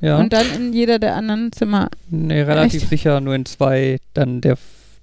ja. 0.00 0.18
und 0.18 0.32
dann 0.32 0.46
in 0.54 0.72
jeder 0.72 0.98
der 0.98 1.16
anderen 1.16 1.52
Zimmer. 1.52 1.88
Nee, 2.10 2.42
relativ 2.42 2.82
Echt? 2.82 2.90
sicher 2.90 3.20
nur 3.20 3.34
in 3.34 3.46
zwei 3.46 3.98
dann 4.14 4.40
der 4.40 4.56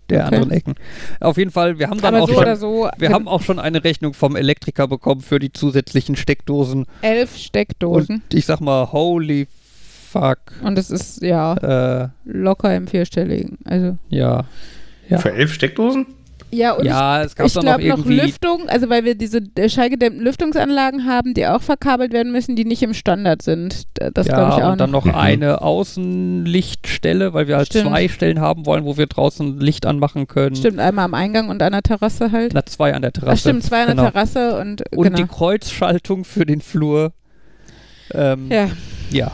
der 0.10 0.26
okay. 0.26 0.36
anderen 0.36 0.52
Ecken. 0.52 0.76
Auf 1.20 1.38
jeden 1.38 1.52
Fall, 1.52 1.80
wir 1.80 1.90
haben 1.90 2.00
dann 2.00 2.14
Aber 2.14 2.26
auch 2.26 2.30
so 2.30 2.36
schon, 2.36 2.56
so, 2.58 2.90
wir 2.98 3.10
haben 3.10 3.28
auch 3.28 3.42
schon 3.42 3.58
eine 3.58 3.84
Rechnung 3.84 4.14
vom 4.14 4.36
Elektriker 4.36 4.88
bekommen 4.88 5.22
für 5.22 5.40
die 5.40 5.52
zusätzlichen 5.52 6.16
Steckdosen. 6.16 6.86
Elf 7.02 7.36
Steckdosen. 7.38 8.18
Und 8.18 8.34
ich 8.34 8.46
sag 8.46 8.60
mal, 8.60 8.92
holy 8.92 9.48
fuck. 10.16 10.40
Und 10.62 10.78
es 10.78 10.92
ist 10.92 11.22
ja 11.22 12.04
äh, 12.04 12.10
locker 12.24 12.76
im 12.76 12.88
vierstelligen. 12.88 13.58
Also 13.66 13.98
ja. 14.10 14.46
ja. 15.10 15.18
Für 15.18 15.34
elf 15.34 15.54
Steckdosen? 15.54 16.06
Ja, 16.56 16.74
und 16.74 16.86
ja, 16.86 17.22
ich, 17.22 17.28
es 17.28 17.36
gab 17.36 17.48
ich 17.48 17.54
glaube 17.54 17.88
noch, 17.88 17.98
noch 17.98 18.06
Lüftung, 18.06 18.70
also 18.70 18.90
weil 18.90 19.04
wir 19.04 19.16
diese 19.16 19.42
äh, 19.56 19.70
schallgedämmten 19.70 20.24
Lüftungsanlagen 20.24 21.06
haben, 21.06 21.34
die 21.34 21.46
auch 21.46 21.62
verkabelt 21.62 22.14
werden 22.14 22.32
müssen, 22.32 22.56
die 22.56 22.66
nicht 22.66 22.82
im 22.82 22.94
Standard 22.94 23.42
sind. 23.42 23.84
Das 24.14 24.28
ja, 24.28 24.36
glaube 24.36 24.56
ich 24.58 24.64
auch 24.64 24.72
und 24.72 24.80
dann 24.80 24.92
noch, 24.92 25.06
noch 25.06 25.14
eine 25.14 25.62
Außenlichtstelle, 25.62 27.34
weil 27.34 27.48
wir 27.48 27.58
halt 27.58 27.68
Stimmt. 27.68 27.90
zwei 27.90 28.08
Stellen 28.08 28.40
haben 28.40 28.66
wollen, 28.66 28.86
wo 28.86 28.98
wir 28.98 29.08
draußen 29.08 29.60
Licht 29.60 29.86
anmachen 29.86 30.28
können. 30.28 30.56
Stimmt, 30.56 30.80
einmal 30.80 31.06
am 31.06 31.14
Eingang 31.14 31.50
und 31.50 31.62
an 31.62 31.74
der 31.74 31.84
Terrasse 31.84 32.32
halt. 32.32 32.54
Na, 32.54 32.66
zwei 32.66 32.94
an 32.94 33.02
der 33.02 33.12
Terrasse. 33.12 33.34
Ach, 33.34 33.40
stimmt, 33.40 33.64
zwei 33.64 33.82
an 33.84 33.90
genau. 33.90 34.04
der 34.04 34.12
Terrasse 34.14 34.60
und 34.60 34.84
Und 34.96 35.04
genau. 35.04 35.18
die 35.18 35.26
Kreuzschaltung 35.26 36.24
für 36.24 36.46
den 36.46 36.62
Flur. 36.62 37.14
Ähm, 38.14 38.50
ja. 38.50 38.70
Ja. 39.12 39.32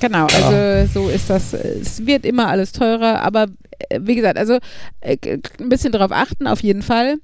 Genau, 0.00 0.26
also 0.26 1.00
so 1.00 1.08
ist 1.08 1.28
das. 1.28 1.54
Es 1.54 2.06
wird 2.06 2.24
immer 2.24 2.48
alles 2.48 2.72
teurer, 2.72 3.22
aber 3.22 3.46
wie 4.00 4.14
gesagt, 4.14 4.38
also 4.38 4.58
äh, 5.00 5.16
ein 5.60 5.68
bisschen 5.68 5.92
darauf 5.92 6.12
achten, 6.12 6.46
auf 6.46 6.62
jeden 6.62 6.82
Fall. 6.82 7.16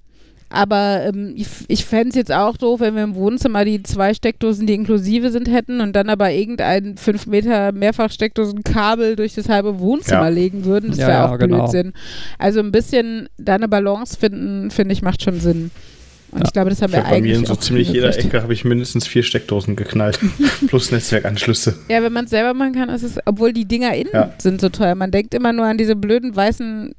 Aber 0.50 1.02
ähm, 1.04 1.34
ich, 1.36 1.48
ich 1.66 1.84
fände 1.84 2.10
es 2.10 2.14
jetzt 2.14 2.32
auch 2.32 2.56
doof, 2.56 2.80
wenn 2.80 2.94
wir 2.94 3.02
im 3.02 3.16
Wohnzimmer 3.16 3.64
die 3.64 3.82
zwei 3.82 4.14
Steckdosen, 4.14 4.66
die 4.66 4.74
inklusive 4.74 5.30
sind, 5.30 5.50
hätten 5.50 5.80
und 5.80 5.94
dann 5.96 6.08
aber 6.08 6.30
irgendein 6.30 6.96
5 6.96 7.26
Meter 7.26 7.72
Mehrfachsteckdosenkabel 7.72 9.16
durch 9.16 9.34
das 9.34 9.48
halbe 9.48 9.80
Wohnzimmer 9.80 10.24
ja. 10.24 10.28
legen 10.28 10.64
würden. 10.64 10.90
Das 10.90 10.98
wäre 10.98 11.10
ja, 11.10 11.32
auch 11.32 11.38
genau. 11.38 11.58
Blödsinn. 11.58 11.92
Also 12.38 12.60
ein 12.60 12.70
bisschen 12.70 13.28
da 13.36 13.54
eine 13.56 13.68
Balance 13.68 14.16
finden, 14.16 14.70
finde 14.70 14.92
ich, 14.92 15.02
macht 15.02 15.22
schon 15.22 15.40
Sinn. 15.40 15.70
Und 16.34 16.40
ja. 16.40 16.46
ich 16.46 16.52
glaube, 16.52 16.70
das 16.70 16.82
haben 16.82 16.92
wir 16.92 17.04
eigentlich. 17.04 17.12
Bei 17.12 17.20
mir 17.20 17.34
in 17.36 17.46
so 17.46 17.54
ziemlich 17.54 17.92
jeder 17.92 18.16
Ecke 18.18 18.42
habe 18.42 18.52
ich 18.52 18.64
mindestens 18.64 19.06
vier 19.06 19.22
Steckdosen 19.22 19.76
geknallt. 19.76 20.18
plus 20.66 20.90
Netzwerkanschlüsse. 20.90 21.78
Ja, 21.88 22.02
wenn 22.02 22.12
man 22.12 22.24
es 22.24 22.30
selber 22.30 22.54
machen 22.54 22.74
kann, 22.74 22.88
ist 22.88 23.04
es, 23.04 23.18
obwohl 23.24 23.52
die 23.52 23.66
Dinger 23.66 23.94
innen 23.94 24.10
ja. 24.12 24.34
sind 24.38 24.60
so 24.60 24.68
teuer. 24.68 24.96
Man 24.96 25.12
denkt 25.12 25.32
immer 25.32 25.52
nur 25.52 25.64
an 25.64 25.78
diese 25.78 25.94
blöden 25.94 26.34
weißen 26.34 26.92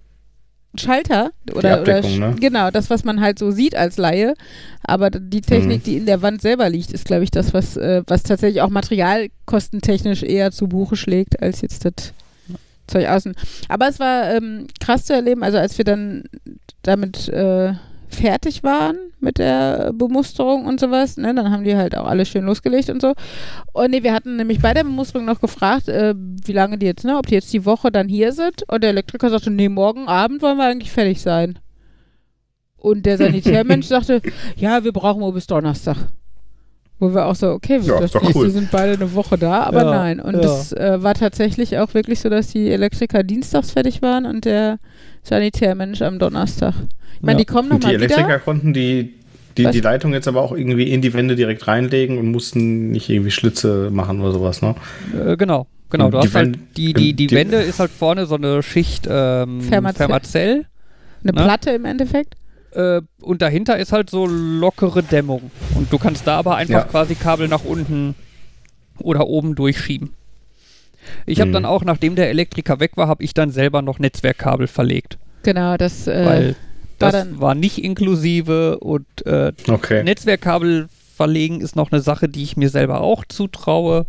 Schalter 0.78 1.32
oder, 1.54 1.82
oder 1.82 2.02
ne? 2.02 2.36
genau, 2.40 2.72
das, 2.72 2.90
was 2.90 3.04
man 3.04 3.20
halt 3.20 3.38
so 3.38 3.52
sieht 3.52 3.76
als 3.76 3.98
Laie. 3.98 4.36
Aber 4.84 5.10
die 5.10 5.42
Technik, 5.42 5.80
mhm. 5.80 5.84
die 5.84 5.98
in 5.98 6.06
der 6.06 6.22
Wand 6.22 6.42
selber 6.42 6.70
liegt, 6.70 6.94
ist, 6.94 7.04
glaube 7.04 7.26
ich, 7.26 7.32
das, 7.32 7.54
was, 7.54 7.76
äh, 7.76 8.04
was 8.08 8.24
tatsächlich 8.24 8.62
auch 8.62 8.70
materialkostentechnisch 8.70 10.24
eher 10.24 10.52
zu 10.52 10.68
Buche 10.68 10.96
schlägt, 10.96 11.42
als 11.42 11.62
jetzt 11.62 11.84
das 11.84 12.14
Zeug 12.88 13.08
außen. 13.08 13.36
Aber 13.68 13.90
es 13.90 14.00
war 14.00 14.34
ähm, 14.34 14.68
krass 14.80 15.06
zu 15.06 15.14
erleben, 15.14 15.44
also 15.44 15.58
als 15.58 15.78
wir 15.78 15.86
dann 15.86 16.24
damit 16.84 17.28
äh, 17.30 17.74
fertig 18.10 18.64
waren 18.64 18.98
mit 19.20 19.38
der 19.38 19.92
Bemusterung 19.94 20.66
und 20.66 20.80
sowas, 20.80 21.18
ne, 21.18 21.34
dann 21.34 21.52
haben 21.52 21.64
die 21.64 21.76
halt 21.76 21.98
auch 21.98 22.06
alles 22.06 22.30
schön 22.30 22.46
losgelegt 22.46 22.90
und 22.90 23.02
so. 23.02 23.14
Und 23.74 23.92
nee, 23.92 24.04
wir 24.04 24.14
hatten 24.14 24.38
nämlich 24.38 24.62
bei 24.62 24.74
der 24.74 24.84
Bemusterung 24.84 25.26
noch 25.26 25.42
gefragt, 25.42 25.88
äh, 25.88 26.14
wie 26.16 26.54
lange 26.54 26.78
die 26.78 26.86
jetzt, 26.86 27.06
ne, 27.06 27.18
ob 27.18 27.28
die 27.28 27.36
jetzt 27.36 27.52
die 27.54 27.66
Woche 27.66 27.92
dann 27.92 28.08
hier 28.08 28.32
sind. 28.32 28.64
Und 28.68 28.84
der 28.84 28.92
Elektriker 28.92 29.30
sagte, 29.30 29.52
nee, 29.52 29.70
morgen 29.70 30.08
Abend 30.08 30.42
wollen 30.42 30.58
wir 30.58 30.66
eigentlich 30.66 30.92
fertig 30.92 31.22
sein. 31.22 31.60
Und 32.78 33.06
der 33.06 33.18
Sanitärmensch 33.18 33.86
sagte, 33.88 34.22
ja, 34.56 34.84
wir 34.84 34.94
brauchen 34.94 35.22
wohl 35.22 35.34
bis 35.34 35.48
Donnerstag. 35.48 35.98
Wo 36.98 37.14
wir 37.14 37.26
auch 37.26 37.36
so, 37.36 37.52
okay, 37.52 37.80
ja, 37.84 38.00
das 38.00 38.16
cool. 38.36 38.50
sind 38.50 38.72
beide 38.72 38.94
eine 38.94 39.14
Woche 39.14 39.38
da, 39.38 39.64
aber 39.64 39.84
ja, 39.84 39.92
nein. 39.92 40.20
Und 40.22 40.36
ja. 40.36 40.42
das 40.42 40.72
äh, 40.72 41.04
war 41.04 41.14
tatsächlich 41.14 41.78
auch 41.78 41.94
wirklich 41.94 42.22
so, 42.22 42.30
dass 42.30 42.48
die 42.48 42.70
Elektriker 42.70 43.24
dienstags 43.24 43.72
fertig 43.72 44.02
waren 44.02 44.26
und 44.26 44.46
der 44.46 44.80
Sanitärmensch 45.26 46.02
am 46.02 46.20
Donnerstag. 46.20 46.74
Ich 47.16 47.22
meine, 47.22 47.38
die 47.38 47.46
kommen 47.46 47.70
nochmal 47.70 47.94
wieder. 47.94 48.08
Die 48.08 48.14
Elektriker 48.14 48.40
konnten 48.40 48.74
die, 48.74 49.16
die, 49.58 49.66
die 49.72 49.80
Leitung 49.80 50.14
jetzt 50.14 50.28
aber 50.28 50.42
auch 50.42 50.52
irgendwie 50.52 50.92
in 50.92 51.02
die 51.02 51.14
Wände 51.14 51.36
direkt 51.36 51.68
reinlegen 51.68 52.18
und 52.18 52.32
mussten 52.32 52.92
nicht 52.92 53.10
irgendwie 53.10 53.32
Schlitze 53.32 53.90
machen 53.92 54.22
oder 54.22 54.32
sowas, 54.32 54.62
ne? 54.62 54.76
Äh, 55.14 55.36
genau. 55.38 55.68
Genau, 55.90 56.10
du 56.10 56.20
die 56.20 56.28
hast 56.28 56.36
halt 56.36 56.60
die, 56.78 56.94
die, 56.94 57.14
die, 57.14 57.28
die 57.28 57.36
Wände 57.36 57.58
ist 57.58 57.80
halt 57.80 57.92
vorne 57.92 58.26
so 58.26 58.36
eine 58.36 58.64
Schicht 58.64 59.08
ähm, 59.10 59.62
Fermazell. 59.62 60.08
Fermazell. 60.08 60.66
Eine 61.24 61.34
ne? 61.34 61.44
Platte 61.44 61.72
im 61.72 61.86
Endeffekt. 61.86 62.36
Äh, 62.72 63.02
und 63.22 63.42
dahinter 63.42 63.78
ist 63.78 63.92
halt 63.92 64.10
so 64.10 64.26
lockere 64.26 65.04
Dämmung. 65.04 65.52
Und 65.76 65.94
du 65.94 65.98
kannst 65.98 66.28
da 66.28 66.38
aber 66.38 66.56
einfach 66.56 66.74
ja. 66.74 66.84
quasi 66.84 67.16
Kabel 67.16 67.48
nach 67.48 67.64
unten 67.64 68.16
oder 69.00 69.28
oben 69.28 69.56
durchschieben. 69.56 70.12
Ich 71.26 71.40
habe 71.40 71.50
mhm. 71.50 71.54
dann 71.54 71.66
auch, 71.66 71.84
nachdem 71.84 72.16
der 72.16 72.30
Elektriker 72.30 72.80
weg 72.80 72.92
war, 72.96 73.08
habe 73.08 73.24
ich 73.24 73.34
dann 73.34 73.52
selber 73.52 73.82
noch 73.82 74.00
Netzwerkkabel 74.00 74.68
verlegt. 74.68 75.18
Genau, 75.44 75.78
das 75.78 76.08
äh, 76.08 76.26
Weil 76.26 76.56
das 77.00 77.14
war, 77.14 77.40
war, 77.40 77.56
nicht 77.56 77.84
inklusive 77.84 78.80
und 78.80 79.06
äh, 79.26 79.52
okay. 79.68 80.04
Netzwerkkabel 80.04 80.88
verlegen 81.16 81.62
ist 81.62 81.76
noch 81.76 81.92
eine 81.92 82.02
Sache, 82.02 82.30
die 82.30 82.44
ich 82.44 82.58
mir 82.58 82.70
selber 82.70 83.02
auch 83.02 83.26
zutraue. 83.26 84.06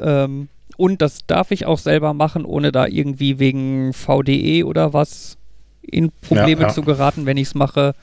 Ähm, 0.00 0.48
und 0.76 1.00
das 1.00 1.26
darf 1.26 1.50
ich 1.50 1.66
auch 1.66 1.78
selber 1.78 2.12
machen, 2.12 2.44
ohne 2.44 2.70
da 2.70 2.86
irgendwie 2.86 3.38
wegen 3.38 3.92
VDE 3.92 4.64
oder 4.64 4.92
was 4.92 5.38
in 5.82 6.10
Probleme 6.20 6.62
Ja, 6.62 6.68
ja. 6.68 6.74
zu 6.74 6.82
geraten, 6.82 7.26
wenn 7.26 7.36
ich 7.36 7.48
es 7.48 7.54
mache. 7.54 7.94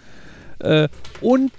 Äh, 0.59 0.87
und 1.21 1.51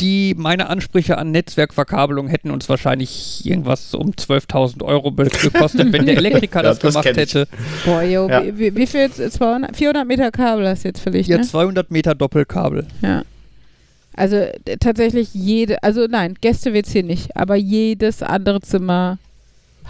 die 0.00 0.34
meine 0.36 0.68
Ansprüche 0.68 1.18
an 1.18 1.30
Netzwerkverkabelung 1.30 2.28
hätten 2.28 2.50
uns 2.50 2.68
wahrscheinlich 2.68 3.44
irgendwas 3.44 3.94
um 3.94 4.10
12.000 4.10 4.82
Euro 4.84 5.10
gekostet, 5.42 5.92
wenn 5.92 6.06
der 6.06 6.16
Elektriker 6.16 6.58
Ja, 6.60 6.62
das, 6.62 6.78
das 6.78 6.92
gemacht 6.94 7.16
hätte. 7.16 7.48
Boah, 7.84 8.02
jo, 8.02 8.28
Ja. 8.28 8.44
wie, 8.44 8.74
wie, 8.74 8.86
viel? 8.86 9.00
jetzt? 9.00 9.18
200, 9.32 9.76
400 9.76 10.06
Meter 10.06 10.30
Kabel 10.30 10.68
hast 10.68 10.84
du 10.84 10.88
jetzt 10.88 11.00
vielleicht, 11.00 11.28
Ja, 11.28 11.38
ne? 11.38 11.42
200 11.44 11.90
Meter 11.90 12.14
Doppelkabel. 12.14 12.86
Ja. 13.02 13.22
Also 14.14 14.46
tatsächlich 14.80 15.32
jede, 15.32 15.82
also 15.82 16.06
nein, 16.08 16.34
Gäste-WC 16.40 17.02
nicht, 17.04 17.36
aber 17.36 17.54
jedes 17.54 18.22
andere 18.22 18.60
Zimmer 18.60 19.18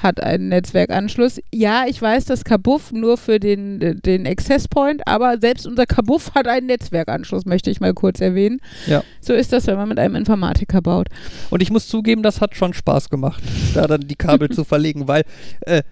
hat 0.03 0.23
einen 0.23 0.49
Netzwerkanschluss. 0.49 1.41
Ja, 1.53 1.85
ich 1.89 2.01
weiß, 2.01 2.25
das 2.27 2.45
Kabuff 2.45 2.93
nur 2.93 3.17
für 3.17 3.41
den, 3.41 4.01
den 4.05 4.27
Access 4.27 4.69
Point, 4.69 5.07
aber 5.07 5.39
selbst 5.41 5.67
unser 5.67 5.87
Kabuff 5.87 6.35
hat 6.35 6.47
einen 6.47 6.67
Netzwerkanschluss, 6.67 7.45
möchte 7.47 7.71
ich 7.71 7.81
mal 7.81 7.95
kurz 7.95 8.21
erwähnen. 8.21 8.61
Ja. 8.87 9.03
So 9.21 9.33
ist 9.33 9.53
das, 9.53 9.67
wenn 9.67 9.77
man 9.77 9.89
mit 9.89 9.99
einem 9.99 10.15
Informatiker 10.15 10.81
baut. 10.83 11.09
Und 11.51 11.63
ich 11.63 11.71
muss 11.71 11.89
zugeben, 11.89 12.23
das 12.23 12.41
hat 12.41 12.55
schon 12.57 12.75
Spaß 12.75 13.11
gemacht, 13.11 13.43
da 13.75 13.87
dann 13.87 14.03
die 14.03 14.15
Kabel 14.17 14.49
zu 14.51 14.65
verlegen, 14.65 15.09
weil 15.09 15.25
äh, 15.61 15.83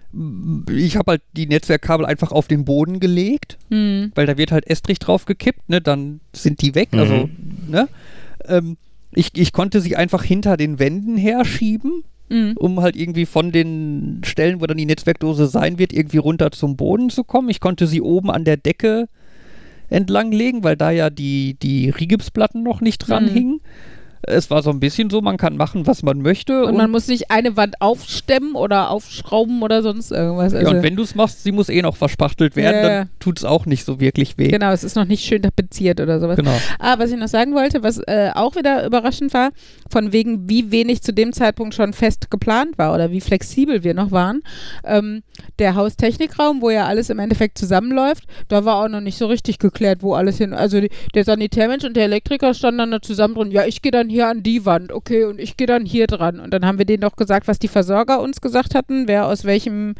ich 0.71 0.97
habe 0.97 1.11
halt 1.11 1.21
die 1.35 1.47
Netzwerkkabel 1.47 2.05
einfach 2.05 2.31
auf 2.31 2.47
den 2.47 2.65
Boden 2.65 2.99
gelegt, 2.99 3.57
Hm. 3.69 4.11
weil 4.15 4.25
da 4.25 4.37
wird 4.37 4.51
halt 4.51 4.67
Estrich 4.69 4.99
drauf 4.99 5.25
gekippt, 5.25 5.67
ne, 5.69 5.81
dann 5.81 6.21
sind 6.33 6.61
die 6.61 6.75
weg, 6.75 6.89
Mhm. 6.93 6.99
also, 6.99 7.29
ne. 7.67 7.87
Ähm, 8.45 8.77
ich, 9.11 9.31
ich 9.35 9.51
konnte 9.51 9.81
sie 9.81 9.95
einfach 9.95 10.23
hinter 10.23 10.57
den 10.57 10.79
Wänden 10.79 11.17
herschieben, 11.17 12.03
Hm. 12.29 12.55
um 12.57 12.81
halt 12.81 12.95
irgendwie 12.95 13.25
von 13.25 13.51
den 13.51 14.21
Stellen, 14.25 14.59
wo 14.59 14.65
dann 14.65 14.77
die 14.77 14.85
Netzwerkdose 14.85 15.47
sein 15.47 15.79
wird, 15.79 15.93
irgendwie 15.93 16.17
runter 16.17 16.51
zum 16.51 16.75
Boden 16.75 17.09
zu 17.09 17.23
kommen. 17.23 17.49
Ich 17.49 17.59
konnte 17.61 17.87
sie 17.87 18.01
oben 18.01 18.29
an 18.29 18.43
der 18.43 18.57
Decke 18.57 19.07
entlang 19.89 20.31
legen, 20.33 20.63
weil 20.63 20.75
da 20.75 20.91
ja 20.91 21.09
die, 21.09 21.53
die 21.61 21.89
Rigipsplatten 21.89 22.63
noch 22.63 22.81
nicht 22.81 22.99
dran 22.99 23.25
Mhm. 23.25 23.29
hingen. 23.29 23.61
Es 24.23 24.49
war 24.49 24.61
so 24.63 24.69
ein 24.71 24.79
bisschen 24.79 25.09
so, 25.09 25.21
man 25.21 25.37
kann 25.37 25.57
machen, 25.57 25.85
was 25.87 26.03
man 26.03 26.21
möchte. 26.21 26.65
Und 26.65 26.75
man 26.77 26.89
muss 26.91 27.07
nicht 27.07 27.29
eine 27.31 27.55
Wand 27.57 27.81
aufstemmen 27.81 28.55
oder 28.55 28.89
aufschrauben 28.89 29.61
oder 29.61 29.81
sonst 29.83 30.11
irgendwas. 30.11 30.53
ja, 30.53 30.59
Also, 30.59 30.71
und 30.71 30.83
wenn 30.83 30.95
du 30.95 31.03
es 31.03 31.15
machst, 31.15 31.43
sie 31.43 31.51
muss 31.51 31.69
eh 31.69 31.81
noch 31.81 31.95
verspachtelt 31.95 32.55
werden, 32.55 32.75
Ja, 32.75 32.81
ja. 32.89 32.97
dann 32.99 33.09
tut 33.19 33.37
es 33.39 33.45
auch 33.45 33.65
nicht 33.65 33.85
so 33.85 33.99
wirklich 33.99 34.37
weh. 34.37 34.47
genau, 34.49 34.71
es 34.71 34.83
ist 34.83 34.95
noch 34.95 35.05
nicht 35.05 35.23
schön 35.23 35.41
tapeziert 35.43 35.99
oder 36.01 36.19
sowas. 36.19 36.35
Genau. 36.37 36.55
Ah, 36.79 36.95
was 36.97 37.11
ich 37.11 37.17
noch 37.17 37.27
sagen 37.27 37.53
wollte, 37.53 37.83
was 37.83 37.99
äh, 38.07 38.31
auch 38.33 38.55
wieder 38.55 38.85
überraschend 38.85 39.33
war, 39.33 39.49
von 39.89 40.11
wegen, 40.11 40.49
wie 40.49 40.71
wenig 40.71 41.01
zu 41.01 41.13
dem 41.13 41.31
Zeitpunkt 41.33 41.73
schon 41.73 41.93
fest 41.93 42.29
geplant 42.31 42.77
war 42.77 42.93
oder 42.93 43.11
wie 43.11 43.21
flexibel 43.21 43.83
wir 43.83 43.93
noch 43.93 44.11
waren. 44.11 44.41
Ähm, 44.83 45.23
der 45.59 45.75
Haustechnikraum, 45.75 46.61
wo 46.61 46.69
ja 46.69 46.85
alles 46.85 47.09
im 47.09 47.19
Endeffekt 47.19 47.57
zusammenläuft, 47.57 48.23
da 48.47 48.65
war 48.65 48.83
auch 48.83 48.89
noch 48.89 49.01
nicht 49.01 49.17
so 49.17 49.27
richtig 49.27 49.59
geklärt, 49.59 50.01
wo 50.01 50.13
alles 50.13 50.37
hin. 50.37 50.53
Also 50.53 50.81
die, 50.81 50.89
der 51.13 51.23
Sanitärmensch 51.23 51.83
und 51.83 51.95
der 51.95 52.05
Elektriker 52.05 52.53
standen 52.53 52.79
dann 52.79 52.91
da 52.91 53.01
zusammen 53.01 53.35
drin. 53.35 53.51
Ja, 53.51 53.65
ich 53.65 53.81
gehe 53.81 53.91
dann 53.91 54.06
hier 54.09 54.27
an 54.27 54.43
die 54.43 54.65
Wand, 54.65 54.91
okay, 54.91 55.25
und 55.25 55.39
ich 55.39 55.57
gehe 55.57 55.67
dann 55.67 55.85
hier 55.85 56.07
dran. 56.07 56.39
Und 56.39 56.53
dann 56.53 56.65
haben 56.65 56.77
wir 56.77 56.85
denen 56.85 57.01
doch 57.01 57.15
gesagt, 57.15 57.47
was 57.47 57.59
die 57.59 57.67
Versorger 57.67 58.21
uns 58.21 58.41
gesagt 58.41 58.75
hatten, 58.75 59.07
wer 59.07 59.27
aus 59.27 59.45
welchem 59.45 59.95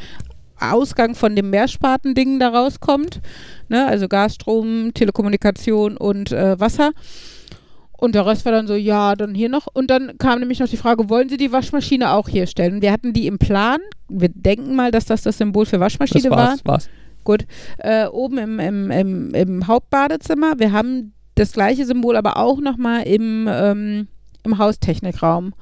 Ausgang 0.59 1.15
von 1.15 1.35
dem 1.35 1.49
Mehrspatending 1.49 2.39
da 2.39 2.49
rauskommt. 2.49 3.21
Ne? 3.69 3.85
Also 3.85 4.07
Gas, 4.07 4.35
Strom, 4.35 4.93
Telekommunikation 4.93 5.97
und 5.97 6.31
äh, 6.31 6.59
Wasser. 6.59 6.91
Und 7.99 8.13
der 8.13 8.25
Rest 8.27 8.45
war 8.45 8.51
dann 8.51 8.67
so, 8.67 8.75
ja, 8.75 9.15
dann 9.15 9.33
hier 9.33 9.49
noch. 9.49 9.67
Und 9.73 9.89
dann 9.89 10.17
kam 10.19 10.39
nämlich 10.39 10.59
noch 10.59 10.67
die 10.67 10.77
Frage, 10.77 11.09
wollen 11.09 11.29
Sie 11.29 11.37
die 11.37 11.51
Waschmaschine 11.51 12.11
auch 12.11 12.29
hier 12.29 12.45
stellen? 12.45 12.81
Wir 12.81 12.91
hatten 12.91 13.11
die 13.11 13.25
im 13.25 13.39
Plan. 13.39 13.79
Wir 14.07 14.29
denken 14.29 14.75
mal, 14.75 14.91
dass 14.91 15.05
das 15.05 15.23
das 15.23 15.39
Symbol 15.39 15.65
für 15.65 15.77
Das 15.77 15.81
Waschmaschine 15.81 16.29
war. 16.29 16.37
war's, 16.37 16.65
war's. 16.65 16.89
Äh, 17.79 18.05
oben 18.07 18.37
im, 18.37 18.59
im, 18.59 18.91
im, 18.91 19.33
im 19.33 19.67
Hauptbadezimmer. 19.67 20.59
Wir 20.59 20.71
haben 20.71 21.13
das 21.37 21.51
gleiche 21.51 21.85
Symbol 21.85 22.15
aber 22.15 22.37
auch 22.37 22.59
nochmal 22.59 23.03
im, 23.03 23.47
ähm, 23.49 24.07
im 24.43 24.57
Haustechnikraum. 24.57 25.53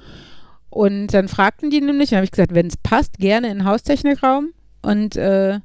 Und 0.69 1.07
dann 1.07 1.27
fragten 1.27 1.69
die 1.69 1.81
nämlich, 1.81 2.09
dann 2.09 2.17
habe 2.17 2.25
ich 2.25 2.31
gesagt, 2.31 2.53
wenn 2.53 2.67
es 2.67 2.77
passt, 2.77 3.17
gerne 3.17 3.49
in 3.49 3.59
den 3.59 3.65
Haustechnikraum. 3.65 4.49
Und 4.81 5.15
äh, 5.15 5.59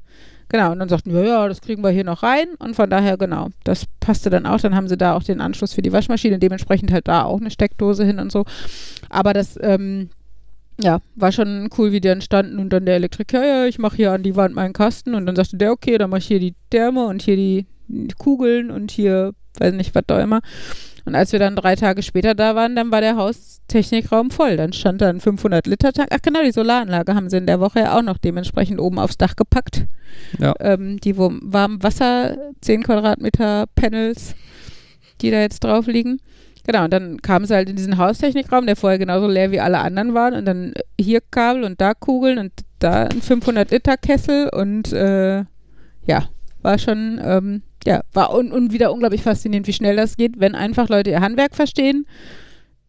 genau, 0.48 0.72
und 0.72 0.78
dann 0.78 0.88
sagten, 0.88 1.14
ja, 1.14 1.22
ja, 1.22 1.48
das 1.48 1.60
kriegen 1.60 1.82
wir 1.82 1.90
hier 1.90 2.04
noch 2.04 2.22
rein. 2.22 2.48
Und 2.58 2.76
von 2.76 2.88
daher, 2.88 3.16
genau, 3.16 3.48
das 3.64 3.86
passte 3.98 4.30
dann 4.30 4.46
auch. 4.46 4.60
Dann 4.60 4.74
haben 4.74 4.88
sie 4.88 4.96
da 4.96 5.14
auch 5.14 5.22
den 5.22 5.40
Anschluss 5.40 5.72
für 5.72 5.82
die 5.82 5.92
Waschmaschine, 5.92 6.38
dementsprechend 6.38 6.92
halt 6.92 7.08
da 7.08 7.24
auch 7.24 7.40
eine 7.40 7.50
Steckdose 7.50 8.04
hin 8.04 8.18
und 8.18 8.30
so. 8.30 8.44
Aber 9.08 9.32
das, 9.32 9.58
ähm, 9.60 10.10
ja, 10.80 11.00
war 11.14 11.32
schon 11.32 11.68
cool, 11.76 11.92
wie 11.92 12.00
die 12.00 12.08
dann 12.08 12.22
standen 12.22 12.58
und 12.58 12.70
dann 12.70 12.86
der 12.86 12.96
Elektriker, 12.96 13.44
ja, 13.44 13.66
ich 13.66 13.78
mache 13.78 13.96
hier 13.96 14.12
an 14.12 14.22
die 14.22 14.36
Wand 14.36 14.54
meinen 14.54 14.72
Kasten 14.72 15.14
und 15.14 15.26
dann 15.26 15.36
sagte 15.36 15.56
der, 15.56 15.72
okay, 15.72 15.98
dann 15.98 16.10
mache 16.10 16.20
ich 16.20 16.26
hier 16.26 16.40
die 16.40 16.54
Därme 16.72 17.04
und 17.06 17.22
hier 17.22 17.36
die 17.36 17.66
Kugeln 18.18 18.70
und 18.70 18.90
hier, 18.90 19.32
weiß 19.58 19.74
nicht, 19.74 19.94
was 19.94 20.04
da 20.06 20.20
immer. 20.20 20.40
Und 21.04 21.14
als 21.14 21.32
wir 21.32 21.38
dann 21.38 21.56
drei 21.56 21.76
Tage 21.76 22.02
später 22.02 22.34
da 22.34 22.54
waren, 22.54 22.76
dann 22.76 22.92
war 22.92 23.00
der 23.00 23.16
Haustechnikraum 23.16 24.30
voll. 24.30 24.56
Dann 24.56 24.72
stand 24.72 25.00
da 25.00 25.08
ein 25.08 25.20
500-Liter-Tank. 25.20 26.08
Ach 26.12 26.22
genau, 26.22 26.42
die 26.42 26.52
Solaranlage 26.52 27.14
haben 27.14 27.30
sie 27.30 27.38
in 27.38 27.46
der 27.46 27.60
Woche 27.60 27.80
ja 27.80 27.98
auch 27.98 28.02
noch 28.02 28.18
dementsprechend 28.18 28.80
oben 28.80 28.98
aufs 28.98 29.18
Dach 29.18 29.34
gepackt. 29.34 29.86
Ja. 30.38 30.54
Ähm, 30.60 30.98
die 31.00 31.16
wo 31.16 31.32
warm 31.40 31.82
Wasser, 31.82 32.36
10 32.60 32.82
Quadratmeter 32.82 33.66
Panels, 33.74 34.34
die 35.20 35.30
da 35.30 35.40
jetzt 35.40 35.64
drauf 35.64 35.86
liegen. 35.86 36.20
Genau, 36.64 36.84
und 36.84 36.92
dann 36.92 37.22
kamen 37.22 37.46
sie 37.46 37.54
halt 37.54 37.70
in 37.70 37.76
diesen 37.76 37.96
Haustechnikraum, 37.96 38.66
der 38.66 38.76
vorher 38.76 38.98
genauso 38.98 39.26
leer 39.26 39.50
wie 39.50 39.60
alle 39.60 39.78
anderen 39.78 40.14
waren. 40.14 40.34
Und 40.34 40.44
dann 40.44 40.74
hier 41.00 41.20
Kabel 41.30 41.64
und 41.64 41.80
da 41.80 41.94
Kugeln 41.94 42.38
und 42.38 42.52
da 42.78 43.04
ein 43.04 43.20
500-Liter-Kessel. 43.20 44.50
Und 44.50 44.92
äh, 44.92 45.44
ja, 46.04 46.28
war 46.62 46.78
schon, 46.78 47.20
ähm, 47.24 47.62
ja, 47.86 48.02
war 48.12 48.34
un 48.34 48.52
und 48.52 48.72
wieder 48.72 48.92
unglaublich 48.92 49.22
faszinierend, 49.22 49.66
wie 49.66 49.72
schnell 49.72 49.96
das 49.96 50.16
geht, 50.16 50.38
wenn 50.40 50.54
einfach 50.54 50.88
Leute 50.88 51.10
ihr 51.10 51.20
Handwerk 51.20 51.54
verstehen, 51.54 52.06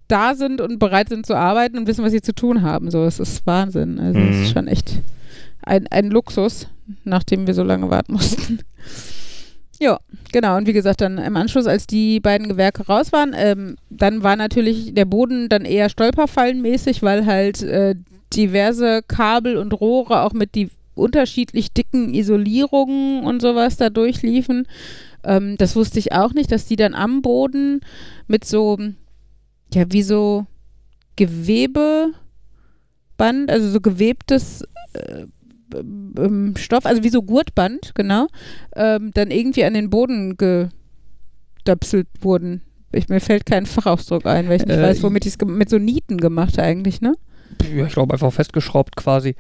da 0.08 0.36
sind 0.36 0.60
und 0.60 0.80
bereit 0.80 1.10
sind 1.10 1.26
zu 1.26 1.36
arbeiten 1.36 1.78
und 1.78 1.88
wissen, 1.88 2.04
was 2.04 2.12
sie 2.12 2.22
zu 2.22 2.34
tun 2.34 2.62
haben. 2.62 2.92
So, 2.92 3.06
es 3.06 3.20
ist 3.20 3.46
Wahnsinn. 3.48 4.00
Also, 4.00 4.20
es 4.20 4.36
Mhm. 4.36 4.44
ist 4.44 4.52
schon 4.52 4.68
echt 4.68 5.00
ein, 5.64 5.88
ein 5.88 6.10
Luxus, 6.12 6.68
nachdem 7.06 7.48
wir 7.48 7.54
so 7.54 7.64
lange 7.64 7.90
warten 7.90 8.14
mussten. 8.14 8.60
Ja, 9.80 10.00
genau. 10.32 10.58
Und 10.58 10.68
wie 10.68 10.74
gesagt, 10.74 11.02
dann 11.02 11.18
im 11.18 11.36
Anschluss, 11.38 11.66
als 11.66 11.88
die 11.88 12.20
beiden 12.20 12.50
Gewerke 12.50 12.86
raus 12.86 13.12
waren, 13.12 13.34
ähm, 13.36 13.78
dann 13.90 14.22
war 14.22 14.36
natürlich 14.36 14.94
der 14.94 15.06
Boden 15.06 15.50
dann 15.50 15.66
eher 15.66 15.90
stolperfallenmäßig, 15.90 17.02
weil 17.02 17.26
halt 17.26 17.64
äh, 17.64 17.96
diverse 18.34 19.02
Kabel 19.08 19.58
und 19.58 19.74
Rohre 19.74 20.22
auch 20.22 20.34
mit 20.34 20.54
die 20.56 20.70
unterschiedlich 20.96 21.72
dicken 21.72 22.14
Isolierungen 22.14 23.24
und 23.24 23.42
sowas 23.42 23.78
da 23.78 23.90
durchliefen. 23.90 24.68
Ähm, 25.24 25.56
das 25.58 25.76
wusste 25.76 26.00
ich 26.00 26.12
auch 26.14 26.34
nicht, 26.34 26.52
dass 26.52 26.66
die 26.66 26.76
dann 26.76 26.94
am 26.94 27.22
Boden 27.22 27.82
mit 28.28 28.46
so, 28.46 28.78
ja, 29.74 29.86
wie 29.92 30.04
so 30.04 30.46
Gewebeband, 31.16 32.16
also 33.48 33.70
so 33.70 33.82
gewebtes 33.82 34.64
äh, 34.94 35.26
ähm, 36.18 36.56
Stoff, 36.58 36.86
also 36.86 37.04
wie 37.04 37.10
so 37.10 37.22
Gurtband, 37.22 37.94
genau, 37.96 38.28
ähm, 38.76 39.12
dann 39.14 39.32
irgendwie 39.32 39.64
an 39.64 39.74
den 39.74 39.90
Boden 39.90 40.36
gedöpselt 40.38 42.08
wurden. 42.20 42.62
Ich, 42.92 43.08
mir 43.10 43.22
fällt 43.22 43.46
kein 43.46 43.66
Fachausdruck 43.68 44.26
ein, 44.26 44.50
weil 44.50 44.58
ich 44.58 44.66
nicht 44.66 44.78
Äh, 44.78 44.82
weiß, 44.82 45.04
womit 45.04 45.26
ich 45.26 45.36
es 45.40 45.46
mit 45.46 45.70
so 45.70 45.78
Nieten 45.78 46.18
gemacht 46.18 46.60
eigentlich, 46.60 47.02
ne? 47.02 47.14
Ja, 47.76 47.86
ich 47.86 47.94
glaube 47.94 48.14
einfach 48.14 48.34
festgeschraubt 48.34 48.96
quasi. 48.96 49.36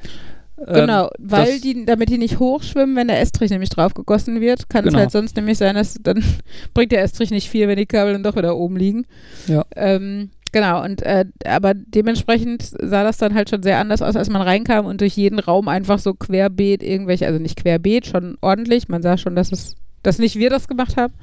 Ähm, 0.68 0.74
Genau, 0.74 1.10
weil 1.20 1.60
die, 1.60 1.86
damit 1.86 2.10
die 2.10 2.18
nicht 2.18 2.40
hochschwimmen, 2.40 2.96
wenn 2.96 3.08
der 3.08 3.20
Estrich 3.22 3.50
nämlich 3.52 3.70
drauf 3.70 3.94
gegossen 3.94 4.42
wird, 4.42 4.70
kann 4.70 4.84
es 4.86 4.90
Genau. 4.90 5.00
halt 5.00 5.12
sonst 5.12 5.36
nämlich 5.36 5.58
sein, 5.58 5.76
dass 5.76 5.96
dann 6.02 6.24
bringt 6.74 6.92
der 6.92 7.02
Estrich 7.04 7.32
nicht 7.32 7.50
viel, 7.50 7.68
wenn 7.68 7.78
die 7.78 7.86
Kabel 7.86 8.14
dann 8.14 8.24
doch 8.24 8.36
wieder 8.36 8.56
oben 8.56 8.78
liegen. 8.78 9.06
Ja. 9.48 9.66
Ähm, 9.76 10.30
genau, 10.52 10.84
und 10.84 11.02
äh, 11.02 11.26
aber 11.46 11.74
dementsprechend 11.74 12.64
sah 12.64 13.04
das 13.04 13.18
dann 13.18 13.34
halt 13.34 13.50
schon 13.50 13.64
sehr 13.64 13.80
anders 13.80 14.02
aus, 14.02 14.16
als 14.16 14.30
man 14.30 14.42
reinkam 14.42 14.86
und 14.86 15.02
durch 15.02 15.16
jeden 15.18 15.40
Raum 15.40 15.68
einfach 15.68 16.00
so 16.00 16.14
querbeet 16.14 16.84
irgendwelche, 16.84 17.26
also 17.28 17.40
nicht 17.40 17.58
querbeet, 17.62 18.06
schon 18.06 18.38
ordentlich. 18.42 18.88
Man 18.88 19.02
sah 19.02 19.18
schon, 19.18 19.36
dass 19.36 19.52
es, 19.52 19.76
dass 20.04 20.20
nicht 20.20 20.36
wir 20.36 20.50
das 20.50 20.68
gemacht 20.68 20.98
haben. 20.98 21.14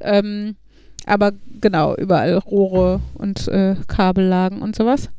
Ähm, 0.00 0.56
aber 1.06 1.32
genau, 1.60 1.94
überall 1.96 2.36
Rohre 2.38 3.00
und 3.14 3.46
äh, 3.48 3.76
Kabellagen 3.88 4.62
und 4.62 4.74
sowas. 4.74 5.10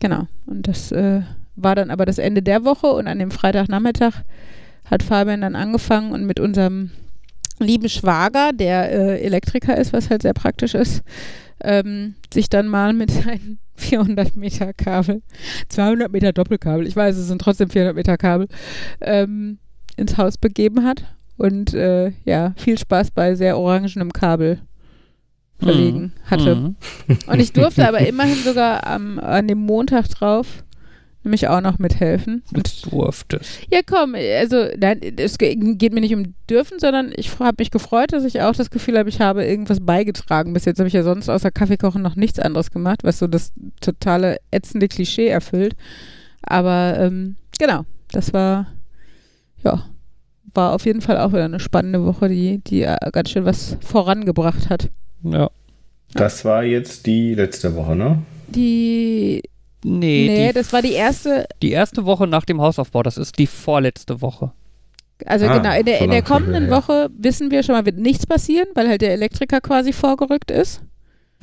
Genau. 0.00 0.26
Und 0.46 0.66
das 0.66 0.92
äh, 0.92 1.20
war 1.56 1.74
dann 1.74 1.90
aber 1.90 2.06
das 2.06 2.18
Ende 2.18 2.42
der 2.42 2.64
Woche 2.64 2.88
und 2.88 3.06
an 3.06 3.18
dem 3.18 3.30
Freitagnachmittag 3.30 4.22
hat 4.84 5.02
Fabian 5.02 5.40
dann 5.40 5.56
angefangen 5.56 6.12
und 6.12 6.26
mit 6.26 6.40
unserem 6.40 6.90
lieben 7.58 7.88
Schwager, 7.88 8.52
der 8.52 8.90
äh, 8.90 9.20
Elektriker 9.22 9.76
ist, 9.76 9.92
was 9.92 10.10
halt 10.10 10.22
sehr 10.22 10.34
praktisch 10.34 10.74
ist, 10.74 11.02
ähm, 11.62 12.14
sich 12.32 12.48
dann 12.48 12.68
mal 12.68 12.92
mit 12.92 13.26
einem 13.26 13.58
400 13.76 14.36
Meter 14.36 14.72
Kabel, 14.72 15.22
200 15.68 16.12
Meter 16.12 16.32
Doppelkabel, 16.32 16.86
ich 16.86 16.96
weiß, 16.96 17.16
es 17.16 17.28
sind 17.28 17.40
trotzdem 17.40 17.70
400 17.70 17.96
Meter 17.96 18.16
Kabel, 18.16 18.48
ähm, 19.00 19.58
ins 19.96 20.16
Haus 20.16 20.38
begeben 20.38 20.84
hat. 20.84 21.04
Und 21.36 21.74
äh, 21.74 22.12
ja, 22.24 22.54
viel 22.56 22.78
Spaß 22.78 23.10
bei 23.10 23.34
sehr 23.34 23.58
orangenem 23.58 24.12
Kabel 24.12 24.60
verlegen 25.58 26.12
hatte. 26.26 26.54
Mhm. 26.54 26.76
Und 27.26 27.40
ich 27.40 27.52
durfte 27.52 27.88
aber 27.88 28.00
immerhin 28.00 28.36
sogar 28.36 28.86
am, 28.86 29.18
an 29.18 29.48
dem 29.48 29.58
Montag 29.58 30.08
drauf 30.10 30.64
nämlich 31.24 31.48
auch 31.48 31.60
noch 31.60 31.78
mithelfen. 31.78 32.42
Du 32.52 32.62
durftest. 32.90 33.60
Ja, 33.70 33.80
komm, 33.84 34.14
also 34.14 34.66
nein, 34.78 35.00
es 35.16 35.38
ge- 35.38 35.56
geht 35.56 35.92
mir 35.92 36.00
nicht 36.00 36.14
um 36.14 36.34
dürfen, 36.48 36.78
sondern 36.78 37.12
ich 37.16 37.38
habe 37.38 37.56
mich 37.58 37.70
gefreut, 37.70 38.12
dass 38.12 38.24
ich 38.24 38.40
auch 38.42 38.54
das 38.54 38.70
Gefühl 38.70 38.98
habe, 38.98 39.08
ich 39.08 39.20
habe 39.20 39.44
irgendwas 39.44 39.80
beigetragen. 39.80 40.52
Bis 40.52 40.64
jetzt 40.66 40.78
habe 40.78 40.88
ich 40.88 40.94
ja 40.94 41.02
sonst 41.02 41.28
außer 41.28 41.50
Kaffeekochen 41.50 42.02
noch 42.02 42.16
nichts 42.16 42.38
anderes 42.38 42.70
gemacht, 42.70 43.00
was 43.02 43.18
so 43.18 43.26
das 43.26 43.52
totale 43.80 44.36
ätzende 44.50 44.86
Klischee 44.88 45.28
erfüllt. 45.28 45.74
Aber 46.42 46.96
ähm, 46.98 47.36
genau, 47.58 47.84
das 48.12 48.32
war, 48.32 48.66
ja, 49.64 49.84
war 50.52 50.72
auf 50.74 50.84
jeden 50.86 51.00
Fall 51.00 51.18
auch 51.18 51.32
wieder 51.32 51.46
eine 51.46 51.58
spannende 51.60 52.04
Woche, 52.04 52.28
die, 52.28 52.58
die 52.58 52.82
äh, 52.82 52.96
ganz 53.12 53.30
schön 53.30 53.44
was 53.44 53.76
vorangebracht 53.80 54.68
hat. 54.70 54.90
Ja. 55.22 55.50
Das 56.12 56.44
war 56.44 56.62
jetzt 56.62 57.06
die 57.06 57.34
letzte 57.34 57.74
Woche, 57.74 57.96
ne? 57.96 58.22
Die, 58.46 59.42
Nee, 59.84 60.26
nee, 60.28 60.46
die, 60.48 60.52
das 60.54 60.72
war 60.72 60.82
die 60.82 60.92
erste, 60.94 61.46
die 61.62 61.70
erste 61.70 62.04
Woche 62.06 62.26
nach 62.26 62.44
dem 62.44 62.60
Hausaufbau, 62.60 63.02
das 63.02 63.18
ist 63.18 63.38
die 63.38 63.46
vorletzte 63.46 64.20
Woche. 64.22 64.50
Also 65.26 65.46
Ah, 65.46 65.58
genau, 65.58 65.74
in 65.78 65.84
der, 65.86 65.98
so 65.98 66.04
in 66.04 66.10
der 66.10 66.22
kommenden. 66.22 66.70
Woche 66.70 67.08
wissen 67.16 67.50
wir 67.50 67.62
schon 67.62 67.74
mal, 67.76 67.86
wird 67.86 67.98
nichts 67.98 68.26
passieren, 68.26 68.66
weil 68.74 68.88
halt 68.88 69.00
der 69.02 69.12
Elektriker 69.12 69.60
quasi 69.60 69.92
vorgerückt 69.92 70.50
ist. 70.50 70.80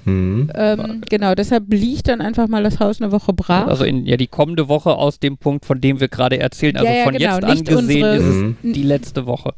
Hm. 0.04 0.52
Ähm, 0.56 1.02
genau, 1.08 1.36
deshalb 1.36 1.72
liegt 1.72 2.08
dann 2.08 2.22
einfach 2.22 2.48
mal 2.48 2.64
das 2.64 2.80
Haus 2.80 3.00
eine 3.00 3.12
Woche 3.12 3.34
brach. 3.34 3.68
Also 3.68 3.84
in 3.84 4.06
ja 4.08 4.18
die 4.18 4.26
kommende 4.28 4.68
Woche 4.68 4.96
aus 4.96 5.20
dem 5.20 5.38
Punkt, 5.38 5.64
von 5.66 5.80
dem 5.80 6.00
wir 6.00 6.08
gerade 6.08 6.40
erzählen. 6.40 6.76
Also 6.76 6.88
Ja, 6.92 6.98
ja, 6.98 7.04
von 7.04 7.14
genau, 7.14 7.36
jetzt 7.36 7.44
angesehen 7.46 7.78
unsere- 8.04 8.16
ist 8.18 8.24
Mhm. 8.26 8.58
es 8.64 8.72
die 8.74 8.84
letzte 8.84 9.26
Woche. 9.28 9.54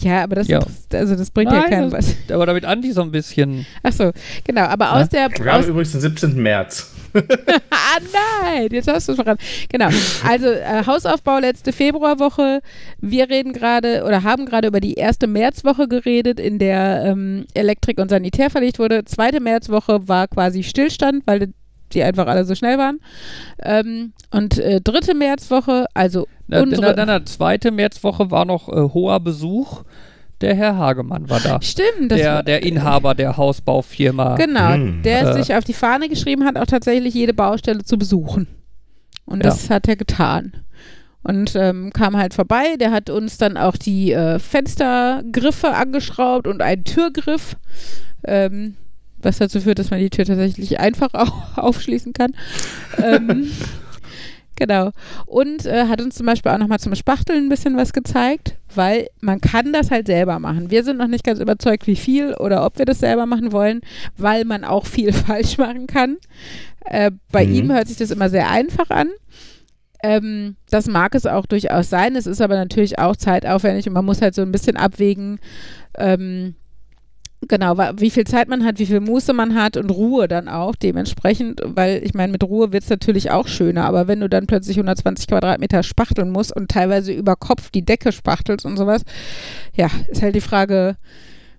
Ja, 0.00 0.24
aber 0.24 0.36
das, 0.36 0.48
Ja. 0.48 0.58
also 0.94 1.14
das 1.14 1.30
bringt 1.30 1.52
ja 1.52 1.60
Nein, 1.60 1.70
keinem 1.70 1.90
das- 1.90 2.16
was. 2.28 2.34
Aber 2.34 2.46
damit 2.46 2.64
Andi 2.64 2.90
so 2.92 3.02
ein 3.02 3.12
bisschen. 3.12 3.64
Achso, 3.82 4.10
genau, 4.44 4.62
aber 4.62 4.86
Ja. 4.86 5.02
aus 5.02 5.08
der. 5.10 5.28
Wir 5.30 5.52
haben 5.52 5.64
übrigens 5.64 5.92
den 5.92 6.00
17. 6.00 6.42
März. 6.42 6.90
ah 7.70 7.98
nein, 8.42 8.68
jetzt 8.70 8.88
hast 8.88 9.08
du 9.08 9.12
es 9.12 9.16
verraten. 9.16 9.42
Genau, 9.68 9.88
also 10.26 10.48
äh, 10.48 10.84
Hausaufbau 10.86 11.38
letzte 11.38 11.72
Februarwoche. 11.72 12.60
Wir 13.00 13.28
reden 13.28 13.52
gerade 13.52 14.04
oder 14.04 14.22
haben 14.22 14.46
gerade 14.46 14.68
über 14.68 14.80
die 14.80 14.94
erste 14.94 15.26
Märzwoche 15.26 15.88
geredet, 15.88 16.40
in 16.40 16.58
der 16.58 17.04
ähm, 17.06 17.46
Elektrik 17.54 17.98
und 17.98 18.08
Sanitär 18.08 18.50
verlegt 18.50 18.78
wurde. 18.78 19.04
Zweite 19.04 19.40
Märzwoche 19.40 20.08
war 20.08 20.28
quasi 20.28 20.62
Stillstand, 20.62 21.26
weil 21.26 21.52
die 21.92 22.02
einfach 22.02 22.26
alle 22.26 22.44
so 22.44 22.54
schnell 22.54 22.78
waren. 22.78 23.00
Ähm, 23.62 24.12
und 24.30 24.58
äh, 24.58 24.80
dritte 24.80 25.14
Märzwoche, 25.14 25.86
also 25.94 26.26
Na, 26.46 26.62
unsere. 26.62 26.94
der, 26.94 26.98
in 26.98 27.08
der 27.08 27.24
zweite 27.26 27.70
Märzwoche 27.70 28.30
war 28.30 28.44
noch 28.44 28.68
äh, 28.68 28.92
hoher 28.94 29.20
Besuch. 29.20 29.84
Der 30.42 30.54
Herr 30.54 30.76
Hagemann 30.76 31.30
war 31.30 31.40
da. 31.40 31.60
Stimmt, 31.62 32.10
das 32.10 32.18
Der, 32.18 32.42
der 32.42 32.62
Inhaber 32.64 33.14
der 33.14 33.36
Hausbaufirma. 33.36 34.34
Genau, 34.36 34.74
Hm. 34.74 35.02
der 35.02 35.22
Äh. 35.28 35.32
sich 35.42 35.54
auf 35.54 35.64
die 35.64 35.72
Fahne 35.72 36.08
geschrieben 36.08 36.44
hat, 36.44 36.58
auch 36.58 36.66
tatsächlich 36.66 37.14
jede 37.14 37.32
Baustelle 37.32 37.84
zu 37.84 37.96
besuchen. 37.96 38.46
Und 39.24 39.38
Ja. 39.44 39.50
das 39.50 39.70
hat 39.70 39.88
er 39.88 39.96
getan. 39.96 40.52
Und 41.22 41.54
ähm, 41.54 41.92
kam 41.92 42.16
halt 42.16 42.34
vorbei. 42.34 42.76
Der 42.80 42.90
hat 42.90 43.08
uns 43.08 43.38
dann 43.38 43.56
auch 43.56 43.76
die 43.76 44.10
äh, 44.12 44.40
Fenstergriffe 44.40 45.68
angeschraubt 45.72 46.48
und 46.48 46.60
einen 46.60 46.82
Türgriff, 46.82 47.56
ähm, 48.24 48.74
was 49.22 49.38
dazu 49.38 49.60
führt, 49.60 49.78
dass 49.78 49.90
man 49.92 50.00
die 50.00 50.10
Tür 50.10 50.24
tatsächlich 50.24 50.80
einfach 50.80 51.10
auch 51.14 51.56
aufschließen 51.56 52.12
kann. 52.12 52.32
ähm, 53.00 53.50
genau. 54.56 54.90
Und 55.26 55.66
äh, 55.66 55.86
hat 55.86 56.00
uns 56.00 56.14
zum 56.16 56.26
Beispiel 56.26 56.52
auch 56.52 56.58
nochmal 56.58 56.78
zum 56.80 56.94
Spachteln 56.94 57.46
ein 57.46 57.48
bisschen 57.48 57.76
was 57.76 57.92
gezeigt, 57.92 58.56
weil 58.74 59.08
man 59.20 59.40
kann 59.40 59.72
das 59.72 59.90
halt 59.90 60.06
selber 60.06 60.38
machen. 60.38 60.70
Wir 60.70 60.84
sind 60.84 60.98
noch 60.98 61.08
nicht 61.08 61.24
ganz 61.24 61.40
überzeugt, 61.40 61.86
wie 61.86 61.96
viel 61.96 62.34
oder 62.34 62.64
ob 62.64 62.78
wir 62.78 62.84
das 62.84 63.00
selber 63.00 63.26
machen 63.26 63.52
wollen, 63.52 63.80
weil 64.16 64.44
man 64.44 64.64
auch 64.64 64.86
viel 64.86 65.12
falsch 65.12 65.58
machen 65.58 65.86
kann. 65.86 66.16
Äh, 66.84 67.10
bei 67.30 67.46
Mhm. 67.46 67.54
ihm 67.54 67.72
hört 67.72 67.88
sich 67.88 67.96
das 67.96 68.10
immer 68.10 68.28
sehr 68.28 68.50
einfach 68.50 68.90
an. 68.90 69.08
Ähm, 70.04 70.56
das 70.68 70.88
mag 70.88 71.14
es 71.14 71.26
auch 71.26 71.46
durchaus 71.46 71.88
sein. 71.88 72.16
Es 72.16 72.26
ist 72.26 72.40
aber 72.40 72.56
natürlich 72.56 72.98
auch 72.98 73.14
zeitaufwendig 73.14 73.86
und 73.86 73.92
man 73.92 74.04
muss 74.04 74.20
halt 74.20 74.34
so 74.34 74.42
ein 74.42 74.50
bisschen 74.50 74.76
abwägen, 74.76 75.38
ähm, 75.96 76.56
genau, 77.48 77.76
wie 77.96 78.10
viel 78.10 78.24
Zeit 78.24 78.48
man 78.48 78.64
hat, 78.64 78.78
wie 78.78 78.86
viel 78.86 79.00
Muße 79.00 79.32
man 79.32 79.54
hat 79.54 79.76
und 79.76 79.90
Ruhe 79.90 80.28
dann 80.28 80.48
auch 80.48 80.74
dementsprechend, 80.74 81.60
weil 81.64 82.02
ich 82.04 82.14
meine, 82.14 82.32
mit 82.32 82.44
Ruhe 82.44 82.72
wird 82.72 82.84
es 82.84 82.90
natürlich 82.90 83.30
auch 83.30 83.48
schöner, 83.48 83.84
aber 83.84 84.08
wenn 84.08 84.20
du 84.20 84.28
dann 84.28 84.46
plötzlich 84.46 84.76
120 84.76 85.26
Quadratmeter 85.26 85.82
spachteln 85.82 86.30
musst 86.30 86.54
und 86.54 86.70
teilweise 86.70 87.12
über 87.12 87.36
Kopf 87.36 87.70
die 87.70 87.84
Decke 87.84 88.12
spachtelst 88.12 88.66
und 88.66 88.76
sowas, 88.76 89.02
ja, 89.74 89.90
ist 90.08 90.22
halt 90.22 90.34
die 90.34 90.40
Frage. 90.40 90.96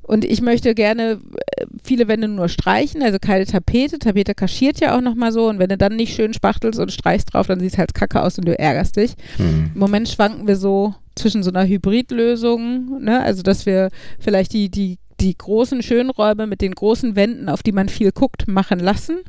Und 0.06 0.26
ich 0.26 0.42
möchte 0.42 0.76
gerne 0.76 1.22
äh, 1.58 1.66
viele 1.82 2.10
Wände 2.10 2.28
nur 2.28 2.50
streichen, 2.50 3.02
also 3.02 3.20
keine 3.20 3.46
Tapete. 3.46 4.00
Tapete 4.00 4.36
kaschiert 4.36 4.82
ja 4.82 4.98
auch 4.98 5.02
nochmal 5.02 5.32
so 5.32 5.48
und 5.48 5.60
wenn 5.60 5.70
du 5.70 5.78
dann 5.78 5.96
nicht 5.96 6.14
schön 6.14 6.34
spachtelst 6.34 6.78
und 6.78 6.92
streichst 6.92 7.34
drauf, 7.34 7.48
dann 7.48 7.62
sieht 7.62 7.72
es 7.72 7.78
halt 7.78 7.94
kacke 7.94 8.22
aus 8.22 8.38
und 8.38 8.46
du 8.46 8.58
ärgerst 8.58 8.98
dich. 8.98 9.14
Hm. 9.38 9.72
Im 9.74 9.80
Moment 9.80 10.10
schwanken 10.10 10.46
wir 10.46 10.58
so 10.58 10.94
zwischen 11.16 11.44
so 11.44 11.52
einer 11.52 11.66
Hybridlösung, 11.66 13.02
ne? 13.02 13.22
also 13.22 13.44
dass 13.44 13.66
wir 13.66 13.90
vielleicht 14.20 14.54
die, 14.54 14.70
die, 14.70 14.98
die 15.24 15.38
großen 15.38 15.82
Schönräume 15.82 16.48
mit 16.48 16.62
den 16.62 16.76
großen 16.76 17.16
Wänden, 17.16 17.50
auf 17.50 17.64
die 17.64 17.72
man 17.72 17.90
viel 17.90 18.12
guckt, 18.12 18.48
machen 18.48 18.80
lassen. 18.80 19.20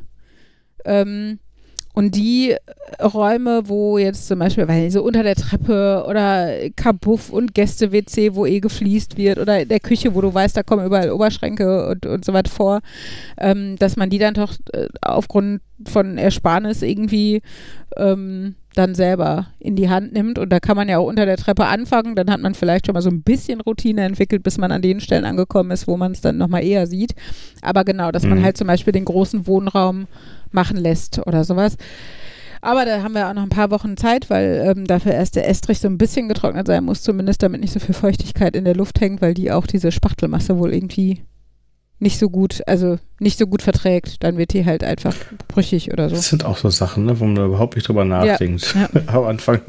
Ähm, 0.84 1.38
und 1.94 2.16
die 2.16 2.56
Räume, 3.00 3.68
wo 3.68 3.98
jetzt 3.98 4.26
zum 4.26 4.40
Beispiel, 4.40 4.66
weil 4.66 4.90
so 4.90 5.00
unter 5.04 5.22
der 5.22 5.36
Treppe 5.36 6.04
oder 6.08 6.68
Kabuff 6.74 7.30
und 7.30 7.54
Gäste-WC, 7.54 8.34
wo 8.34 8.46
eh 8.46 8.58
gefliest 8.58 9.16
wird 9.16 9.38
oder 9.38 9.62
in 9.62 9.68
der 9.68 9.78
Küche, 9.78 10.12
wo 10.12 10.20
du 10.20 10.34
weißt, 10.34 10.56
da 10.56 10.64
kommen 10.64 10.84
überall 10.84 11.12
Oberschränke 11.12 11.86
und, 11.86 12.04
und 12.04 12.24
so 12.24 12.32
weiter 12.32 12.50
vor, 12.50 12.80
ähm, 13.38 13.76
dass 13.76 13.94
man 13.96 14.10
die 14.10 14.18
dann 14.18 14.34
doch 14.34 14.54
äh, 14.72 14.88
aufgrund 15.02 15.62
von 15.86 16.18
Ersparnis 16.18 16.82
irgendwie 16.82 17.42
ähm, 17.96 18.56
dann 18.74 18.94
selber 18.94 19.46
in 19.58 19.76
die 19.76 19.88
Hand 19.88 20.12
nimmt. 20.12 20.38
Und 20.38 20.50
da 20.50 20.60
kann 20.60 20.76
man 20.76 20.88
ja 20.88 20.98
auch 20.98 21.06
unter 21.06 21.26
der 21.26 21.36
Treppe 21.36 21.66
anfangen. 21.66 22.14
Dann 22.16 22.30
hat 22.30 22.40
man 22.40 22.54
vielleicht 22.54 22.86
schon 22.86 22.92
mal 22.94 23.02
so 23.02 23.10
ein 23.10 23.22
bisschen 23.22 23.60
Routine 23.60 24.02
entwickelt, 24.02 24.42
bis 24.42 24.58
man 24.58 24.72
an 24.72 24.82
den 24.82 25.00
Stellen 25.00 25.24
angekommen 25.24 25.70
ist, 25.70 25.86
wo 25.88 25.96
man 25.96 26.12
es 26.12 26.20
dann 26.20 26.36
nochmal 26.36 26.64
eher 26.64 26.86
sieht. 26.86 27.14
Aber 27.62 27.84
genau, 27.84 28.10
dass 28.10 28.24
man 28.24 28.38
Mhm. 28.40 28.44
halt 28.44 28.56
zum 28.56 28.66
Beispiel 28.66 28.92
den 28.92 29.04
großen 29.04 29.46
Wohnraum 29.46 30.06
machen 30.52 30.76
lässt 30.76 31.26
oder 31.26 31.44
sowas. 31.44 31.76
Aber 32.60 32.86
da 32.86 33.02
haben 33.02 33.14
wir 33.14 33.28
auch 33.28 33.34
noch 33.34 33.42
ein 33.42 33.50
paar 33.50 33.70
Wochen 33.70 33.96
Zeit, 33.98 34.30
weil 34.30 34.64
ähm, 34.66 34.86
dafür 34.86 35.12
erst 35.12 35.36
der 35.36 35.46
Estrich 35.48 35.80
so 35.80 35.88
ein 35.88 35.98
bisschen 35.98 36.28
getrocknet 36.28 36.66
sein 36.66 36.84
muss, 36.84 37.02
zumindest 37.02 37.42
damit 37.42 37.60
nicht 37.60 37.72
so 37.72 37.78
viel 37.80 37.94
Feuchtigkeit 37.94 38.56
in 38.56 38.64
der 38.64 38.74
Luft 38.74 39.00
hängt, 39.00 39.20
weil 39.20 39.34
die 39.34 39.52
auch 39.52 39.66
diese 39.66 39.92
Spachtelmasse 39.92 40.58
wohl 40.58 40.72
irgendwie 40.72 41.22
nicht 42.00 42.18
so 42.18 42.28
gut, 42.28 42.60
also 42.66 42.98
nicht 43.18 43.38
so 43.38 43.46
gut 43.46 43.62
verträgt. 43.62 44.22
Dann 44.22 44.36
wird 44.36 44.52
die 44.52 44.64
halt 44.64 44.84
einfach 44.84 45.14
brüchig 45.48 45.92
oder 45.92 46.08
so. 46.08 46.16
Das 46.16 46.28
sind 46.28 46.44
auch 46.44 46.58
so 46.58 46.68
Sachen, 46.68 47.04
ne, 47.06 47.18
wo 47.20 47.24
man 47.24 47.34
da 47.36 47.46
überhaupt 47.46 47.76
nicht 47.76 47.88
drüber 47.88 48.04
nachdenkt. 48.04 48.74
Ja. 48.74 48.88
Am 49.14 49.24
Anfang. 49.24 49.60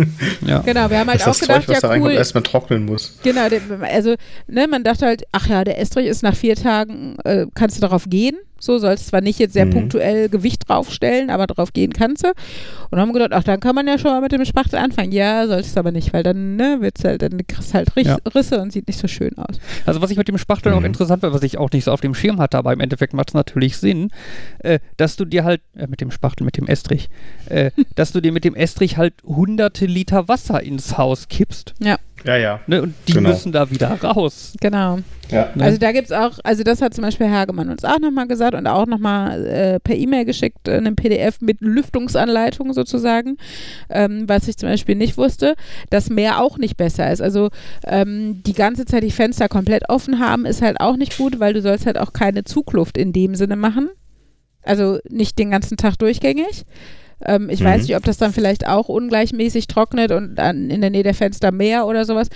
Ja. 0.46 0.60
Genau, 0.60 0.90
wir 0.90 1.00
haben 1.00 1.10
halt 1.10 1.22
dass 1.22 1.28
auch 1.28 1.32
das 1.32 1.40
gedacht, 1.42 1.66
Zeug, 1.66 1.76
was 1.76 1.82
da 1.82 1.88
ja 1.88 1.92
reinkommt, 1.94 2.12
cool, 2.12 2.18
erstmal 2.18 2.44
trocknen 2.44 2.86
muss. 2.86 3.18
Genau, 3.24 3.48
also 3.82 4.16
ne, 4.48 4.68
man 4.68 4.84
dachte 4.84 5.06
halt, 5.06 5.24
ach 5.32 5.48
ja, 5.48 5.64
der 5.64 5.80
Estrich 5.80 6.08
ist 6.08 6.24
nach 6.24 6.36
vier 6.36 6.56
Tagen, 6.56 7.18
äh, 7.24 7.46
kannst 7.54 7.78
du 7.78 7.82
darauf 7.82 8.10
gehen. 8.10 8.36
So 8.66 8.78
sollst 8.80 9.08
zwar 9.08 9.22
nicht 9.22 9.40
jetzt 9.40 9.54
sehr 9.54 9.66
Mhm. 9.66 9.72
punktuell 9.72 10.30
Gewicht 10.30 10.68
draufstellen, 10.68 11.30
aber 11.30 11.48
darauf 11.48 11.74
gehen 11.74 11.94
kannst 11.94 12.24
du. 12.24 12.32
Und 12.92 13.00
haben 13.00 13.14
gedacht, 13.14 13.32
ach, 13.34 13.44
dann 13.44 13.60
kann 13.60 13.76
man 13.76 13.88
ja 13.88 13.98
schon 13.98 14.12
mal 14.12 14.22
mit 14.22 14.32
dem 14.32 14.44
Spachtel 14.46 14.78
anfangen. 14.80 15.12
Ja, 15.12 15.48
sollst 15.48 15.76
du 15.76 15.80
aber 15.80 15.92
nicht, 15.92 16.14
weil 16.14 16.24
dann 16.24 16.56
ne, 16.56 16.78
wird's 16.82 17.04
halt, 17.04 17.22
dann 17.22 17.46
kriegst 17.48 17.70
du 17.72 17.74
halt 17.76 17.96
Riss, 17.96 18.08
Ja. 18.08 18.18
Risse 18.34 18.60
und 18.62 18.72
sieht 18.74 18.88
nicht 18.88 19.00
so 19.00 19.08
schön 19.08 19.38
aus. 19.38 19.60
Also 19.86 20.02
was 20.02 20.12
ich 20.12 20.18
mit 20.18 20.28
dem 20.28 20.38
Spachteln 20.38 20.74
auch 20.76 20.80
Mhm. 20.80 20.86
interessant 20.88 21.24
war, 21.24 21.34
was 21.34 21.44
ich 21.44 21.58
auch 21.58 21.72
nicht 21.72 21.84
so 21.86 21.92
auf 21.92 22.02
dem 22.02 22.14
Schirm 22.14 22.40
hatte, 22.40 22.58
aber 22.58 22.74
im 22.74 22.80
Endeffekt 22.80 23.14
macht 23.14 23.30
es 23.30 23.34
natürlich 23.34 23.78
Sinn, 23.78 24.10
äh, 24.60 24.80
dass 24.98 25.16
du 25.16 25.26
dir 25.26 25.44
halt, 25.44 25.62
äh, 25.76 25.88
mit 25.88 26.02
dem 26.02 26.12
Spachtel, 26.12 26.44
mit 26.46 26.58
dem 26.58 26.68
Estrich, 26.68 27.10
äh, 27.50 27.72
dass 27.96 28.12
du 28.12 28.22
dir 28.22 28.32
mit 28.32 28.44
dem 28.44 28.56
Estrich 28.56 28.98
halt 28.98 29.14
hunderte 29.26 29.86
Liter 29.86 30.28
Wasser 30.28 30.62
ins 30.64 30.98
Haus 30.98 31.28
kippst. 31.28 31.74
Ja, 31.82 31.98
ja. 32.26 32.60
Ne? 32.68 32.82
Und 32.82 32.94
die 33.08 33.14
Genau. 33.14 33.30
müssen 33.30 33.52
da 33.52 33.70
wieder 33.70 33.90
raus. 34.02 34.54
Genau. 34.60 35.00
ja. 35.30 35.50
Ne? 35.56 35.64
Also 35.64 35.78
da 35.78 35.92
gibt 35.92 36.06
es 36.08 36.12
auch, 36.12 36.40
also 36.44 36.64
das 36.64 36.82
hat 36.82 36.94
zum 36.94 37.04
Beispiel 37.04 37.28
Hergemann 37.28 37.70
uns 37.70 37.84
auch 37.86 38.00
nochmal 38.00 38.28
gesagt 38.28 38.56
und 38.56 38.66
auch 38.68 38.88
nochmal 38.88 39.46
äh, 39.46 39.80
per 39.80 39.96
E-Mail 39.96 40.26
geschickt, 40.26 40.68
äh, 40.68 40.74
einen 40.78 40.96
PDF 40.96 41.40
mit 41.42 41.62
Lüftungsanleitung 41.62 42.74
sozusagen, 42.74 43.38
ähm, 43.90 44.24
was 44.28 44.48
ich 44.48 44.58
zum 44.58 44.70
Beispiel 44.70 44.96
nicht 44.96 45.18
wusste, 45.18 45.56
dass 45.90 46.10
mehr 46.10 46.42
auch 46.42 46.58
nicht 46.58 46.78
besser 46.78 47.12
ist. 47.12 47.22
Also 47.22 47.50
ähm, 47.86 48.42
die 48.46 48.54
ganze 48.54 48.86
Zeit 48.86 49.04
die 49.04 49.12
Fenster 49.12 49.48
komplett 49.48 49.90
offen 49.90 50.20
haben, 50.20 50.46
ist 50.46 50.62
halt 50.62 50.80
auch 50.80 50.98
nicht 50.98 51.18
gut, 51.18 51.40
weil 51.40 51.54
du 51.54 51.62
sollst 51.62 51.86
halt 51.86 51.98
auch 51.98 52.14
keine 52.14 52.44
Zugluft 52.44 52.98
in 52.98 53.14
dem 53.14 53.36
Sinne 53.36 53.56
machen. 53.56 53.90
Also 54.64 54.98
nicht 55.10 55.38
den 55.38 55.52
ganzen 55.52 55.78
Tag 55.78 55.98
durchgängig. 56.00 56.66
Ähm, 57.24 57.50
ich 57.50 57.62
Mhm. 57.62 57.66
weiß 57.66 57.82
nicht, 57.84 57.96
ob 57.96 58.04
das 58.04 58.18
dann 58.18 58.34
vielleicht 58.34 58.68
auch 58.68 58.90
ungleichmäßig 58.90 59.68
trocknet 59.68 60.12
und 60.12 60.36
dann 60.36 60.70
in 60.70 60.82
der 60.82 60.90
Nähe 60.90 61.04
der 61.04 61.14
Fenster 61.14 61.52
mehr 61.52 61.86
oder 61.88 62.06
sowas, 62.06 62.28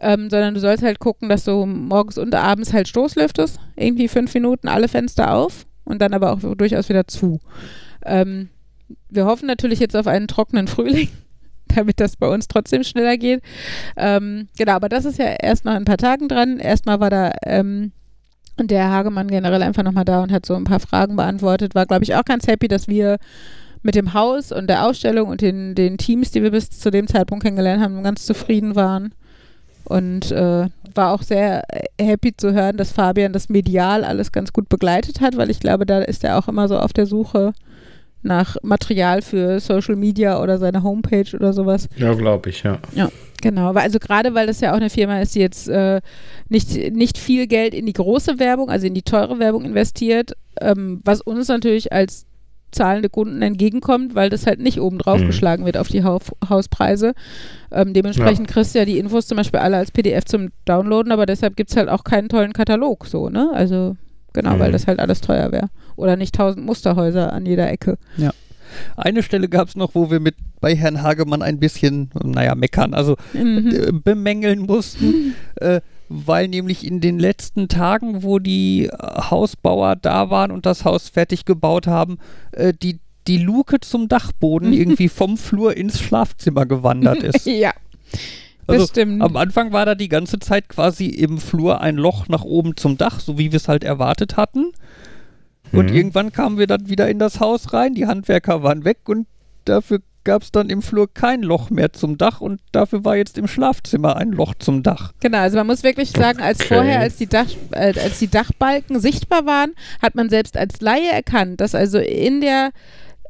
ähm, 0.00 0.28
sondern 0.30 0.54
du 0.54 0.60
sollst 0.60 0.82
halt 0.82 0.98
gucken, 0.98 1.28
dass 1.28 1.44
du 1.44 1.66
morgens 1.66 2.18
und 2.18 2.34
abends 2.34 2.72
halt 2.72 2.88
Stoßlüftest, 2.88 3.58
irgendwie 3.76 4.08
fünf 4.08 4.34
Minuten 4.34 4.68
alle 4.68 4.88
Fenster 4.88 5.34
auf 5.34 5.66
und 5.84 6.00
dann 6.02 6.14
aber 6.14 6.32
auch 6.32 6.40
durchaus 6.56 6.88
wieder 6.88 7.06
zu. 7.06 7.40
Ähm, 8.04 8.48
wir 9.08 9.26
hoffen 9.26 9.46
natürlich 9.46 9.78
jetzt 9.80 9.96
auf 9.96 10.06
einen 10.06 10.28
trockenen 10.28 10.66
Frühling, 10.68 11.08
damit 11.68 12.00
das 12.00 12.16
bei 12.16 12.28
uns 12.28 12.48
trotzdem 12.48 12.82
schneller 12.84 13.16
geht. 13.16 13.40
Ähm, 13.96 14.48
genau, 14.58 14.72
aber 14.72 14.88
das 14.88 15.04
ist 15.04 15.18
ja 15.18 15.26
erst 15.26 15.64
noch 15.64 15.72
in 15.72 15.78
ein 15.78 15.84
paar 15.84 15.96
Tagen 15.96 16.28
dran. 16.28 16.58
Erstmal 16.58 17.00
war 17.00 17.10
da 17.10 17.32
ähm, 17.44 17.92
Und 18.56 18.70
der 18.70 18.90
Hagemann 18.90 19.28
generell 19.28 19.62
einfach 19.62 19.82
nochmal 19.82 20.04
da 20.04 20.22
und 20.22 20.30
hat 20.32 20.44
so 20.46 20.54
ein 20.54 20.64
paar 20.64 20.80
Fragen 20.80 21.16
beantwortet. 21.16 21.74
War, 21.74 21.86
glaube 21.86 22.04
ich, 22.04 22.14
auch 22.14 22.24
ganz 22.24 22.46
happy, 22.46 22.68
dass 22.68 22.86
wir 22.88 23.16
mit 23.84 23.94
dem 23.94 24.14
Haus 24.14 24.50
und 24.50 24.66
der 24.68 24.86
Ausstellung 24.86 25.28
und 25.28 25.42
den, 25.42 25.74
den 25.74 25.98
Teams, 25.98 26.30
die 26.30 26.42
wir 26.42 26.50
bis 26.50 26.70
zu 26.70 26.90
dem 26.90 27.06
Zeitpunkt 27.06 27.44
kennengelernt 27.44 27.82
haben, 27.82 28.02
ganz 28.02 28.24
zufrieden 28.26 28.74
waren. 28.74 29.14
Und 29.84 30.32
äh, 30.32 30.68
war 30.94 31.12
auch 31.12 31.22
sehr 31.22 31.62
happy 32.00 32.34
zu 32.34 32.54
hören, 32.54 32.78
dass 32.78 32.92
Fabian 32.92 33.34
das 33.34 33.50
medial 33.50 34.02
alles 34.02 34.32
ganz 34.32 34.54
gut 34.54 34.70
begleitet 34.70 35.20
hat, 35.20 35.36
weil 35.36 35.50
ich 35.50 35.60
glaube, 35.60 35.84
da 35.84 35.98
ist 36.00 36.24
er 36.24 36.38
auch 36.38 36.48
immer 36.48 36.66
so 36.68 36.78
auf 36.78 36.94
der 36.94 37.04
Suche 37.04 37.52
nach 38.22 38.56
Material 38.62 39.20
für 39.20 39.60
Social 39.60 39.96
Media 39.96 40.42
oder 40.42 40.56
seine 40.56 40.82
Homepage 40.82 41.26
oder 41.34 41.52
sowas. 41.52 41.90
Ja, 41.96 42.14
glaube 42.14 42.48
ich, 42.48 42.62
ja. 42.62 42.78
Ja, 42.94 43.10
genau. 43.42 43.74
Also 43.74 43.98
gerade 43.98 44.32
weil 44.32 44.46
das 44.46 44.62
ja 44.62 44.72
auch 44.72 44.78
eine 44.78 44.88
Firma 44.88 45.20
ist, 45.20 45.34
die 45.34 45.40
jetzt 45.40 45.68
äh, 45.68 46.00
nicht, 46.48 46.74
nicht 46.94 47.18
viel 47.18 47.46
Geld 47.46 47.74
in 47.74 47.84
die 47.84 47.92
große 47.92 48.38
Werbung, 48.38 48.70
also 48.70 48.86
in 48.86 48.94
die 48.94 49.02
teure 49.02 49.38
Werbung 49.38 49.66
investiert, 49.66 50.32
ähm, 50.58 51.02
was 51.04 51.20
uns 51.20 51.48
natürlich 51.48 51.92
als 51.92 52.24
zahlende 52.74 53.08
Kunden 53.08 53.42
entgegenkommt, 53.42 54.14
weil 54.14 54.30
das 54.30 54.46
halt 54.46 54.60
nicht 54.60 54.80
oben 54.80 54.98
drauf 54.98 55.20
mhm. 55.20 55.26
geschlagen 55.26 55.64
wird 55.64 55.76
auf 55.76 55.88
die 55.88 56.04
ha 56.04 56.18
Hauspreise. 56.48 57.14
Ähm, 57.72 57.92
dementsprechend 57.94 58.48
ja. 58.48 58.52
kriegst 58.52 58.74
du 58.74 58.78
ja 58.78 58.84
die 58.84 58.98
Infos 58.98 59.26
zum 59.26 59.36
Beispiel 59.36 59.60
alle 59.60 59.76
als 59.76 59.90
PDF 59.90 60.24
zum 60.24 60.50
Downloaden, 60.64 61.12
aber 61.12 61.26
deshalb 61.26 61.56
gibt 61.56 61.70
es 61.70 61.76
halt 61.76 61.88
auch 61.88 62.04
keinen 62.04 62.28
tollen 62.28 62.52
Katalog 62.52 63.06
so, 63.06 63.28
ne? 63.28 63.50
Also 63.52 63.96
genau, 64.32 64.54
mhm. 64.54 64.58
weil 64.60 64.72
das 64.72 64.86
halt 64.86 65.00
alles 65.00 65.20
teuer 65.20 65.52
wäre. 65.52 65.68
Oder 65.96 66.16
nicht 66.16 66.34
tausend 66.34 66.66
Musterhäuser 66.66 67.32
an 67.32 67.46
jeder 67.46 67.70
Ecke. 67.70 67.98
Ja. 68.16 68.32
Eine 68.96 69.22
Stelle 69.22 69.48
gab 69.48 69.68
es 69.68 69.76
noch, 69.76 69.94
wo 69.94 70.10
wir 70.10 70.20
mit 70.20 70.34
bei 70.60 70.74
Herrn 70.74 71.02
Hagemann 71.02 71.42
ein 71.42 71.60
bisschen, 71.60 72.10
naja, 72.22 72.54
meckern, 72.54 72.94
also 72.94 73.16
mhm. 73.32 73.70
äh, 73.70 73.92
bemängeln 73.92 74.60
mussten. 74.60 75.34
äh, 75.56 75.80
weil 76.08 76.48
nämlich 76.48 76.86
in 76.86 77.00
den 77.00 77.18
letzten 77.18 77.68
Tagen, 77.68 78.22
wo 78.22 78.38
die 78.38 78.86
äh, 78.86 78.90
Hausbauer 79.30 79.96
da 79.96 80.30
waren 80.30 80.50
und 80.50 80.66
das 80.66 80.84
Haus 80.84 81.08
fertig 81.08 81.44
gebaut 81.44 81.86
haben, 81.86 82.18
äh, 82.52 82.72
die, 82.72 83.00
die 83.26 83.38
Luke 83.38 83.80
zum 83.80 84.08
Dachboden 84.08 84.72
irgendwie 84.74 85.08
vom 85.08 85.36
Flur 85.36 85.76
ins 85.76 86.00
Schlafzimmer 86.00 86.66
gewandert 86.66 87.22
ist. 87.22 87.46
ja. 87.46 87.72
Also 88.66 88.82
das 88.82 88.90
stimmt. 88.90 89.22
Am 89.22 89.36
Anfang 89.36 89.72
war 89.72 89.84
da 89.84 89.94
die 89.94 90.08
ganze 90.08 90.38
Zeit 90.38 90.68
quasi 90.68 91.06
im 91.06 91.38
Flur 91.38 91.80
ein 91.82 91.96
Loch 91.96 92.28
nach 92.28 92.44
oben 92.44 92.76
zum 92.76 92.96
Dach, 92.96 93.20
so 93.20 93.36
wie 93.36 93.52
wir 93.52 93.56
es 93.58 93.68
halt 93.68 93.84
erwartet 93.84 94.36
hatten. 94.38 94.72
Und 95.72 95.90
mhm. 95.90 95.96
irgendwann 95.96 96.32
kamen 96.32 96.58
wir 96.58 96.66
dann 96.66 96.88
wieder 96.88 97.08
in 97.10 97.18
das 97.18 97.40
Haus 97.40 97.72
rein, 97.72 97.94
die 97.94 98.06
Handwerker 98.06 98.62
waren 98.62 98.84
weg 98.84 99.00
und 99.06 99.26
dafür 99.64 100.00
gab 100.24 100.42
es 100.42 100.50
dann 100.50 100.70
im 100.70 100.82
Flur 100.82 101.12
kein 101.12 101.42
Loch 101.42 101.70
mehr 101.70 101.92
zum 101.92 102.18
Dach 102.18 102.40
und 102.40 102.60
dafür 102.72 103.04
war 103.04 103.16
jetzt 103.16 103.38
im 103.38 103.46
Schlafzimmer 103.46 104.16
ein 104.16 104.32
Loch 104.32 104.54
zum 104.58 104.82
Dach. 104.82 105.12
Genau, 105.20 105.38
also 105.38 105.56
man 105.56 105.66
muss 105.66 105.82
wirklich 105.82 106.10
sagen, 106.10 106.40
als 106.40 106.60
okay. 106.60 106.74
vorher, 106.74 107.00
als 107.00 107.16
die, 107.16 107.26
Dach, 107.26 107.46
äh, 107.72 107.98
als 107.98 108.18
die 108.18 108.28
Dachbalken 108.28 109.00
sichtbar 109.00 109.46
waren, 109.46 109.74
hat 110.02 110.14
man 110.14 110.28
selbst 110.30 110.56
als 110.56 110.80
Laie 110.80 111.10
erkannt, 111.10 111.60
dass 111.60 111.74
also 111.74 111.98
in 111.98 112.40
der 112.40 112.70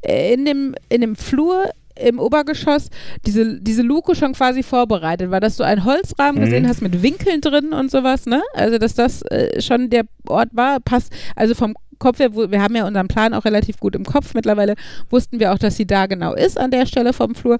äh, 0.01 0.33
in 0.33 0.45
dem, 0.45 0.75
in 0.89 1.01
dem 1.01 1.15
Flur 1.15 1.69
im 1.97 2.19
Obergeschoss 2.19 2.89
diese, 3.25 3.59
diese 3.61 3.81
Luke 3.81 4.15
schon 4.15 4.33
quasi 4.33 4.63
vorbereitet 4.63 5.31
war, 5.31 5.39
dass 5.39 5.57
du 5.57 5.63
einen 5.63 5.85
Holzrahmen 5.85 6.41
mhm. 6.41 6.45
gesehen 6.45 6.67
hast 6.67 6.81
mit 6.81 7.01
Winkeln 7.01 7.41
drin 7.41 7.73
und 7.73 7.89
sowas, 7.89 8.25
ne? 8.25 8.41
Also, 8.53 8.77
dass 8.77 8.95
das 8.95 9.21
äh, 9.23 9.61
schon 9.61 9.89
der 9.89 10.03
Ort 10.27 10.49
war, 10.51 10.79
passt, 10.79 11.13
also 11.35 11.55
vom 11.55 11.75
Kopf 11.99 12.19
her, 12.19 12.35
wir 12.35 12.61
haben 12.61 12.75
ja 12.75 12.87
unseren 12.87 13.07
Plan 13.07 13.33
auch 13.33 13.45
relativ 13.45 13.79
gut 13.79 13.95
im 13.95 14.05
Kopf. 14.05 14.33
Mittlerweile 14.33 14.75
wussten 15.09 15.39
wir 15.39 15.53
auch, 15.53 15.57
dass 15.57 15.77
sie 15.77 15.87
da 15.87 16.05
genau 16.05 16.33
ist, 16.33 16.59
an 16.59 16.71
der 16.71 16.85
Stelle 16.85 17.13
vom 17.13 17.35
Flur. 17.35 17.57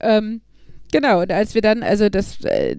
Ähm, 0.00 0.40
genau, 0.92 1.22
und 1.22 1.32
als 1.32 1.54
wir 1.54 1.62
dann, 1.62 1.82
also 1.82 2.08
das, 2.08 2.44
äh, 2.44 2.76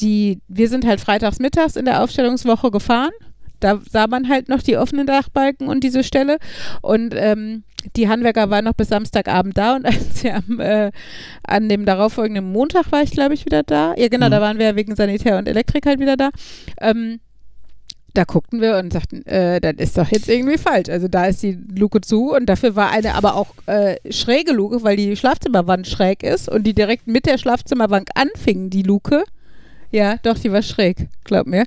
die, 0.00 0.40
wir 0.48 0.68
sind 0.68 0.86
halt 0.86 1.00
freitags 1.00 1.38
mittags 1.38 1.76
in 1.76 1.84
der 1.84 2.02
Aufstellungswoche 2.02 2.70
gefahren. 2.70 3.12
Da 3.60 3.80
sah 3.88 4.08
man 4.08 4.28
halt 4.28 4.48
noch 4.48 4.60
die 4.60 4.76
offenen 4.76 5.06
Dachbalken 5.06 5.68
und 5.68 5.84
diese 5.84 6.02
Stelle. 6.02 6.38
Und 6.80 7.14
ähm, 7.16 7.62
die 7.96 8.08
Handwerker 8.08 8.50
waren 8.50 8.64
noch 8.64 8.74
bis 8.74 8.88
Samstagabend 8.88 9.56
da 9.56 9.76
und 9.76 9.86
als 9.86 10.20
sie 10.20 10.30
am, 10.30 10.60
äh, 10.60 10.90
an 11.44 11.68
dem 11.68 11.84
darauffolgenden 11.84 12.50
Montag 12.50 12.90
war 12.90 13.02
ich, 13.02 13.12
glaube 13.12 13.34
ich, 13.34 13.44
wieder 13.46 13.62
da. 13.62 13.94
Ja, 13.96 14.08
genau, 14.08 14.26
mhm. 14.26 14.30
da 14.32 14.40
waren 14.40 14.58
wir 14.58 14.76
wegen 14.76 14.96
Sanitär 14.96 15.38
und 15.38 15.48
Elektrik 15.48 15.86
halt 15.86 16.00
wieder 16.00 16.16
da. 16.16 16.30
Ähm, 16.80 17.20
da 18.14 18.24
guckten 18.24 18.60
wir 18.60 18.76
und 18.76 18.92
sagten, 18.92 19.24
äh, 19.26 19.60
das 19.60 19.74
ist 19.78 19.98
doch 19.98 20.08
jetzt 20.10 20.28
irgendwie 20.28 20.58
falsch. 20.58 20.88
Also 20.88 21.08
da 21.08 21.26
ist 21.26 21.42
die 21.42 21.58
Luke 21.76 22.00
zu 22.00 22.34
und 22.34 22.46
dafür 22.46 22.76
war 22.76 22.90
eine 22.90 23.14
aber 23.14 23.36
auch 23.36 23.54
äh, 23.66 23.96
schräge 24.10 24.52
Luke, 24.52 24.82
weil 24.82 24.96
die 24.96 25.16
Schlafzimmerwand 25.16 25.86
schräg 25.86 26.22
ist 26.22 26.48
und 26.48 26.64
die 26.64 26.74
direkt 26.74 27.06
mit 27.06 27.26
der 27.26 27.38
Schlafzimmerwand 27.38 28.10
anfing, 28.14 28.70
die 28.70 28.82
Luke. 28.82 29.24
Ja, 29.90 30.16
doch, 30.22 30.38
die 30.38 30.52
war 30.52 30.62
schräg, 30.62 31.08
glaub 31.24 31.46
mir. 31.46 31.64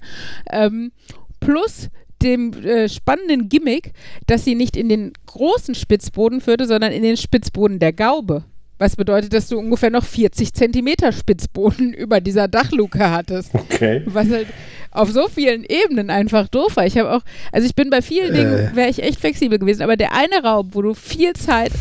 Ähm, 0.52 0.92
plus 1.40 1.90
dem 2.22 2.54
äh, 2.54 2.90
spannenden 2.90 3.50
Gimmick, 3.50 3.94
dass 4.28 4.46
sie 4.46 4.56
nicht 4.56 4.78
in 4.78 4.90
den 4.90 5.14
großen 5.26 5.76
Spitzboden 5.76 6.42
führte, 6.42 6.66
sondern 6.66 6.92
in 6.92 7.04
den 7.04 7.18
Spitzboden 7.18 7.80
der 7.80 7.94
Gaube. 7.94 8.44
Was 8.78 8.96
bedeutet, 8.96 9.34
dass 9.34 9.48
du 9.48 9.58
ungefähr 9.58 9.90
noch 9.90 10.04
40 10.04 10.54
Zentimeter 10.54 11.12
Spitzboden 11.12 11.94
über 11.94 12.22
dieser 12.22 12.48
Dachluke 12.48 13.10
hattest. 13.10 13.54
Okay. 13.54 14.04
Was 14.06 14.30
halt 14.30 14.48
auf 14.92 15.12
so 15.12 15.28
vielen 15.28 15.66
Ebenen 15.66 16.10
einfach 16.10 16.48
doof 16.48 16.78
war. 16.78 16.86
Ich 16.86 16.98
habe 16.98 17.12
auch, 17.12 17.22
also 17.52 17.68
ich 17.68 17.76
bin 17.76 17.90
bei 17.90 18.02
vielen 18.02 18.34
Dingen, 18.34 18.54
äh. 18.54 18.76
wäre 18.76 18.90
ich 18.90 19.04
echt 19.04 19.20
flexibel 19.20 19.60
gewesen, 19.60 19.82
aber 19.82 19.98
der 19.98 20.14
eine 20.14 20.42
Raum, 20.44 20.70
wo 20.72 20.82
du 20.82 20.94
viel 20.94 21.34
Zeit 21.34 21.72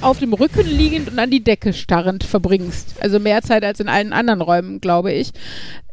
auf 0.00 0.18
dem 0.18 0.34
Rücken 0.34 0.66
liegend 0.66 1.10
und 1.10 1.18
an 1.18 1.30
die 1.30 1.42
Decke 1.42 1.72
starrend 1.72 2.24
verbringst, 2.24 2.96
also 3.00 3.18
mehr 3.18 3.42
Zeit 3.42 3.64
als 3.64 3.80
in 3.80 3.88
allen 3.88 4.12
anderen 4.12 4.40
Räumen, 4.40 4.80
glaube 4.80 5.12
ich, 5.12 5.30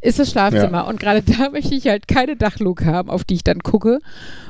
ist 0.01 0.19
das 0.19 0.31
Schlafzimmer. 0.31 0.79
Ja. 0.79 0.81
Und 0.81 0.99
gerade 0.99 1.21
da 1.37 1.49
möchte 1.49 1.75
ich 1.75 1.87
halt 1.87 2.07
keine 2.07 2.35
Dachluke 2.35 2.85
haben, 2.85 3.09
auf 3.09 3.23
die 3.23 3.35
ich 3.35 3.43
dann 3.43 3.59
gucke. 3.59 3.99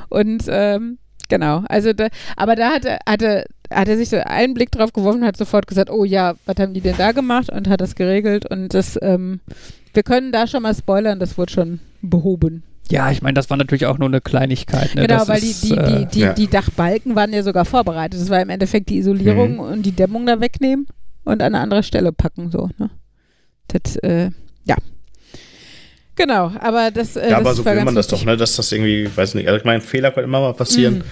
Und 0.09 0.45
ähm, 0.47 0.97
genau, 1.31 1.63
also 1.67 1.93
da, 1.93 2.09
aber 2.35 2.55
da 2.55 2.71
hatte, 2.71 2.99
hatte, 3.07 3.45
hat 3.71 3.87
er 3.87 3.97
sich 3.97 4.09
so 4.09 4.17
einen 4.17 4.53
Blick 4.53 4.69
drauf 4.69 4.93
geworfen 4.93 5.21
und 5.21 5.27
hat 5.27 5.37
sofort 5.37 5.65
gesagt, 5.65 5.89
oh 5.89 6.03
ja, 6.03 6.35
was 6.45 6.57
haben 6.59 6.73
die 6.73 6.81
denn 6.81 6.97
da 6.97 7.13
gemacht 7.13 7.49
und 7.49 7.69
hat 7.69 7.81
das 7.81 7.95
geregelt 7.95 8.45
und 8.45 8.73
das, 8.73 8.99
ähm, 9.01 9.39
wir 9.93 10.03
können 10.03 10.31
da 10.31 10.45
schon 10.45 10.61
mal 10.61 10.75
spoilern, 10.75 11.19
das 11.19 11.37
wurde 11.37 11.51
schon 11.51 11.79
behoben. 12.01 12.63
Ja, 12.89 13.09
ich 13.09 13.21
meine, 13.21 13.35
das 13.35 13.49
war 13.49 13.55
natürlich 13.55 13.85
auch 13.85 13.97
nur 13.97 14.09
eine 14.09 14.19
Kleinigkeit. 14.19 14.93
Ne? 14.95 15.03
Genau, 15.03 15.19
das 15.19 15.29
weil 15.29 15.37
ist, 15.37 15.63
die, 15.63 15.69
die, 15.69 15.75
äh, 15.75 16.05
die, 16.05 16.19
ja. 16.19 16.33
die, 16.33 16.47
Dachbalken 16.47 17.15
waren 17.15 17.31
ja 17.31 17.41
sogar 17.41 17.63
vorbereitet. 17.63 18.19
Das 18.19 18.29
war 18.29 18.41
im 18.41 18.49
Endeffekt 18.49 18.89
die 18.89 18.97
Isolierung 18.97 19.53
mhm. 19.53 19.59
und 19.59 19.83
die 19.83 19.93
Dämmung 19.93 20.25
da 20.25 20.41
wegnehmen 20.41 20.87
und 21.23 21.41
an 21.41 21.55
eine 21.55 21.59
andere 21.59 21.83
Stelle 21.83 22.11
packen. 22.11 22.51
So, 22.51 22.69
ne? 22.77 22.89
Das, 23.67 23.95
äh. 23.97 24.31
Genau, 26.21 26.51
aber 26.59 26.91
das. 26.91 27.15
Äh, 27.15 27.31
ja, 27.31 27.37
aber 27.37 27.49
das 27.49 27.57
so 27.57 27.65
will 27.65 27.83
man 27.83 27.95
das 27.95 28.07
doch, 28.07 28.23
ne? 28.23 28.37
Dass 28.37 28.55
das 28.55 28.71
irgendwie, 28.71 29.09
weiß 29.13 29.33
nicht, 29.33 29.47
also 29.47 29.57
ich 29.57 29.65
meine, 29.65 29.81
Fehler 29.81 30.11
können 30.11 30.27
immer 30.27 30.39
mal 30.39 30.53
passieren. 30.53 30.99
Mhm. 30.99 31.03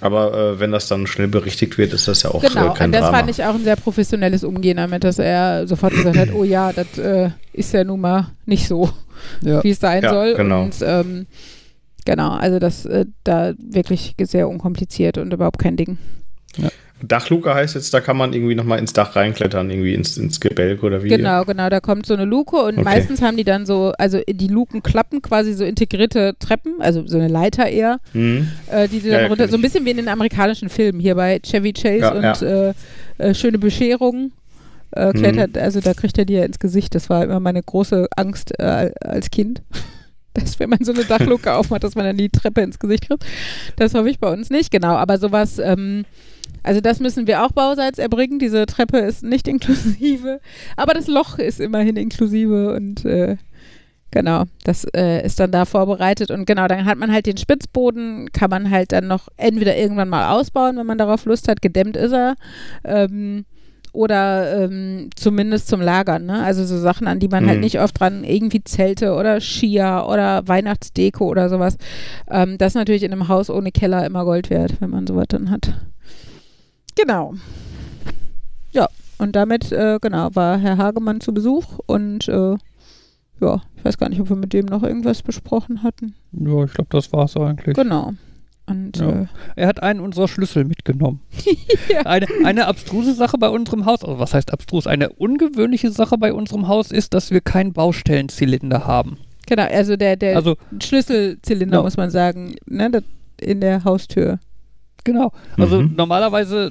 Aber 0.00 0.34
äh, 0.34 0.60
wenn 0.60 0.72
das 0.72 0.88
dann 0.88 1.06
schnell 1.06 1.28
berichtigt 1.28 1.78
wird, 1.78 1.92
ist 1.92 2.08
das 2.08 2.22
ja 2.22 2.30
auch 2.30 2.42
genau. 2.42 2.72
äh, 2.72 2.74
kein 2.74 2.86
und 2.86 2.92
das 2.92 3.02
Drama. 3.02 3.18
fand 3.18 3.30
ich 3.30 3.44
auch 3.44 3.54
ein 3.54 3.62
sehr 3.62 3.76
professionelles 3.76 4.42
Umgehen 4.42 4.78
damit, 4.78 5.04
dass 5.04 5.18
er 5.20 5.68
sofort 5.68 5.92
gesagt 5.92 6.16
hat, 6.16 6.32
oh 6.34 6.42
ja, 6.42 6.72
das 6.72 6.98
äh, 6.98 7.30
ist 7.52 7.72
ja 7.72 7.84
nun 7.84 8.00
mal 8.00 8.30
nicht 8.44 8.66
so, 8.66 8.90
ja. 9.42 9.62
wie 9.62 9.70
es 9.70 9.78
sein 9.78 10.02
ja, 10.02 10.10
soll. 10.10 10.34
Genau. 10.34 10.62
Und 10.62 10.74
ähm, 10.82 11.26
genau, 12.04 12.30
also 12.30 12.58
das 12.58 12.86
äh, 12.86 13.04
da 13.22 13.52
wirklich 13.58 14.14
sehr 14.22 14.48
unkompliziert 14.48 15.18
und 15.18 15.32
überhaupt 15.32 15.60
kein 15.60 15.76
Ding. 15.76 15.98
Ja. 16.56 16.70
Dachluke 17.02 17.54
heißt 17.54 17.74
jetzt, 17.74 17.92
da 17.94 18.00
kann 18.00 18.16
man 18.16 18.32
irgendwie 18.32 18.54
nochmal 18.54 18.78
ins 18.78 18.92
Dach 18.92 19.16
reinklettern, 19.16 19.70
irgendwie 19.70 19.94
ins, 19.94 20.16
ins 20.16 20.40
Gebälk 20.40 20.82
oder 20.82 21.02
wie? 21.02 21.08
Genau, 21.08 21.44
genau, 21.44 21.68
da 21.68 21.80
kommt 21.80 22.06
so 22.06 22.14
eine 22.14 22.24
Luke 22.24 22.56
und 22.56 22.74
okay. 22.74 22.82
meistens 22.82 23.22
haben 23.22 23.36
die 23.36 23.44
dann 23.44 23.66
so, 23.66 23.92
also 23.98 24.20
die 24.28 24.48
Luken 24.48 24.82
klappen 24.82 25.22
quasi 25.22 25.52
so 25.54 25.64
integrierte 25.64 26.34
Treppen, 26.38 26.74
also 26.80 27.06
so 27.06 27.18
eine 27.18 27.28
Leiter 27.28 27.68
eher, 27.68 27.98
mhm. 28.12 28.48
äh, 28.70 28.88
die 28.88 29.00
sie 29.00 29.10
dann 29.10 29.22
ja, 29.22 29.26
runter, 29.28 29.48
so 29.48 29.56
ein 29.56 29.62
bisschen 29.62 29.84
wie 29.84 29.90
in 29.90 29.96
den 29.96 30.08
amerikanischen 30.08 30.68
Filmen, 30.68 31.00
hier 31.00 31.14
bei 31.14 31.40
Chevy 31.40 31.72
Chase 31.72 31.98
ja, 31.98 32.10
und. 32.12 32.42
Äh, 32.42 32.74
äh, 33.20 33.34
Schöne 33.34 33.58
Bescherung. 33.58 34.32
Äh, 34.92 35.12
klettert, 35.12 35.54
mhm. 35.54 35.62
also 35.62 35.80
da 35.80 35.94
kriegt 35.94 36.18
er 36.18 36.24
die 36.24 36.32
ja 36.32 36.44
ins 36.44 36.58
Gesicht. 36.58 36.96
Das 36.96 37.08
war 37.08 37.22
immer 37.22 37.38
meine 37.38 37.62
große 37.62 38.08
Angst 38.16 38.58
äh, 38.58 38.90
als 39.00 39.30
Kind 39.30 39.62
dass 40.34 40.58
wenn 40.58 40.70
man 40.70 40.82
so 40.82 40.92
eine 40.92 41.04
Dachluke 41.04 41.52
aufmacht, 41.54 41.84
dass 41.84 41.94
man 41.94 42.04
dann 42.04 42.16
die 42.16 42.28
Treppe 42.28 42.60
ins 42.62 42.78
Gesicht 42.78 43.08
kriegt. 43.08 43.24
Das 43.76 43.94
hoffe 43.94 44.10
ich 44.10 44.18
bei 44.18 44.32
uns 44.32 44.50
nicht, 44.50 44.70
genau. 44.70 44.94
Aber 44.94 45.18
sowas, 45.18 45.58
ähm, 45.58 46.04
also 46.62 46.80
das 46.80 47.00
müssen 47.00 47.26
wir 47.26 47.44
auch 47.44 47.52
bauseits 47.52 47.98
erbringen. 47.98 48.38
Diese 48.38 48.66
Treppe 48.66 48.98
ist 48.98 49.22
nicht 49.22 49.48
inklusive, 49.48 50.40
aber 50.76 50.94
das 50.94 51.06
Loch 51.06 51.38
ist 51.38 51.60
immerhin 51.60 51.96
inklusive 51.96 52.74
und 52.74 53.04
äh, 53.04 53.36
genau, 54.10 54.44
das 54.64 54.84
äh, 54.94 55.24
ist 55.24 55.40
dann 55.40 55.52
da 55.52 55.64
vorbereitet 55.64 56.30
und 56.30 56.46
genau, 56.46 56.66
dann 56.68 56.84
hat 56.84 56.98
man 56.98 57.12
halt 57.12 57.26
den 57.26 57.36
Spitzboden, 57.36 58.30
kann 58.32 58.50
man 58.50 58.70
halt 58.70 58.92
dann 58.92 59.06
noch 59.06 59.28
entweder 59.36 59.76
irgendwann 59.76 60.08
mal 60.08 60.30
ausbauen, 60.30 60.76
wenn 60.76 60.86
man 60.86 60.98
darauf 60.98 61.24
Lust 61.24 61.48
hat, 61.48 61.62
gedämmt 61.62 61.96
ist 61.96 62.12
er. 62.12 62.34
Ähm, 62.84 63.44
oder 63.92 64.64
ähm, 64.64 65.10
zumindest 65.16 65.68
zum 65.68 65.80
Lagern, 65.80 66.26
ne? 66.26 66.42
Also 66.44 66.64
so 66.64 66.78
Sachen, 66.78 67.08
an 67.08 67.18
die 67.18 67.28
man 67.28 67.38
halt 67.38 67.44
mhm. 67.44 67.48
halt 67.48 67.60
nicht 67.60 67.80
oft 67.80 67.98
dran, 67.98 68.22
irgendwie 68.24 68.62
Zelte 68.62 69.14
oder 69.14 69.40
Skier 69.40 70.06
oder 70.08 70.46
Weihnachtsdeko 70.46 71.26
oder 71.26 71.48
sowas. 71.48 71.76
Ähm, 72.30 72.56
das 72.58 72.72
ist 72.72 72.76
natürlich 72.76 73.02
in 73.02 73.12
einem 73.12 73.28
Haus 73.28 73.50
ohne 73.50 73.72
Keller 73.72 74.06
immer 74.06 74.24
Gold 74.24 74.48
wert, 74.50 74.80
wenn 74.80 74.90
man 74.90 75.06
sowas 75.06 75.26
dann 75.28 75.50
hat. 75.50 75.74
Genau. 76.96 77.34
Ja, 78.72 78.88
und 79.18 79.34
damit, 79.36 79.72
äh, 79.72 79.98
genau, 80.00 80.28
war 80.34 80.58
Herr 80.58 80.76
Hagemann 80.78 81.20
zu 81.20 81.32
Besuch 81.34 81.78
und 81.86 82.28
äh, 82.28 82.56
ja, 83.40 83.62
ich 83.76 83.84
weiß 83.84 83.96
gar 83.98 84.08
nicht, 84.08 84.20
ob 84.20 84.28
wir 84.28 84.36
mit 84.36 84.52
dem 84.52 84.66
noch 84.66 84.82
irgendwas 84.82 85.22
besprochen 85.22 85.82
hatten. 85.82 86.14
Ja, 86.32 86.64
ich 86.64 86.72
glaube, 86.72 86.88
das 86.90 87.12
war 87.12 87.24
es 87.24 87.36
eigentlich. 87.36 87.74
Genau. 87.74 88.12
Und 88.66 88.98
Ja. 88.98 89.22
äh, 89.22 89.26
Er 89.56 89.66
hat 89.66 89.82
einen 89.82 90.00
unserer 90.00 90.28
Schlüssel 90.28 90.64
mitgenommen. 90.64 91.20
Ja. 91.88 92.02
eine, 92.02 92.26
eine 92.44 92.66
abstruse 92.66 93.14
Sache 93.14 93.36
bei 93.38 93.48
unserem 93.48 93.84
Haus, 93.84 94.04
also 94.04 94.18
was 94.20 94.32
heißt 94.34 94.52
abstrus? 94.52 94.86
Eine 94.86 95.08
ungewöhnliche 95.10 95.90
Sache 95.90 96.18
bei 96.18 96.32
unserem 96.32 96.68
Haus 96.68 96.92
ist, 96.92 97.14
dass 97.14 97.30
wir 97.32 97.40
keinen 97.40 97.72
Baustellenzylinder 97.72 98.86
haben. 98.86 99.16
genau, 99.46 99.64
also 99.64 99.96
der, 99.96 100.14
der 100.16 100.36
Also, 100.36 100.56
Schlüsselzylinder, 100.80 101.78
Ja. 101.78 101.82
muss 101.82 101.96
man 101.96 102.10
sagen, 102.10 102.54
ne, 102.66 102.90
das, 102.90 103.02
in 103.40 103.60
der 103.60 103.82
Haustür. 103.84 104.38
Genau. 105.04 105.32
Also 105.58 105.82
Mhm. 105.82 105.94
normalerweise 105.96 106.70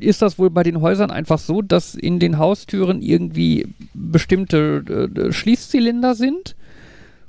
ist 0.00 0.22
das 0.22 0.38
wohl 0.38 0.50
bei 0.50 0.62
den 0.62 0.80
Häusern 0.80 1.10
einfach 1.10 1.38
so, 1.38 1.60
dass 1.62 1.94
in 1.94 2.18
den 2.20 2.38
Haustüren 2.38 3.02
irgendwie 3.02 3.66
bestimmte 3.94 5.08
äh, 5.16 5.32
Schließzylinder 5.32 6.14
sind 6.14 6.54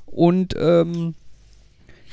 und 0.06 0.54
ähm, 0.58 1.14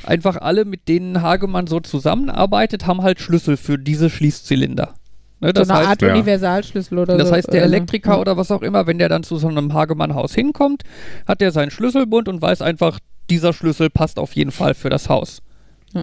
einfach 0.04 0.38
alle, 0.38 0.66
mit 0.66 0.88
denen 0.88 1.22
Hagemann 1.22 1.68
so 1.68 1.80
zusammenarbeitet, 1.80 2.86
haben 2.88 3.02
halt 3.04 3.20
Schlüssel 3.20 3.58
für 3.58 3.78
diese 3.78 4.10
Schließzylinder. 4.10 4.94
Ne, 5.40 5.54
das 5.54 5.68
so 5.68 5.74
eine 5.74 5.82
heißt, 5.82 5.90
Art 5.90 6.02
ja. 6.02 6.14
Universalschlüssel 6.14 6.98
oder 6.98 7.18
Das 7.18 7.30
so. 7.30 7.36
heißt, 7.36 7.54
der 7.54 7.62
so. 7.62 7.66
Elektriker 7.68 8.14
Ja. 8.14 8.20
oder 8.20 8.38
was 8.38 8.50
auch 8.50 8.64
immer, 8.64 8.88
wenn 8.88 8.98
der 8.98 9.10
dann 9.10 9.22
zu 9.24 9.38
so 9.38 9.48
einem 9.48 9.74
Hagemann-Haus 9.74 10.34
hinkommt, 10.34 10.84
hat 11.28 11.42
der 11.42 11.52
seinen 11.52 11.70
Schlüsselbund 11.70 12.28
und 12.28 12.42
weiß 12.42 12.64
einfach, 12.64 13.00
dieser 13.30 13.54
Schlüssel 13.54 13.92
passt 13.92 14.18
auf 14.18 14.36
jeden 14.36 14.52
Fall 14.52 14.74
für 14.74 14.90
das 14.90 15.10
Haus. 15.10 15.42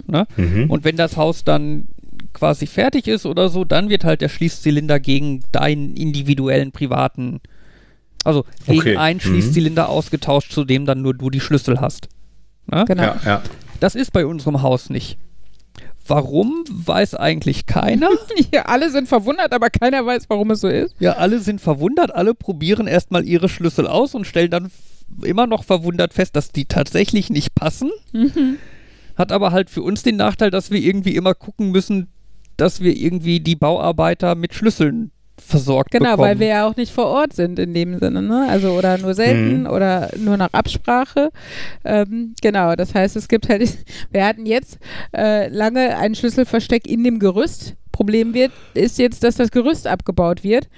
Ne? 0.07 0.27
Mhm. 0.37 0.71
Und 0.71 0.85
wenn 0.85 0.97
das 0.97 1.17
Haus 1.17 1.43
dann 1.45 1.89
quasi 2.33 2.67
fertig 2.67 3.07
ist 3.09 3.27
oder 3.27 3.49
so, 3.49 3.65
dann 3.65 3.89
wird 3.89 4.05
halt 4.05 4.21
der 4.21 4.29
Schließzylinder 4.29 5.01
gegen 5.01 5.43
deinen 5.53 5.95
individuellen 5.97 6.73
privaten, 6.73 7.41
also 8.25 8.45
gegen 8.67 8.81
Okay. 8.81 8.97
einen 8.97 9.19
Mhm. 9.19 9.29
Schließzylinder 9.29 9.89
ausgetauscht, 9.89 10.53
zu 10.53 10.65
dem 10.65 10.87
dann 10.87 11.03
nur 11.03 11.15
du 11.15 11.31
die 11.31 11.41
Schlüssel 11.41 11.81
hast. 11.81 12.09
Ne? 12.67 12.85
Genau. 12.87 13.03
Ja, 13.03 13.21
ja. 13.25 13.43
Das 13.81 13.95
ist 13.95 14.13
bei 14.13 14.25
unserem 14.25 14.63
Haus 14.63 14.89
nicht. 14.91 15.19
Warum, 16.07 16.65
weiß 16.69 17.15
eigentlich 17.15 17.67
keiner. 17.67 18.09
Ja, 18.53 18.67
alle 18.67 18.91
sind 18.91 19.09
verwundert, 19.09 19.53
aber 19.53 19.71
keiner 19.71 20.05
weiß, 20.05 20.25
warum 20.29 20.51
es 20.51 20.61
so 20.61 20.69
ist. 20.69 20.95
Ja, 20.99 21.13
alle 21.15 21.41
sind 21.41 21.61
verwundert, 21.61 22.15
alle 22.15 22.35
probieren 22.35 22.87
erstmal 22.87 23.25
ihre 23.25 23.49
Schlüssel 23.49 23.87
aus 23.87 24.15
und 24.15 24.27
stellen 24.27 24.51
dann 24.51 24.71
immer 25.23 25.47
noch 25.47 25.65
verwundert 25.65 26.13
fest, 26.15 26.37
dass 26.37 26.51
die 26.51 26.65
tatsächlich 26.67 27.31
nicht 27.31 27.55
passen. 27.55 27.91
Mhm. 28.13 28.57
Hat 29.17 29.33
aber 29.33 29.53
halt 29.53 29.71
für 29.71 29.83
uns 29.83 30.03
den 30.03 30.17
Nachteil, 30.17 30.51
dass 30.51 30.71
wir 30.71 30.81
irgendwie 30.81 31.15
immer 31.17 31.35
gucken 31.35 31.71
müssen, 31.71 32.09
dass 32.57 32.81
wir 32.81 32.97
irgendwie 32.97 33.41
die 33.41 33.57
Bauarbeiter 33.57 34.35
mit 34.35 34.55
Schlüsseln 34.55 35.11
versorgt 35.37 35.91
Genau, 35.91 36.13
bekommen. 36.13 36.23
weil 36.29 36.39
wir 36.39 36.47
ja 36.47 36.67
auch 36.69 36.77
nicht 36.77 36.93
vor 36.93 37.07
Ort 37.07 37.33
sind 37.33 37.59
in 37.59 37.75
dem 37.75 37.99
Sinne, 37.99 38.23
ne? 38.23 38.47
Also 38.49 38.71
oder 38.71 38.99
nur 38.99 39.15
selten 39.15 39.63
Mhm. 39.63 39.67
oder 39.67 40.11
nur 40.17 40.37
nach 40.37 40.53
Absprache. 40.53 41.31
Ähm, 41.85 42.35
genau, 42.41 42.77
das 42.77 42.95
heißt, 42.95 43.17
es 43.17 43.27
gibt 43.29 43.49
halt, 43.49 43.77
wir 44.13 44.25
hatten 44.25 44.47
jetzt 44.47 44.79
äh, 45.15 45.49
lange 45.49 45.97
ein 45.97 46.15
Schlüsselversteck 46.15 46.87
in 46.87 47.03
dem 47.05 47.19
Gerüst. 47.19 47.75
Problem 47.91 48.33
wird, 48.35 48.53
ist 48.75 48.99
jetzt, 48.99 49.23
dass 49.25 49.37
das 49.37 49.51
Gerüst 49.51 49.87
abgebaut 49.87 50.43
wird. 50.45 50.69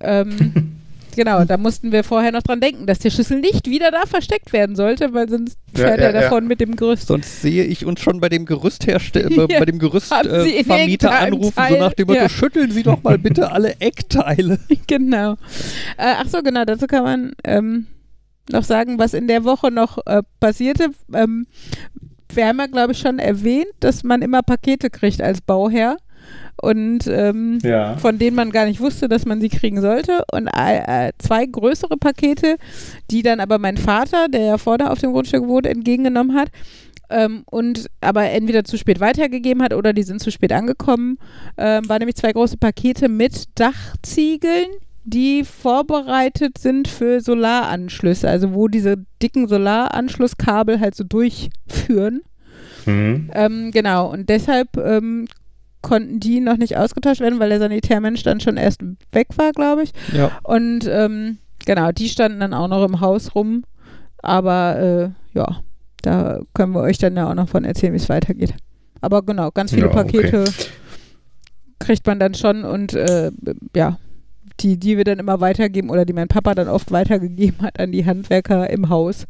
Ähm, 0.00 0.80
genau, 1.16 1.44
da 1.44 1.56
mussten 1.56 1.92
wir 1.92 2.04
vorher 2.04 2.32
noch 2.32 2.42
dran 2.42 2.60
denken, 2.60 2.86
dass 2.86 2.98
der 2.98 3.10
Schlüssel 3.10 3.40
nicht 3.40 3.68
wieder 3.68 3.90
da 3.90 4.06
versteckt 4.06 4.52
werden 4.52 4.76
sollte, 4.76 5.12
weil 5.14 5.28
sonst 5.28 5.58
Ja, 5.76 5.86
fährt 5.86 6.00
ja, 6.00 6.06
er 6.06 6.12
davon 6.12 6.46
mit 6.46 6.60
dem 6.60 6.76
Gerüst. 6.76 7.06
Sonst 7.08 7.42
sehe 7.42 7.64
ich 7.64 7.84
uns 7.84 8.00
schon 8.00 8.20
bei 8.20 8.28
dem 8.28 8.46
Gerüsthersteller, 8.46 9.46
Ja. 9.50 9.58
bei 9.58 9.64
dem 9.64 9.78
Gerüstvermieter 9.78 11.08
äh, 11.10 11.12
anrufen, 11.26 11.54
Teil- 11.56 11.72
so 11.74 11.78
nach 11.78 11.92
dem 11.94 12.06
Motto, 12.06 12.20
Ja. 12.20 12.28
schütteln 12.28 12.70
Sie 12.70 12.82
doch 12.82 13.02
mal 13.02 13.18
bitte 13.18 13.50
alle 13.50 13.80
Eckteile. 13.80 14.58
genau. 14.86 15.32
Äh, 15.96 16.14
ach 16.18 16.26
so, 16.28 16.42
genau, 16.42 16.64
dazu 16.64 16.86
kann 16.86 17.02
man 17.04 17.32
ähm, 17.44 17.86
noch 18.50 18.64
sagen, 18.64 18.98
was 18.98 19.14
in 19.14 19.26
der 19.28 19.44
Woche 19.44 19.70
noch 19.70 19.98
äh, 20.06 20.22
passierte. 20.40 20.88
Ähm, 21.12 21.46
wir 22.32 22.46
haben 22.48 22.58
ja, 22.58 22.66
glaube 22.66 22.92
ich, 22.92 22.98
schon 22.98 23.18
erwähnt, 23.18 23.68
dass 23.80 24.02
man 24.02 24.20
immer 24.22 24.42
Pakete 24.42 24.90
kriegt 24.90 25.20
als 25.22 25.40
Bauherr 25.40 25.96
und 26.60 27.06
ähm, 27.08 27.58
Ja. 27.62 27.96
von 27.96 28.18
denen 28.18 28.36
man 28.36 28.50
gar 28.50 28.64
nicht 28.66 28.80
wusste, 28.80 29.08
dass 29.08 29.26
man 29.26 29.40
sie 29.40 29.48
kriegen 29.48 29.80
sollte. 29.80 30.24
Und 30.32 30.46
äh, 30.48 31.08
äh, 31.08 31.12
zwei 31.18 31.46
größere 31.46 31.96
Pakete, 31.96 32.56
die 33.10 33.22
dann 33.22 33.40
aber 33.40 33.58
mein 33.58 33.76
Vater, 33.76 34.28
der 34.28 34.42
ja 34.42 34.58
vorne 34.58 34.90
auf 34.90 34.98
dem 35.00 35.12
Grundstück 35.12 35.46
wohnt, 35.46 35.66
entgegengenommen 35.66 36.36
hat. 36.36 36.48
Ähm, 37.10 37.42
und 37.50 37.90
aber 38.00 38.30
entweder 38.30 38.64
zu 38.64 38.78
spät 38.78 38.98
weitergegeben 38.98 39.62
hat 39.62 39.74
oder 39.74 39.92
die 39.92 40.04
sind 40.04 40.20
zu 40.22 40.30
spät 40.30 40.52
angekommen. 40.52 41.18
Ähm, 41.58 41.86
waren 41.88 41.98
nämlich 41.98 42.16
zwei 42.16 42.32
große 42.32 42.56
Pakete 42.56 43.08
mit 43.08 43.44
Dachziegeln, 43.56 44.68
die 45.04 45.44
vorbereitet 45.44 46.56
sind 46.56 46.88
für 46.88 47.20
Solaranschlüsse, 47.20 48.26
also 48.28 48.54
wo 48.54 48.68
diese 48.68 48.96
dicken 49.22 49.48
Solaranschlusskabel 49.48 50.80
halt 50.80 50.94
so 50.94 51.04
durchführen. 51.04 52.22
Mhm. 52.86 53.30
Ähm, 53.34 53.70
genau, 53.70 54.10
und 54.10 54.28
deshalb 54.30 54.76
ähm, 54.78 55.26
konnten 55.84 56.18
die 56.18 56.40
noch 56.40 56.56
nicht 56.56 56.76
ausgetauscht 56.76 57.20
werden, 57.20 57.38
weil 57.38 57.50
der 57.50 57.60
Sanitärmensch 57.60 58.24
dann 58.24 58.40
schon 58.40 58.56
erst 58.56 58.82
weg 59.12 59.28
war, 59.36 59.52
glaube 59.52 59.84
ich. 59.84 59.92
Ja. 60.12 60.32
Und 60.42 60.88
ähm, 60.90 61.38
genau, 61.64 61.92
die 61.92 62.08
standen 62.08 62.40
dann 62.40 62.54
auch 62.54 62.66
noch 62.66 62.84
im 62.84 63.00
Haus 63.00 63.36
rum. 63.36 63.62
Aber 64.18 64.78
äh, 64.78 65.38
ja, 65.38 65.60
da 66.02 66.40
können 66.54 66.72
wir 66.72 66.80
euch 66.80 66.98
dann 66.98 67.16
ja 67.16 67.30
auch 67.30 67.34
noch 67.34 67.48
von 67.48 67.64
erzählen, 67.64 67.92
wie 67.92 67.98
es 67.98 68.08
weitergeht. 68.08 68.54
Aber 69.00 69.22
genau, 69.22 69.50
ganz 69.50 69.72
viele 69.72 69.86
Ja, 69.86 70.00
okay. 70.00 70.22
Pakete 70.22 70.44
kriegt 71.78 72.06
man 72.06 72.18
dann 72.18 72.34
schon 72.34 72.64
und 72.64 72.94
äh, 72.94 73.30
ja, 73.76 73.98
die, 74.60 74.78
die 74.78 74.96
wir 74.96 75.04
dann 75.04 75.18
immer 75.18 75.40
weitergeben 75.40 75.90
oder 75.90 76.06
die 76.06 76.14
mein 76.14 76.28
Papa 76.28 76.54
dann 76.54 76.68
oft 76.68 76.90
weitergegeben 76.92 77.60
hat 77.60 77.78
an 77.78 77.92
die 77.92 78.06
Handwerker 78.06 78.70
im 78.70 78.88
Haus. 78.88 79.26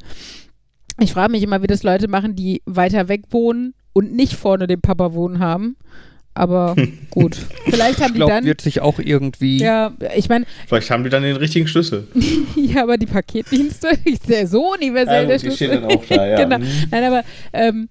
Ich 1.01 1.13
frage 1.13 1.33
mich 1.33 1.43
immer, 1.43 1.63
wie 1.63 1.67
das 1.67 1.83
Leute 1.83 2.07
machen, 2.07 2.37
die 2.37 2.63
weiter 2.67 3.09
weg 3.09 3.25
wohnen 3.31 3.75
und 3.93 4.15
nicht 4.15 4.35
vorne 4.35 4.69
den 4.69 4.81
Papa 4.81 5.13
wohnen 5.15 5.41
haben. 5.41 5.77
Aber 6.35 6.75
gut. 7.11 7.37
Vielleicht 7.67 7.99
haben 8.01 8.07
Ich 8.07 8.13
die 8.13 8.17
glaube, 8.19 8.33
dann. 8.33 8.45
wird 8.45 8.61
sich 8.61 8.81
auch 8.81 8.99
irgendwie. 8.99 9.59
Ja, 9.59 9.93
ich 10.17 10.29
meine, 10.29 10.47
Vielleicht 10.67 10.91
haben 10.91 11.05
die 11.05 11.11
dann 11.11 11.23
den 11.23 11.37
richtigen 11.37 11.69
Schlüssel. 11.69 12.09
ja, 12.57 12.83
aber 12.83 12.97
die 12.97 13.07
Paketdienste 13.07 13.89
ist 14.05 14.29
ja 14.29 14.45
so 14.47 14.73
universell 14.75 15.27
der 15.27 15.37
gut, 15.39 15.45
die 15.47 15.57
Schlüssel. 15.57 15.69
stehen 15.69 15.83
dann 15.83 15.97
auch 15.97 16.05
da, 16.09 16.27
ja. 16.27 16.43
genau. 16.45 16.59
Mhm. 16.59 16.67
Nein, 16.91 17.05
aber 17.05 17.23
ähm, 17.53 17.89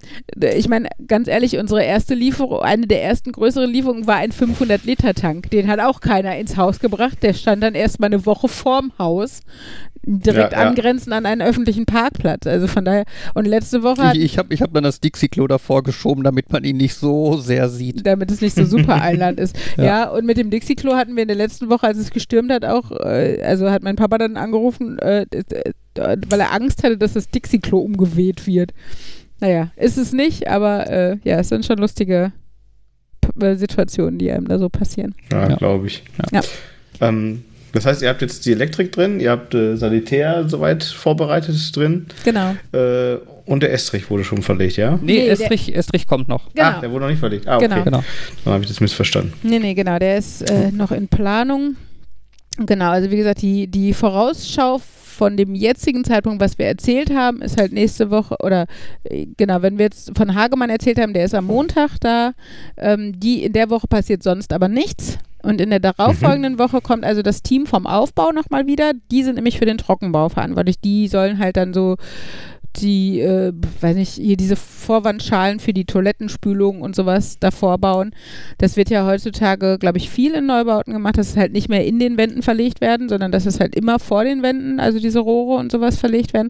ich 0.55 0.67
meine, 0.67 0.89
ganz 1.07 1.27
ehrlich, 1.29 1.57
unsere 1.57 1.83
erste 1.83 2.15
Lieferung, 2.15 2.61
eine 2.61 2.85
der 2.85 3.01
ersten 3.03 3.31
größeren 3.31 3.71
Lieferungen 3.71 4.07
war 4.07 4.17
ein 4.17 4.31
500-Liter-Tank. 4.31 5.49
Den 5.51 5.67
hat 5.67 5.79
auch 5.79 6.01
keiner 6.01 6.37
ins 6.37 6.57
Haus 6.57 6.79
gebracht. 6.79 7.19
Der 7.21 7.33
stand 7.33 7.63
dann 7.63 7.75
erst 7.75 7.99
mal 7.99 8.07
eine 8.07 8.25
Woche 8.25 8.47
vorm 8.49 8.91
Haus, 8.99 9.39
direkt 10.05 10.51
Ja, 10.53 10.61
ja. 10.63 10.67
angrenzend 10.69 11.13
an 11.13 11.25
einen 11.25 11.41
öffentlichen 11.41 11.85
Parkplatz. 11.85 12.45
Also 12.45 12.67
von 12.67 12.83
daher, 12.85 13.05
und 13.33 13.45
letzte 13.45 13.83
Woche 13.83 14.03
hat 14.03 14.15
Ich, 14.15 14.23
ich 14.23 14.37
habe 14.37 14.53
ich 14.53 14.61
hab 14.61 14.73
dann 14.73 14.83
das 14.83 14.99
Dixie-Klo 14.99 15.47
davor 15.47 15.83
geschoben, 15.83 16.23
damit 16.23 16.51
man 16.51 16.63
ihn 16.63 16.77
nicht 16.77 16.95
so 16.95 17.37
sehr 17.37 17.69
sieht. 17.69 18.05
damit 18.05 18.29
es 18.31 18.41
nicht 18.41 18.55
so 18.55 18.65
super 18.65 19.01
Einland 19.01 19.39
ist. 19.39 19.55
ja. 19.77 19.83
Ja. 19.83 20.09
und 20.09 20.25
mit 20.25 20.37
dem 20.37 20.49
Dixie-Klo 20.49 20.95
hatten 20.95 21.15
wir 21.15 21.21
in 21.23 21.27
der 21.29 21.37
letzten 21.37 21.69
Woche, 21.69 21.87
als 21.87 21.97
es 21.97 22.11
gestürmt 22.11 22.51
hat, 22.51 22.65
auch, 22.65 22.91
äh, 22.91 23.41
also 23.43 23.71
hat 23.71 23.83
mein 23.83 23.95
Papa 23.95 24.17
dann 24.17 24.35
angerufen, 24.37 24.99
äh, 24.99 25.25
d- 25.27 25.43
d- 25.43 25.71
weil 26.29 26.39
er 26.39 26.51
Angst 26.53 26.83
hatte, 26.83 26.97
dass 26.97 27.13
das 27.13 27.29
Dixie-Klo 27.29 27.79
umgeweht 27.79 28.45
wird. 28.47 28.73
Naja, 29.39 29.71
ist 29.75 29.97
es 29.97 30.13
nicht, 30.13 30.47
aber 30.47 30.89
äh, 30.89 31.17
ja, 31.23 31.39
es 31.39 31.49
sind 31.49 31.65
schon 31.65 31.77
lustige 31.77 32.31
P 33.21 33.45
äh, 33.45 33.55
Situationen, 33.55 34.17
die 34.19 34.31
einem 34.31 34.47
da 34.47 34.57
so 34.59 34.69
passieren. 34.69 35.15
Ja, 35.31 35.49
Ja. 35.49 35.55
glaube 35.55 35.87
ich. 35.87 36.03
Ja. 36.31 36.41
Ähm, 37.01 37.43
das 37.73 37.85
heißt, 37.85 38.01
ihr 38.01 38.09
habt 38.09 38.21
jetzt 38.21 38.45
die 38.45 38.51
Elektrik 38.53 38.91
drin, 38.93 39.19
ihr 39.19 39.31
habt 39.31 39.53
äh, 39.53 39.75
Sanitär 39.75 40.47
soweit 40.47 40.83
vorbereitet 40.83 41.55
drin 41.75 42.05
Genau. 42.23 42.55
äh, 42.71 43.17
und 43.45 43.61
der 43.61 43.73
Estrich 43.73 44.09
wurde 44.09 44.23
schon 44.23 44.41
verlegt, 44.41 44.77
ja? 44.77 44.91
Nee, 45.01 45.17
Nee, 45.17 45.23
der- 45.25 45.31
Estrich, 45.33 45.75
Estrich 45.75 46.07
kommt 46.07 46.27
noch. 46.29 46.49
Genau. 46.53 46.67
Ah, 46.67 46.79
der 46.79 46.89
wurde 46.91 47.01
noch 47.05 47.09
nicht 47.11 47.19
verlegt. 47.19 47.45
Ah, 47.47 47.57
okay. 47.57 47.67
Genau. 47.67 47.83
Genau. 47.83 48.03
Dann 48.45 48.53
habe 48.53 48.63
ich 48.63 48.69
das 48.69 48.79
missverstanden. 48.79 49.33
Nee, 49.43 49.59
nee, 49.59 49.73
genau, 49.73 49.99
der 49.99 50.17
ist 50.17 50.49
äh, 50.49 50.71
noch 50.71 50.91
in 50.91 51.07
Planung. 51.09 51.75
Genau, 52.57 52.89
also 52.91 53.09
wie 53.11 53.17
gesagt, 53.17 53.41
die, 53.41 53.67
die 53.67 53.93
Vorausschau 53.93 54.79
von 54.79 55.37
dem 55.37 55.53
jetzigen 55.55 56.03
Zeitpunkt, 56.03 56.41
was 56.41 56.57
wir 56.57 56.65
erzählt 56.67 57.13
haben, 57.13 57.41
ist 57.41 57.59
halt 57.59 57.71
nächste 57.71 58.09
Woche 58.11 58.35
oder 58.41 58.65
äh, 59.03 59.27
genau, 59.37 59.61
wenn 59.61 59.77
wir 59.77 59.85
jetzt 59.85 60.11
von 60.15 60.33
Hagemann 60.35 60.69
erzählt 60.69 60.99
haben, 60.99 61.13
der 61.13 61.25
ist 61.25 61.35
am 61.35 61.45
Montag 61.45 61.91
da. 61.99 62.33
Ähm, 62.77 63.19
die 63.19 63.43
in 63.43 63.53
der 63.53 63.69
Woche 63.69 63.87
passiert 63.87 64.23
sonst 64.23 64.53
aber 64.53 64.67
nichts. 64.67 65.17
Und 65.43 65.59
in 65.61 65.69
der 65.69 65.79
darauffolgenden 65.79 66.57
Woche 66.57 66.81
kommt 66.81 67.03
also 67.03 67.21
das 67.21 67.43
Team 67.43 67.65
vom 67.65 67.85
Aufbau 67.85 68.31
nochmal 68.31 68.65
wieder. 68.65 68.93
Die 69.11 69.23
sind 69.23 69.35
nämlich 69.35 69.59
für 69.59 69.65
den 69.65 69.77
Trockenbau 69.77 70.29
verantwortlich. 70.29 70.79
Die 70.79 71.07
sollen 71.07 71.37
halt 71.39 71.57
dann 71.57 71.73
so 71.73 71.97
die, 72.77 73.19
äh, 73.19 73.53
weiß 73.81 73.95
nicht, 73.95 74.13
hier 74.13 74.35
diese 74.35 74.55
Vorwandschalen 74.55 75.59
für 75.59 75.73
die 75.73 75.85
Toilettenspülung 75.85 76.81
und 76.81 76.95
sowas 76.95 77.37
davor 77.39 77.77
bauen. 77.77 78.15
Das 78.57 78.77
wird 78.77 78.89
ja 78.89 79.05
heutzutage, 79.05 79.77
glaube 79.77 79.99
ich, 79.99 80.09
viel 80.09 80.33
in 80.33 80.47
Neubauten 80.47 80.91
gemacht, 80.93 81.17
dass 81.17 81.29
es 81.29 81.37
halt 81.37 81.53
nicht 81.53 81.69
mehr 81.69 81.85
in 81.85 81.99
den 81.99 82.17
Wänden 82.17 82.41
verlegt 82.41 82.81
werden, 82.81 83.09
sondern 83.09 83.31
dass 83.31 83.45
es 83.45 83.59
halt 83.59 83.75
immer 83.75 83.99
vor 83.99 84.23
den 84.23 84.41
Wänden, 84.41 84.79
also 84.79 84.99
diese 84.99 85.19
Rohre 85.19 85.59
und 85.59 85.71
sowas 85.71 85.97
verlegt 85.99 86.33
werden 86.33 86.49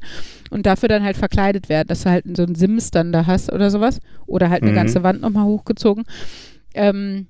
und 0.49 0.65
dafür 0.65 0.87
dann 0.87 1.03
halt 1.03 1.17
verkleidet 1.17 1.67
werden, 1.67 1.89
dass 1.89 2.03
du 2.03 2.09
halt 2.11 2.23
so 2.37 2.43
einen 2.43 2.55
Sims 2.55 2.91
dann 2.91 3.11
da 3.11 3.25
hast 3.27 3.51
oder 3.51 3.69
sowas 3.69 3.99
oder 4.25 4.49
halt 4.49 4.61
eine 4.61 4.71
Mhm. 4.71 4.75
ganze 4.75 5.03
Wand 5.03 5.19
nochmal 5.19 5.43
hochgezogen. 5.45 6.05
Ähm, 6.73 7.27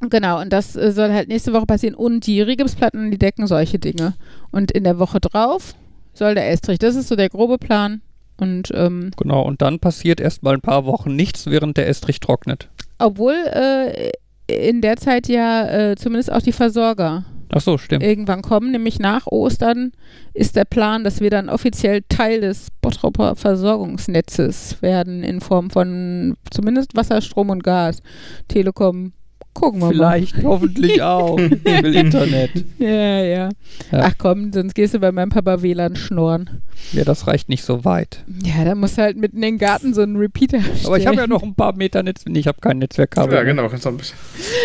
Genau, 0.00 0.40
und 0.40 0.52
das 0.52 0.76
äh, 0.76 0.92
soll 0.92 1.12
halt 1.12 1.28
nächste 1.28 1.52
Woche 1.52 1.66
passieren. 1.66 1.94
Und 1.94 2.26
die 2.26 2.40
Rigipsplatten, 2.42 3.10
die 3.10 3.18
decken 3.18 3.46
solche 3.46 3.78
Dinge. 3.78 4.14
Und 4.50 4.70
in 4.70 4.84
der 4.84 4.98
Woche 4.98 5.20
drauf, 5.20 5.74
soll 6.12 6.34
der 6.34 6.50
Estrich. 6.50 6.78
Das 6.78 6.94
ist 6.96 7.08
so 7.08 7.16
der 7.16 7.28
grobe 7.30 7.58
Plan. 7.58 8.02
Und 8.38 8.70
ähm, 8.74 9.10
Genau, 9.16 9.42
und 9.42 9.62
dann 9.62 9.78
passiert 9.78 10.20
erstmal 10.20 10.54
ein 10.54 10.60
paar 10.60 10.84
Wochen 10.84 11.16
nichts, 11.16 11.46
während 11.46 11.76
der 11.78 11.88
Estrich 11.88 12.20
trocknet. 12.20 12.68
obwohl 12.98 13.32
äh, 13.32 14.10
in 14.46 14.82
der 14.82 14.96
Zeit 14.98 15.26
ja 15.28 15.66
äh, 15.66 15.96
zumindest 15.96 16.30
auch 16.30 16.42
die 16.42 16.52
Versorger 16.52 17.24
Ach 17.50 17.60
so, 17.60 17.78
stimmt. 17.78 18.02
irgendwann 18.04 18.42
kommen, 18.42 18.70
nämlich 18.72 18.98
nach 18.98 19.26
Ostern 19.26 19.92
ist 20.34 20.54
der 20.56 20.64
Plan, 20.66 21.02
dass 21.04 21.20
wir 21.20 21.30
dann 21.30 21.48
offiziell 21.48 22.02
Teil 22.08 22.42
des 22.42 22.68
Bottroper 22.82 23.34
Versorgungsnetzes 23.36 24.82
werden 24.82 25.22
in 25.22 25.40
Form 25.40 25.70
von 25.70 26.36
zumindest 26.50 26.94
Wasser, 26.96 27.20
Strom 27.22 27.50
und 27.50 27.62
Gas. 27.64 28.02
Telekom, 28.48 29.12
gucken 29.56 29.80
wir 29.80 29.88
Vielleicht, 29.88 30.42
hoffentlich 30.44 31.02
auch. 31.02 31.38
Ich 31.38 31.82
will 31.82 31.94
Internet. 31.96 32.54
mal. 32.78 32.88
Ja, 32.88 33.22
ja, 33.22 33.48
Ja. 33.90 33.92
Ach 33.92 34.14
komm, 34.18 34.52
sonst 34.52 34.74
gehst 34.74 34.94
du 34.94 34.98
bei 35.00 35.10
meinem 35.12 35.30
Papa 35.30 35.62
WLAN 35.62 35.96
schnorren. 35.96 36.62
Ja, 36.92 37.04
das 37.04 37.26
reicht 37.26 37.48
nicht 37.48 37.64
so 37.64 37.84
weit. 37.84 38.22
Ja, 38.44 38.64
da 38.64 38.74
musst 38.74 38.98
du 38.98 39.02
halt 39.02 39.16
mitten 39.16 39.36
in 39.36 39.42
den 39.42 39.58
Garten 39.58 39.94
so 39.94 40.02
einen 40.02 40.16
Repeater 40.16 40.58
Aber 40.84 40.98
ich 40.98 41.06
habe 41.06 41.16
ja 41.16 41.22
stellen. 41.22 41.30
noch 41.30 41.42
ein 41.42 41.54
paar 41.54 41.74
Meter 41.74 42.02
Netz. 42.02 42.24
Nee, 42.28 42.40
ich 42.40 42.46
habe 42.46 42.58
kein 42.60 42.78
Netzwerkkabel. 42.78 43.34
Ja, 43.34 43.42
genau. 43.44 43.68
Kannst 43.68 43.86
ein 43.86 43.96
bisschen. 43.96 44.16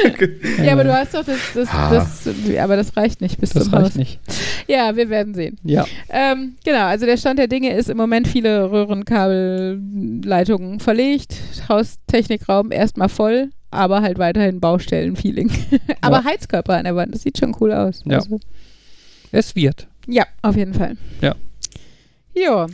Ja, 0.64 0.74
aber 0.74 0.84
du 0.84 0.94
hast 0.94 1.14
doch 1.14 1.24
das, 1.24 1.38
das, 1.54 1.70
Ah. 1.72 1.90
das, 1.90 2.28
aber 2.60 2.76
das 2.76 2.98
reicht 2.98 3.22
nicht 3.22 3.40
bis 3.40 3.52
Das 3.52 3.64
zum 3.66 3.74
reicht 3.74 3.86
Haus. 3.92 3.96
nicht. 3.96 4.20
Ja, 4.68 4.96
wir 4.96 5.10
werden 5.10 5.34
sehen. 5.34 5.58
Ja. 5.64 5.86
Ähm, 6.10 6.56
genau, 6.66 6.86
also 6.86 7.06
der 7.06 7.18
Stand 7.18 7.40
der 7.40 7.48
Dinge 7.48 7.74
ist 7.76 7.90
im 7.90 7.98
Moment 7.98 8.28
viele 8.28 8.72
Röhrenkabelleitungen 8.72 10.80
verlegt, 10.80 11.36
Haustechnikraum 11.70 12.72
erstmal 12.72 13.10
voll, 13.10 13.50
aber 13.72 14.02
halt 14.02 14.20
weiterhin 14.20 14.60
Baustellen-Feeling. 14.60 15.52
aber 16.02 16.24
Heizkörper 16.24 16.78
an 16.78 16.84
der 16.84 16.96
Wand, 16.96 17.14
das 17.16 17.24
sieht 17.24 17.38
schon 17.38 17.56
cool 17.60 17.72
aus. 17.74 18.02
Ja. 18.06 18.18
Also, 18.20 18.40
Es 19.32 19.56
wird. 19.56 19.88
ja, 20.08 20.26
auf 20.42 20.56
jeden 20.56 20.74
Fall. 20.74 20.98
Ja. 21.22 21.36
Ja, 22.36 22.68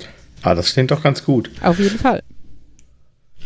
Ah, 0.44 0.54
das 0.54 0.74
klingt 0.74 0.92
doch 0.92 1.02
ganz 1.02 1.24
gut. 1.24 1.50
auf 1.62 1.80
jeden 1.80 1.98
Fall. 1.98 2.22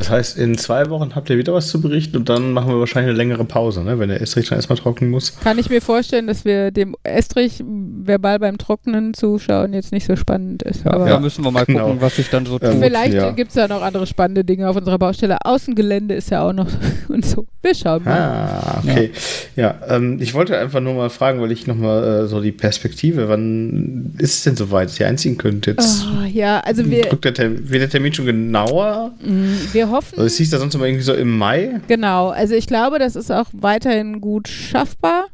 Das 0.01 0.09
heißt, 0.09 0.37
in 0.39 0.57
zwei 0.57 0.89
Wochen 0.89 1.13
habt 1.13 1.29
ihr 1.29 1.37
wieder 1.37 1.53
was 1.53 1.67
zu 1.67 1.79
berichten 1.79 2.17
und 2.17 2.27
dann 2.27 2.53
machen 2.53 2.69
wir 2.69 2.79
wahrscheinlich 2.79 3.09
eine 3.09 3.17
längere 3.17 3.45
Pause, 3.45 3.83
ne? 3.83 3.99
wenn 3.99 4.09
der 4.09 4.19
Estrich 4.19 4.49
dann 4.49 4.57
erstmal 4.57 4.79
trocknen 4.79 5.11
muss. 5.11 5.37
Kann 5.43 5.59
ich 5.59 5.69
mir 5.69 5.79
vorstellen, 5.79 6.25
dass 6.25 6.43
wir 6.43 6.71
dem 6.71 6.95
Estrich 7.03 7.63
verbal 7.63 8.39
beim 8.39 8.57
Trocknen 8.57 9.13
zuschauen 9.13 9.73
jetzt 9.73 9.91
nicht 9.91 10.07
so 10.07 10.15
spannend 10.15 10.63
ist. 10.63 10.85
Ja, 10.85 10.93
aber 10.93 11.07
da 11.07 11.19
müssen 11.19 11.43
wir 11.45 11.51
mal 11.51 11.65
genau. 11.65 11.85
gucken, 11.85 12.01
was 12.01 12.15
sich 12.15 12.31
dann 12.31 12.47
so 12.47 12.57
Ähm, 12.59 12.71
tut. 12.71 12.83
vielleicht 12.83 13.13
ja. 13.13 13.29
gibt 13.29 13.49
es 13.51 13.55
ja 13.55 13.67
noch 13.67 13.83
andere 13.83 14.07
spannende 14.07 14.43
Dinge 14.43 14.67
auf 14.67 14.75
unserer 14.75 14.97
Baustelle. 14.97 15.37
Außengelände 15.45 16.15
ist 16.15 16.31
ja 16.31 16.41
auch 16.49 16.53
noch 16.53 16.67
und 17.07 17.23
so. 17.23 17.45
Wir 17.61 17.75
schauen 17.75 18.03
mal. 18.03 18.19
Ah, 18.19 18.81
okay. 18.83 19.11
Ja, 19.55 19.75
ähm, 19.87 20.17
ich 20.19 20.33
wollte 20.33 20.57
einfach 20.57 20.79
nur 20.79 20.95
mal 20.95 21.11
fragen, 21.11 21.39
weil 21.41 21.51
ich 21.51 21.67
nochmal 21.67 22.23
äh, 22.23 22.27
so 22.27 22.41
die 22.41 22.51
Perspektive, 22.51 23.29
wann 23.29 24.15
ist 24.17 24.33
es 24.37 24.43
denn 24.45 24.55
soweit, 24.55 24.89
dass 24.89 24.99
ihr 24.99 25.07
einziehen 25.07 25.37
könnt? 25.37 25.67
Jetzt 25.67 26.07
Oh, 26.07 26.25
ja, 26.25 26.59
also 26.61 26.83
wir, 26.89 27.11
rückt 27.11 27.23
der 27.23 27.35
Termin, 27.35 27.69
wird 27.69 27.83
der 27.83 27.89
Termin 27.91 28.13
schon 28.13 28.25
genauer? 28.25 29.11
mh, 29.23 29.73
wir 29.73 29.90
hoffen. 29.91 30.15
Also 30.17 30.25
es 30.25 30.37
hieß 30.37 30.49
da 30.49 30.59
sonst 30.59 30.73
immer 30.75 30.85
irgendwie 30.85 31.03
so 31.03 31.13
im 31.13 31.37
Mai. 31.37 31.79
Genau, 31.87 32.29
also 32.29 32.55
ich 32.55 32.67
glaube, 32.67 32.97
das 32.99 33.15
ist 33.15 33.31
auch 33.31 33.47
weiterhin 33.53 34.21
gut 34.21 34.47
schaffbar. 34.47 35.25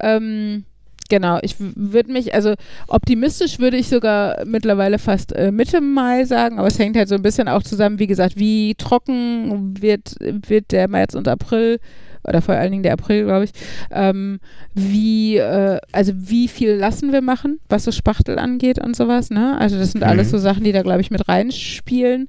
Ähm, 0.00 0.64
genau, 1.08 1.38
ich 1.42 1.56
würde 1.58 2.12
mich, 2.12 2.34
also 2.34 2.54
optimistisch 2.88 3.58
würde 3.58 3.76
ich 3.76 3.88
sogar 3.88 4.44
mittlerweile 4.44 4.98
fast 4.98 5.32
äh, 5.32 5.52
Mitte 5.52 5.80
Mai 5.80 6.24
sagen, 6.24 6.58
aber 6.58 6.68
es 6.68 6.78
hängt 6.78 6.96
halt 6.96 7.08
so 7.08 7.14
ein 7.14 7.22
bisschen 7.22 7.46
auch 7.48 7.62
zusammen, 7.62 7.98
wie 7.98 8.06
gesagt, 8.08 8.36
wie 8.36 8.74
trocken 8.74 9.80
wird, 9.80 10.16
wird 10.20 10.72
der 10.72 10.88
März 10.88 11.14
und 11.14 11.28
April 11.28 11.78
oder 12.26 12.40
vor 12.40 12.54
allen 12.54 12.70
Dingen 12.72 12.82
der 12.82 12.94
April, 12.94 13.24
glaube 13.24 13.44
ich, 13.44 13.50
ähm, 13.90 14.40
wie, 14.72 15.36
äh, 15.36 15.78
also 15.92 16.12
wie 16.16 16.48
viel 16.48 16.70
lassen 16.72 17.12
wir 17.12 17.20
machen, 17.20 17.60
was 17.68 17.84
so 17.84 17.92
Spachtel 17.92 18.38
angeht 18.38 18.78
und 18.78 18.96
sowas, 18.96 19.28
ne? 19.28 19.58
Also 19.60 19.76
das 19.78 19.92
sind 19.92 20.00
Mhm. 20.00 20.08
alles 20.08 20.30
so 20.30 20.38
Sachen, 20.38 20.64
die 20.64 20.72
da, 20.72 20.80
glaube 20.82 21.02
ich, 21.02 21.10
mit 21.10 21.28
reinspielen. 21.28 22.28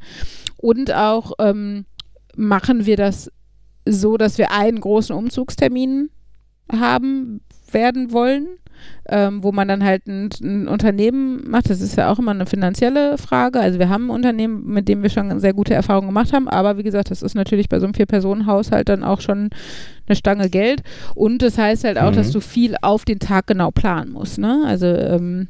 Und 0.66 0.92
auch 0.92 1.34
ähm, 1.38 1.86
machen 2.36 2.88
wir 2.88 2.98
das 2.98 3.32
so, 3.88 4.18
dass 4.18 4.40
wir 4.40 4.52
einen 4.52 4.80
großen 4.80 5.16
Umzugstermin 5.16 6.10
haben 6.72 7.42
werden 7.72 8.12
wollen, 8.12 8.48
ähm, 9.08 9.44
wo 9.44 9.52
man 9.52 9.68
dann 9.68 9.84
halt 9.84 10.08
ein, 10.08 10.30
ein 10.42 10.68
Unternehmen 10.68 11.48
macht. 11.48 11.70
Das 11.70 11.82
ist 11.82 11.96
ja 11.98 12.12
auch 12.12 12.18
immer 12.18 12.32
eine 12.32 12.48
finanzielle 12.48 13.20
Frage. 13.20 13.60
Also 13.60 13.78
wir 13.78 13.90
haben 13.90 14.08
ein 14.08 14.10
Unternehmen, 14.10 14.66
mit 14.66 14.88
dem 14.90 15.04
wir 15.04 15.12
schon 15.12 15.40
sehr 15.40 15.54
gute 15.54 15.76
Erfahrungen 15.76 16.08
gemacht 16.08 16.34
haben, 16.34 16.48
aber 16.48 16.80
wie 16.80 16.84
gesagt, 16.84 17.12
das 17.12 17.22
ist 17.22 17.36
natürlich 17.36 17.70
bei 17.70 17.80
so 17.80 17.86
einem 17.86 17.94
Vier-Personen-Haushalt 17.94 18.90
dann 18.90 19.04
auch 19.04 19.22
schon 19.22 19.52
eine 20.08 20.16
Stange 20.16 20.50
Geld. 20.50 20.82
Und 21.14 21.44
das 21.44 21.60
heißt 21.60 21.84
halt 21.84 22.00
auch, 22.00 22.10
Mhm. 22.10 22.16
dass 22.16 22.32
du 22.32 22.40
viel 22.40 22.76
auf 22.82 23.06
den 23.06 23.20
Tag 23.20 23.46
genau 23.46 23.70
planen 23.70 24.14
musst. 24.14 24.40
Ne? 24.40 24.64
Also 24.66 24.88
ähm, 24.88 25.48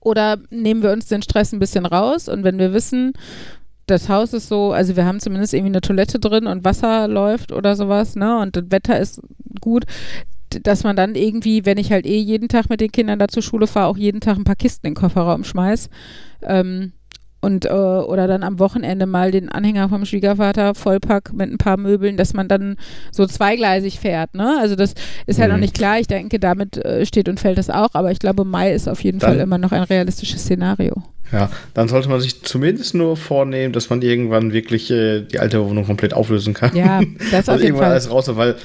oder 0.00 0.38
nehmen 0.50 0.84
wir 0.84 0.92
uns 0.92 1.06
den 1.06 1.20
Stress 1.22 1.52
ein 1.52 1.58
bisschen 1.58 1.84
raus 1.84 2.28
und 2.28 2.44
wenn 2.44 2.58
wir 2.60 2.72
wissen, 2.72 3.12
das 3.90 4.08
Haus 4.08 4.32
ist 4.32 4.48
so, 4.48 4.72
also 4.72 4.96
wir 4.96 5.04
haben 5.04 5.20
zumindest 5.20 5.52
irgendwie 5.54 5.72
eine 5.72 5.80
Toilette 5.80 6.18
drin 6.18 6.46
und 6.46 6.64
Wasser 6.64 7.08
läuft 7.08 7.52
oder 7.52 7.76
sowas, 7.76 8.16
ne? 8.16 8.38
Und 8.40 8.56
das 8.56 8.64
Wetter 8.70 8.98
ist 8.98 9.20
gut, 9.60 9.84
dass 10.62 10.82
man 10.84 10.96
dann 10.96 11.14
irgendwie, 11.14 11.64
wenn 11.66 11.78
ich 11.78 11.92
halt 11.92 12.06
eh 12.06 12.18
jeden 12.18 12.48
Tag 12.48 12.70
mit 12.70 12.80
den 12.80 12.90
Kindern 12.90 13.18
da 13.18 13.28
zur 13.28 13.42
Schule 13.42 13.66
fahre, 13.66 13.86
auch 13.88 13.96
jeden 13.96 14.20
Tag 14.20 14.36
ein 14.36 14.44
paar 14.44 14.56
Kisten 14.56 14.86
in 14.86 14.94
den 14.94 15.00
Kofferraum 15.00 15.44
schmeiß. 15.44 15.90
Ähm, 16.42 16.92
und 17.42 17.64
äh, 17.64 17.68
oder 17.70 18.26
dann 18.26 18.42
am 18.42 18.58
Wochenende 18.58 19.06
mal 19.06 19.30
den 19.30 19.48
Anhänger 19.48 19.88
vom 19.88 20.04
Schwiegervater 20.04 20.74
vollpack 20.74 21.32
mit 21.32 21.50
ein 21.50 21.56
paar 21.56 21.78
Möbeln, 21.78 22.18
dass 22.18 22.34
man 22.34 22.48
dann 22.48 22.76
so 23.12 23.24
zweigleisig 23.26 23.98
fährt, 23.98 24.34
ne? 24.34 24.58
Also 24.60 24.76
das 24.76 24.92
ist 25.26 25.38
halt 25.38 25.48
Mhm. 25.48 25.54
noch 25.54 25.60
nicht 25.60 25.74
klar. 25.74 25.98
Ich 26.00 26.06
denke, 26.06 26.38
damit 26.38 26.76
äh, 26.84 27.06
steht 27.06 27.30
und 27.30 27.40
fällt 27.40 27.56
das 27.56 27.70
auch, 27.70 27.88
aber 27.94 28.10
ich 28.12 28.18
glaube, 28.18 28.44
Mai 28.44 28.74
ist 28.74 28.88
auf 28.88 29.02
jeden 29.02 29.20
Dann- 29.20 29.30
Fall 29.30 29.40
immer 29.40 29.56
noch 29.56 29.72
ein 29.72 29.84
realistisches 29.84 30.42
Szenario. 30.42 30.92
Ja, 31.32 31.50
dann 31.74 31.88
sollte 31.88 32.08
man 32.08 32.20
sich 32.20 32.42
zumindest 32.42 32.94
nur 32.94 33.16
vornehmen, 33.16 33.72
dass 33.72 33.90
man 33.90 34.02
irgendwann 34.02 34.52
wirklich 34.52 34.90
äh, 34.90 35.20
die 35.22 35.38
alte 35.38 35.64
Wohnung 35.64 35.86
komplett 35.86 36.14
auflösen 36.14 36.54
kann. 36.54 36.74
Ja, 36.74 37.00
das 37.30 37.48
auf 37.48 37.48
also 37.50 37.52
jeden 37.52 37.62
irgendwann 37.62 37.84
Fall. 37.86 37.92
alles 37.92 38.10
raus, 38.10 38.26
weil 38.36 38.56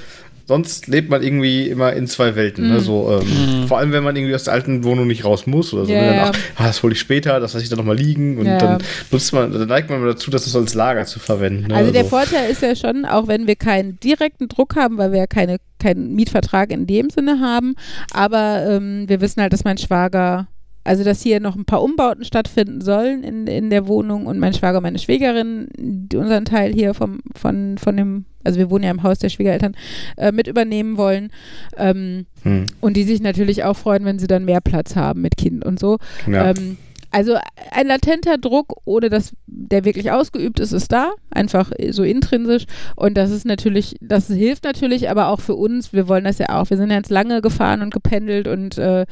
sonst 0.47 0.87
lebt 0.87 1.09
man 1.09 1.23
irgendwie 1.23 1.69
immer 1.69 1.93
in 1.93 2.07
zwei 2.07 2.35
Welten. 2.35 2.67
Mhm. 2.67 2.73
Ne? 2.73 2.79
So, 2.79 3.19
ähm, 3.21 3.67
Vor 3.67 3.79
allem, 3.79 3.91
wenn 3.91 4.03
man 4.03 4.15
irgendwie 4.15 4.35
aus 4.35 4.43
der 4.43 4.53
alten 4.53 4.83
Wohnung 4.83 5.07
nicht 5.07 5.25
raus 5.25 5.47
muss 5.47 5.73
oder 5.73 5.85
so. 5.85 5.91
Ja, 5.91 5.99
Und 5.99 6.07
dann, 6.07 6.19
ach, 6.19 6.39
ah, 6.57 6.67
das 6.67 6.83
hole 6.83 6.93
ich 6.93 6.99
später, 6.99 7.39
das 7.39 7.53
lasse 7.53 7.63
ich 7.63 7.69
dann 7.69 7.77
nochmal 7.77 7.97
liegen. 7.97 8.37
Und 8.37 8.45
Ja. 8.45 8.57
dann 8.57 8.83
nutzt 9.11 9.33
man, 9.33 9.51
dann 9.51 9.67
neigt 9.67 9.89
man 9.89 10.05
dazu, 10.05 10.29
das 10.31 10.45
so 10.45 10.59
als 10.59 10.73
Lager 10.73 11.05
zu 11.05 11.19
verwenden. 11.19 11.67
Ne? 11.67 11.75
Also 11.75 11.91
der 11.91 12.05
Vorteil 12.05 12.49
ist 12.49 12.61
ja 12.61 12.75
schon, 12.75 13.05
auch 13.05 13.27
wenn 13.27 13.47
wir 13.47 13.55
keinen 13.55 13.99
direkten 13.99 14.47
Druck 14.47 14.75
haben, 14.75 14.97
weil 14.97 15.11
wir 15.11 15.19
ja 15.19 15.27
keine, 15.27 15.57
keinen 15.79 16.15
Mietvertrag 16.15 16.71
in 16.71 16.85
dem 16.85 17.09
Sinne 17.09 17.39
haben, 17.39 17.75
aber 18.13 18.65
ähm, 18.69 19.05
wir 19.07 19.21
wissen 19.21 19.41
halt, 19.41 19.53
dass 19.53 19.63
mein 19.63 19.77
Schwager, 19.77 20.47
also 20.85 21.03
dass 21.03 21.21
hier 21.21 21.39
noch 21.41 21.55
ein 21.55 21.65
paar 21.65 21.83
Umbauten 21.83 22.23
stattfinden 22.23 22.79
sollen 22.79 23.23
in, 23.23 23.47
in 23.47 23.69
der 23.69 23.87
Wohnung 23.87 24.27
und 24.27 24.39
mein 24.39 24.53
Schwager 24.53 24.77
und 24.77 24.83
meine 24.83 24.99
Schwägerin 24.99 25.67
die 25.77 26.15
unseren 26.15 26.45
Teil 26.45 26.71
hier 26.71 26.93
vom, 26.93 27.19
von, 27.35 27.77
von 27.77 27.97
dem, 27.97 28.25
also 28.43 28.59
wir 28.59 28.69
wohnen 28.69 28.83
ja 28.85 28.91
im 28.91 29.03
Haus 29.03 29.19
der 29.19 29.29
Schwiegereltern, 29.29 29.75
äh, 30.15 30.31
mit 30.31 30.47
übernehmen 30.47 30.95
wollen. 30.97 31.31
Ähm, 31.75 32.25
Hm, 32.43 32.67
und 32.79 32.95
die 32.95 33.03
sich 33.03 33.21
natürlich 33.21 33.63
auch 33.63 33.75
freuen, 33.75 34.05
wenn 34.05 34.19
sie 34.19 34.27
dann 34.27 34.45
mehr 34.45 34.61
Platz 34.61 34.95
haben 34.95 35.21
mit 35.21 35.35
Kind 35.35 35.65
und 35.65 35.79
so. 35.79 35.97
ja. 36.27 36.51
Ähm, 36.51 36.77
also 37.15 37.37
ein 37.71 37.87
latenter 37.87 38.37
Druck, 38.37 38.81
ohne 38.83 39.09
dass 39.09 39.31
der 39.47 39.85
wirklich 39.85 40.11
ausgeübt 40.11 40.59
ist, 40.59 40.73
ist 40.73 40.91
da, 40.91 41.13
einfach 41.31 41.71
so 41.91 42.03
intrinsisch. 42.03 42.65
Und 42.97 43.15
das 43.15 43.31
ist 43.31 43.45
natürlich, 43.45 43.95
das 44.01 44.27
hilft 44.27 44.65
natürlich, 44.65 45.09
aber 45.09 45.29
auch 45.29 45.39
für 45.39 45.55
uns, 45.55 45.93
wir 45.93 46.09
wollen 46.09 46.25
das 46.25 46.39
ja 46.39 46.49
auch. 46.49 46.69
Wir 46.69 46.75
sind 46.75 46.89
ja 46.89 46.97
jetzt 46.97 47.11
lange 47.11 47.39
gefahren 47.41 47.81
und 47.81 47.93
gependelt 47.93 48.49
und 48.49 48.77
äh, 48.77 49.05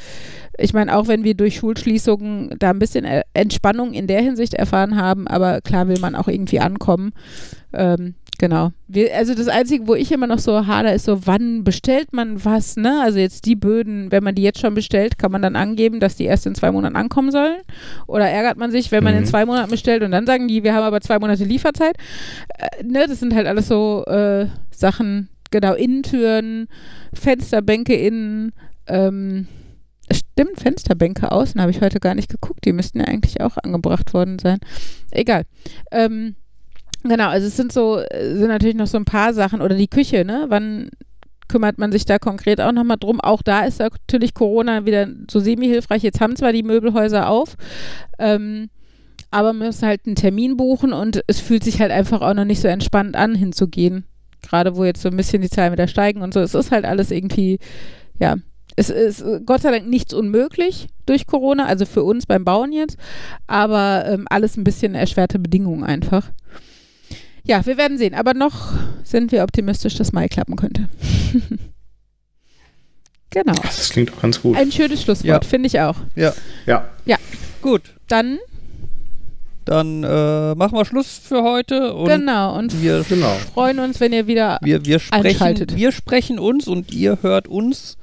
ich 0.58 0.74
meine, 0.74 0.94
auch 0.98 1.08
wenn 1.08 1.24
wir 1.24 1.34
durch 1.34 1.56
Schulschließungen 1.56 2.58
da 2.60 2.72
ein 2.72 2.80
bisschen 2.80 3.06
äh, 3.06 3.22
Entspannung 3.34 3.94
in 3.94 4.08
der 4.08 4.22
Hinsicht 4.22 4.54
erfahren 4.54 4.98
haben, 4.98 5.26
aber 5.30 5.62
klar 5.62 5.88
will 5.88 6.00
man 6.02 6.16
auch 6.16 6.28
irgendwie 6.28 6.60
ankommen. 6.60 7.14
Ähm, 7.72 8.16
genau. 8.44 8.74
Wir, 8.90 9.16
also 9.16 9.34
das 9.36 9.48
Einzige, 9.48 9.88
wo 9.88 9.96
ich 9.96 10.12
immer 10.12 10.28
noch 10.28 10.38
so 10.40 10.68
hader, 10.68 10.94
ist 10.94 11.06
so, 11.06 11.26
wann 11.26 11.64
bestellt 11.64 12.12
man 12.12 12.44
was, 12.44 12.76
ne? 12.76 13.02
Also 13.02 13.18
jetzt 13.18 13.46
die 13.46 13.56
Böden, 13.56 14.12
wenn 14.12 14.22
man 14.22 14.36
die 14.36 14.42
jetzt 14.42 14.60
schon 14.60 14.74
bestellt, 14.74 15.18
kann 15.18 15.32
man 15.32 15.42
dann 15.42 15.56
angeben, 15.56 16.02
dass 16.02 16.18
die 16.18 16.26
erst 16.26 16.46
in 16.46 16.54
zwei 16.54 16.70
Monaten 16.70 16.98
ankommen 16.98 17.32
sollen? 17.32 17.62
Oder 18.06 18.26
ärgert 18.26 18.58
man 18.58 18.70
sich, 18.70 18.92
wenn 18.92 19.02
man 19.02 19.16
in 19.16 19.22
Mhm. 19.22 19.28
zwei 19.28 19.46
Monaten 19.46 19.72
bestellt 19.72 20.04
und 20.04 20.12
dann 20.12 20.26
sagen 20.26 20.50
die, 20.50 20.62
wir 20.62 20.74
haben 20.74 20.84
aber 20.84 21.00
zwei 21.00 21.20
Monate 21.20 21.46
Lieferzeit? 21.46 21.96
Äh, 22.50 22.84
ne? 22.84 23.06
Das 23.08 23.22
sind 23.22 23.34
halt 23.34 23.48
alles 23.48 23.70
so 23.70 24.04
äh, 24.08 24.48
Sachen, 24.72 25.30
genau, 25.50 25.74
Innentüren, 25.74 26.68
Fensterbänke 27.14 27.96
innen, 27.96 28.52
ähm, 28.88 29.48
Stimmt, 30.12 30.60
Fensterbänke 30.60 31.32
außen 31.32 31.62
habe 31.62 31.72
ich 31.72 31.80
heute 31.80 32.02
gar 32.02 32.14
nicht 32.14 32.30
geguckt. 32.30 32.66
Die 32.66 32.74
müssten 32.74 33.00
ja 33.00 33.06
eigentlich 33.06 33.40
auch 33.40 33.56
angebracht 33.58 34.14
worden 34.14 34.38
sein. 34.38 34.60
Egal. 35.12 35.44
Ähm, 35.92 36.36
genau, 37.04 37.28
also 37.28 37.48
es 37.48 37.56
sind 37.56 37.72
so, 37.72 38.00
äh, 38.00 38.36
sind 38.36 38.48
natürlich 38.48 38.76
noch 38.76 38.88
so 38.88 38.98
ein 38.98 39.06
paar 39.06 39.34
Sachen. 39.34 39.62
Oder 39.62 39.76
die 39.76 39.88
Küche, 39.88 40.26
ne? 40.26 40.46
Wann 40.50 40.90
kümmert 41.48 41.78
man 41.78 41.92
sich 41.92 42.06
da 42.06 42.20
konkret 42.20 42.62
auch 42.62 42.72
nochmal 42.72 42.98
drum? 42.98 43.20
Auch 43.20 43.42
da 43.42 43.66
ist 43.66 43.80
natürlich 43.80 44.34
Corona 44.34 44.86
wieder 44.86 45.08
so 45.30 45.40
semi-hilfreich. 45.40 46.04
Jetzt 46.04 46.22
haben 46.22 46.36
zwar 46.36 46.54
die 46.54 46.64
Möbelhäuser 46.64 47.30
auf, 47.30 47.56
ähm, 48.20 48.70
aber 49.32 49.54
man 49.54 49.68
muss 49.68 49.84
halt 49.84 50.02
einen 50.06 50.16
Termin 50.16 50.58
buchen 50.58 50.94
und 50.94 51.22
es 51.28 51.40
fühlt 51.40 51.64
sich 51.64 51.80
halt 51.80 51.92
einfach 51.92 52.22
auch 52.22 52.34
noch 52.34 52.46
nicht 52.46 52.62
so 52.62 52.68
entspannt 52.68 53.16
an, 53.16 53.36
hinzugehen. 53.36 54.06
Gerade 54.42 54.76
wo 54.76 54.84
jetzt 54.84 55.02
so 55.02 55.10
ein 55.10 55.18
bisschen 55.18 55.42
die 55.42 55.50
Zahlen 55.50 55.72
wieder 55.72 55.88
steigen 55.88 56.22
und 56.22 56.34
so. 56.34 56.40
Es 56.40 56.54
ist 56.54 56.72
halt 56.72 56.86
alles 56.86 57.12
irgendwie, 57.12 57.60
ja, 58.20 58.36
es 58.76 58.90
ist 58.90 59.22
äh, 59.22 59.42
Gott 59.46 59.62
sei 59.62 59.72
Dank 59.72 59.88
nichts 59.88 60.14
unmöglich 60.14 60.88
durch 61.06 61.28
Corona, 61.28 61.66
also 61.66 61.86
für 61.86 62.04
uns 62.04 62.26
beim 62.26 62.46
Bauen 62.46 62.72
jetzt, 62.72 62.98
aber 63.48 64.06
ähm, 64.08 64.26
alles 64.30 64.58
ein 64.58 64.64
bisschen 64.64 64.96
erschwerte 64.96 65.40
Bedingungen 65.40 65.84
einfach. 65.84 66.32
Ja, 67.46 67.66
wir 67.66 67.78
werden 67.78 67.98
sehen, 67.98 68.14
aber 68.14 68.34
noch 68.34 68.72
sind 69.04 69.32
wir 69.32 69.44
optimistisch, 69.44 69.96
dass 69.96 70.14
Mai 70.14 70.28
klappen 70.30 70.56
könnte. 70.56 70.88
genau. 73.30 73.54
Das 73.62 73.90
klingt 73.90 74.14
auch 74.14 74.22
ganz 74.22 74.42
gut. 74.42 74.56
Ein 74.58 74.72
schönes 74.72 75.02
Schlusswort, 75.04 75.44
Ja. 75.44 75.50
finde 75.50 75.68
ich 75.68 75.80
auch. 75.80 75.98
Ja. 76.16 76.34
Ja. 76.66 77.18
Gut. 77.62 77.82
Dann, 78.08 78.40
Dann 79.66 80.04
äh, 80.04 80.56
machen 80.56 80.78
wir 80.78 80.86
Schluss 80.86 81.18
für 81.18 81.44
heute 81.44 81.94
und 81.94 82.08
genau, 82.10 82.58
und 82.58 82.82
wir, 82.82 83.04
Genau. 83.08 83.34
freuen 83.54 83.80
uns, 83.80 84.00
wenn 84.02 84.12
ihr 84.14 84.28
wieder 84.28 84.60
wir, 84.62 84.86
wir, 84.86 85.00
sprechen, 85.00 85.26
Einschaltet. 85.26 85.76
wir 85.76 85.92
sprechen 85.92 86.38
uns 86.40 86.68
und 86.68 86.94
ihr 86.94 87.18
hört 87.22 87.48
uns 87.48 87.98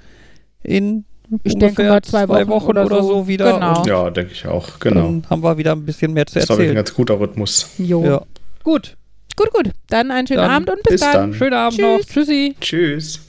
in 0.63 1.05
Ich 1.45 1.55
ungefähr 1.55 1.69
denke 1.69 1.83
mal 1.85 2.03
zwei 2.03 2.29
Wochen 2.29 2.69
oder, 2.71 2.87
oder 2.87 3.03
so. 3.03 3.09
so. 3.09 3.29
wieder. 3.29 3.53
Genau. 3.55 3.85
Ja, 3.87 4.11
denke 4.11 4.33
ich 4.33 4.47
auch. 4.47 4.79
Genau. 4.81 5.03
Dann 5.03 5.25
haben 5.29 5.43
wir 5.43 5.57
wieder 5.59 5.73
ein 5.73 5.85
bisschen 5.85 6.13
mehr 6.15 6.27
zu 6.27 6.35
Das 6.35 6.45
ist, 6.45 6.47
glaube 6.49 6.63
ich, 6.65 6.71
ein 6.71 6.77
erzählen. 6.77 6.85
ganz 6.87 6.95
guter 6.95 7.21
Rhythmus. 7.21 7.69
Jo. 7.79 8.05
Ja. 8.05 8.23
Gut. 8.63 8.97
Gut, 9.41 9.53
gut. 9.55 9.71
Dann 9.89 10.11
einen 10.11 10.27
schönen 10.27 10.41
Dann 10.43 10.51
Abend 10.51 10.71
und 10.71 10.83
bis, 10.83 10.93
bis 10.93 11.01
dann. 11.01 11.13
dann. 11.13 11.35
Schönen 11.35 11.55
Abend 11.55 11.79
Tschüss. 11.79 12.07
noch. 12.07 12.13
Tschüssi. 12.13 12.55
Tschüss. 12.61 13.21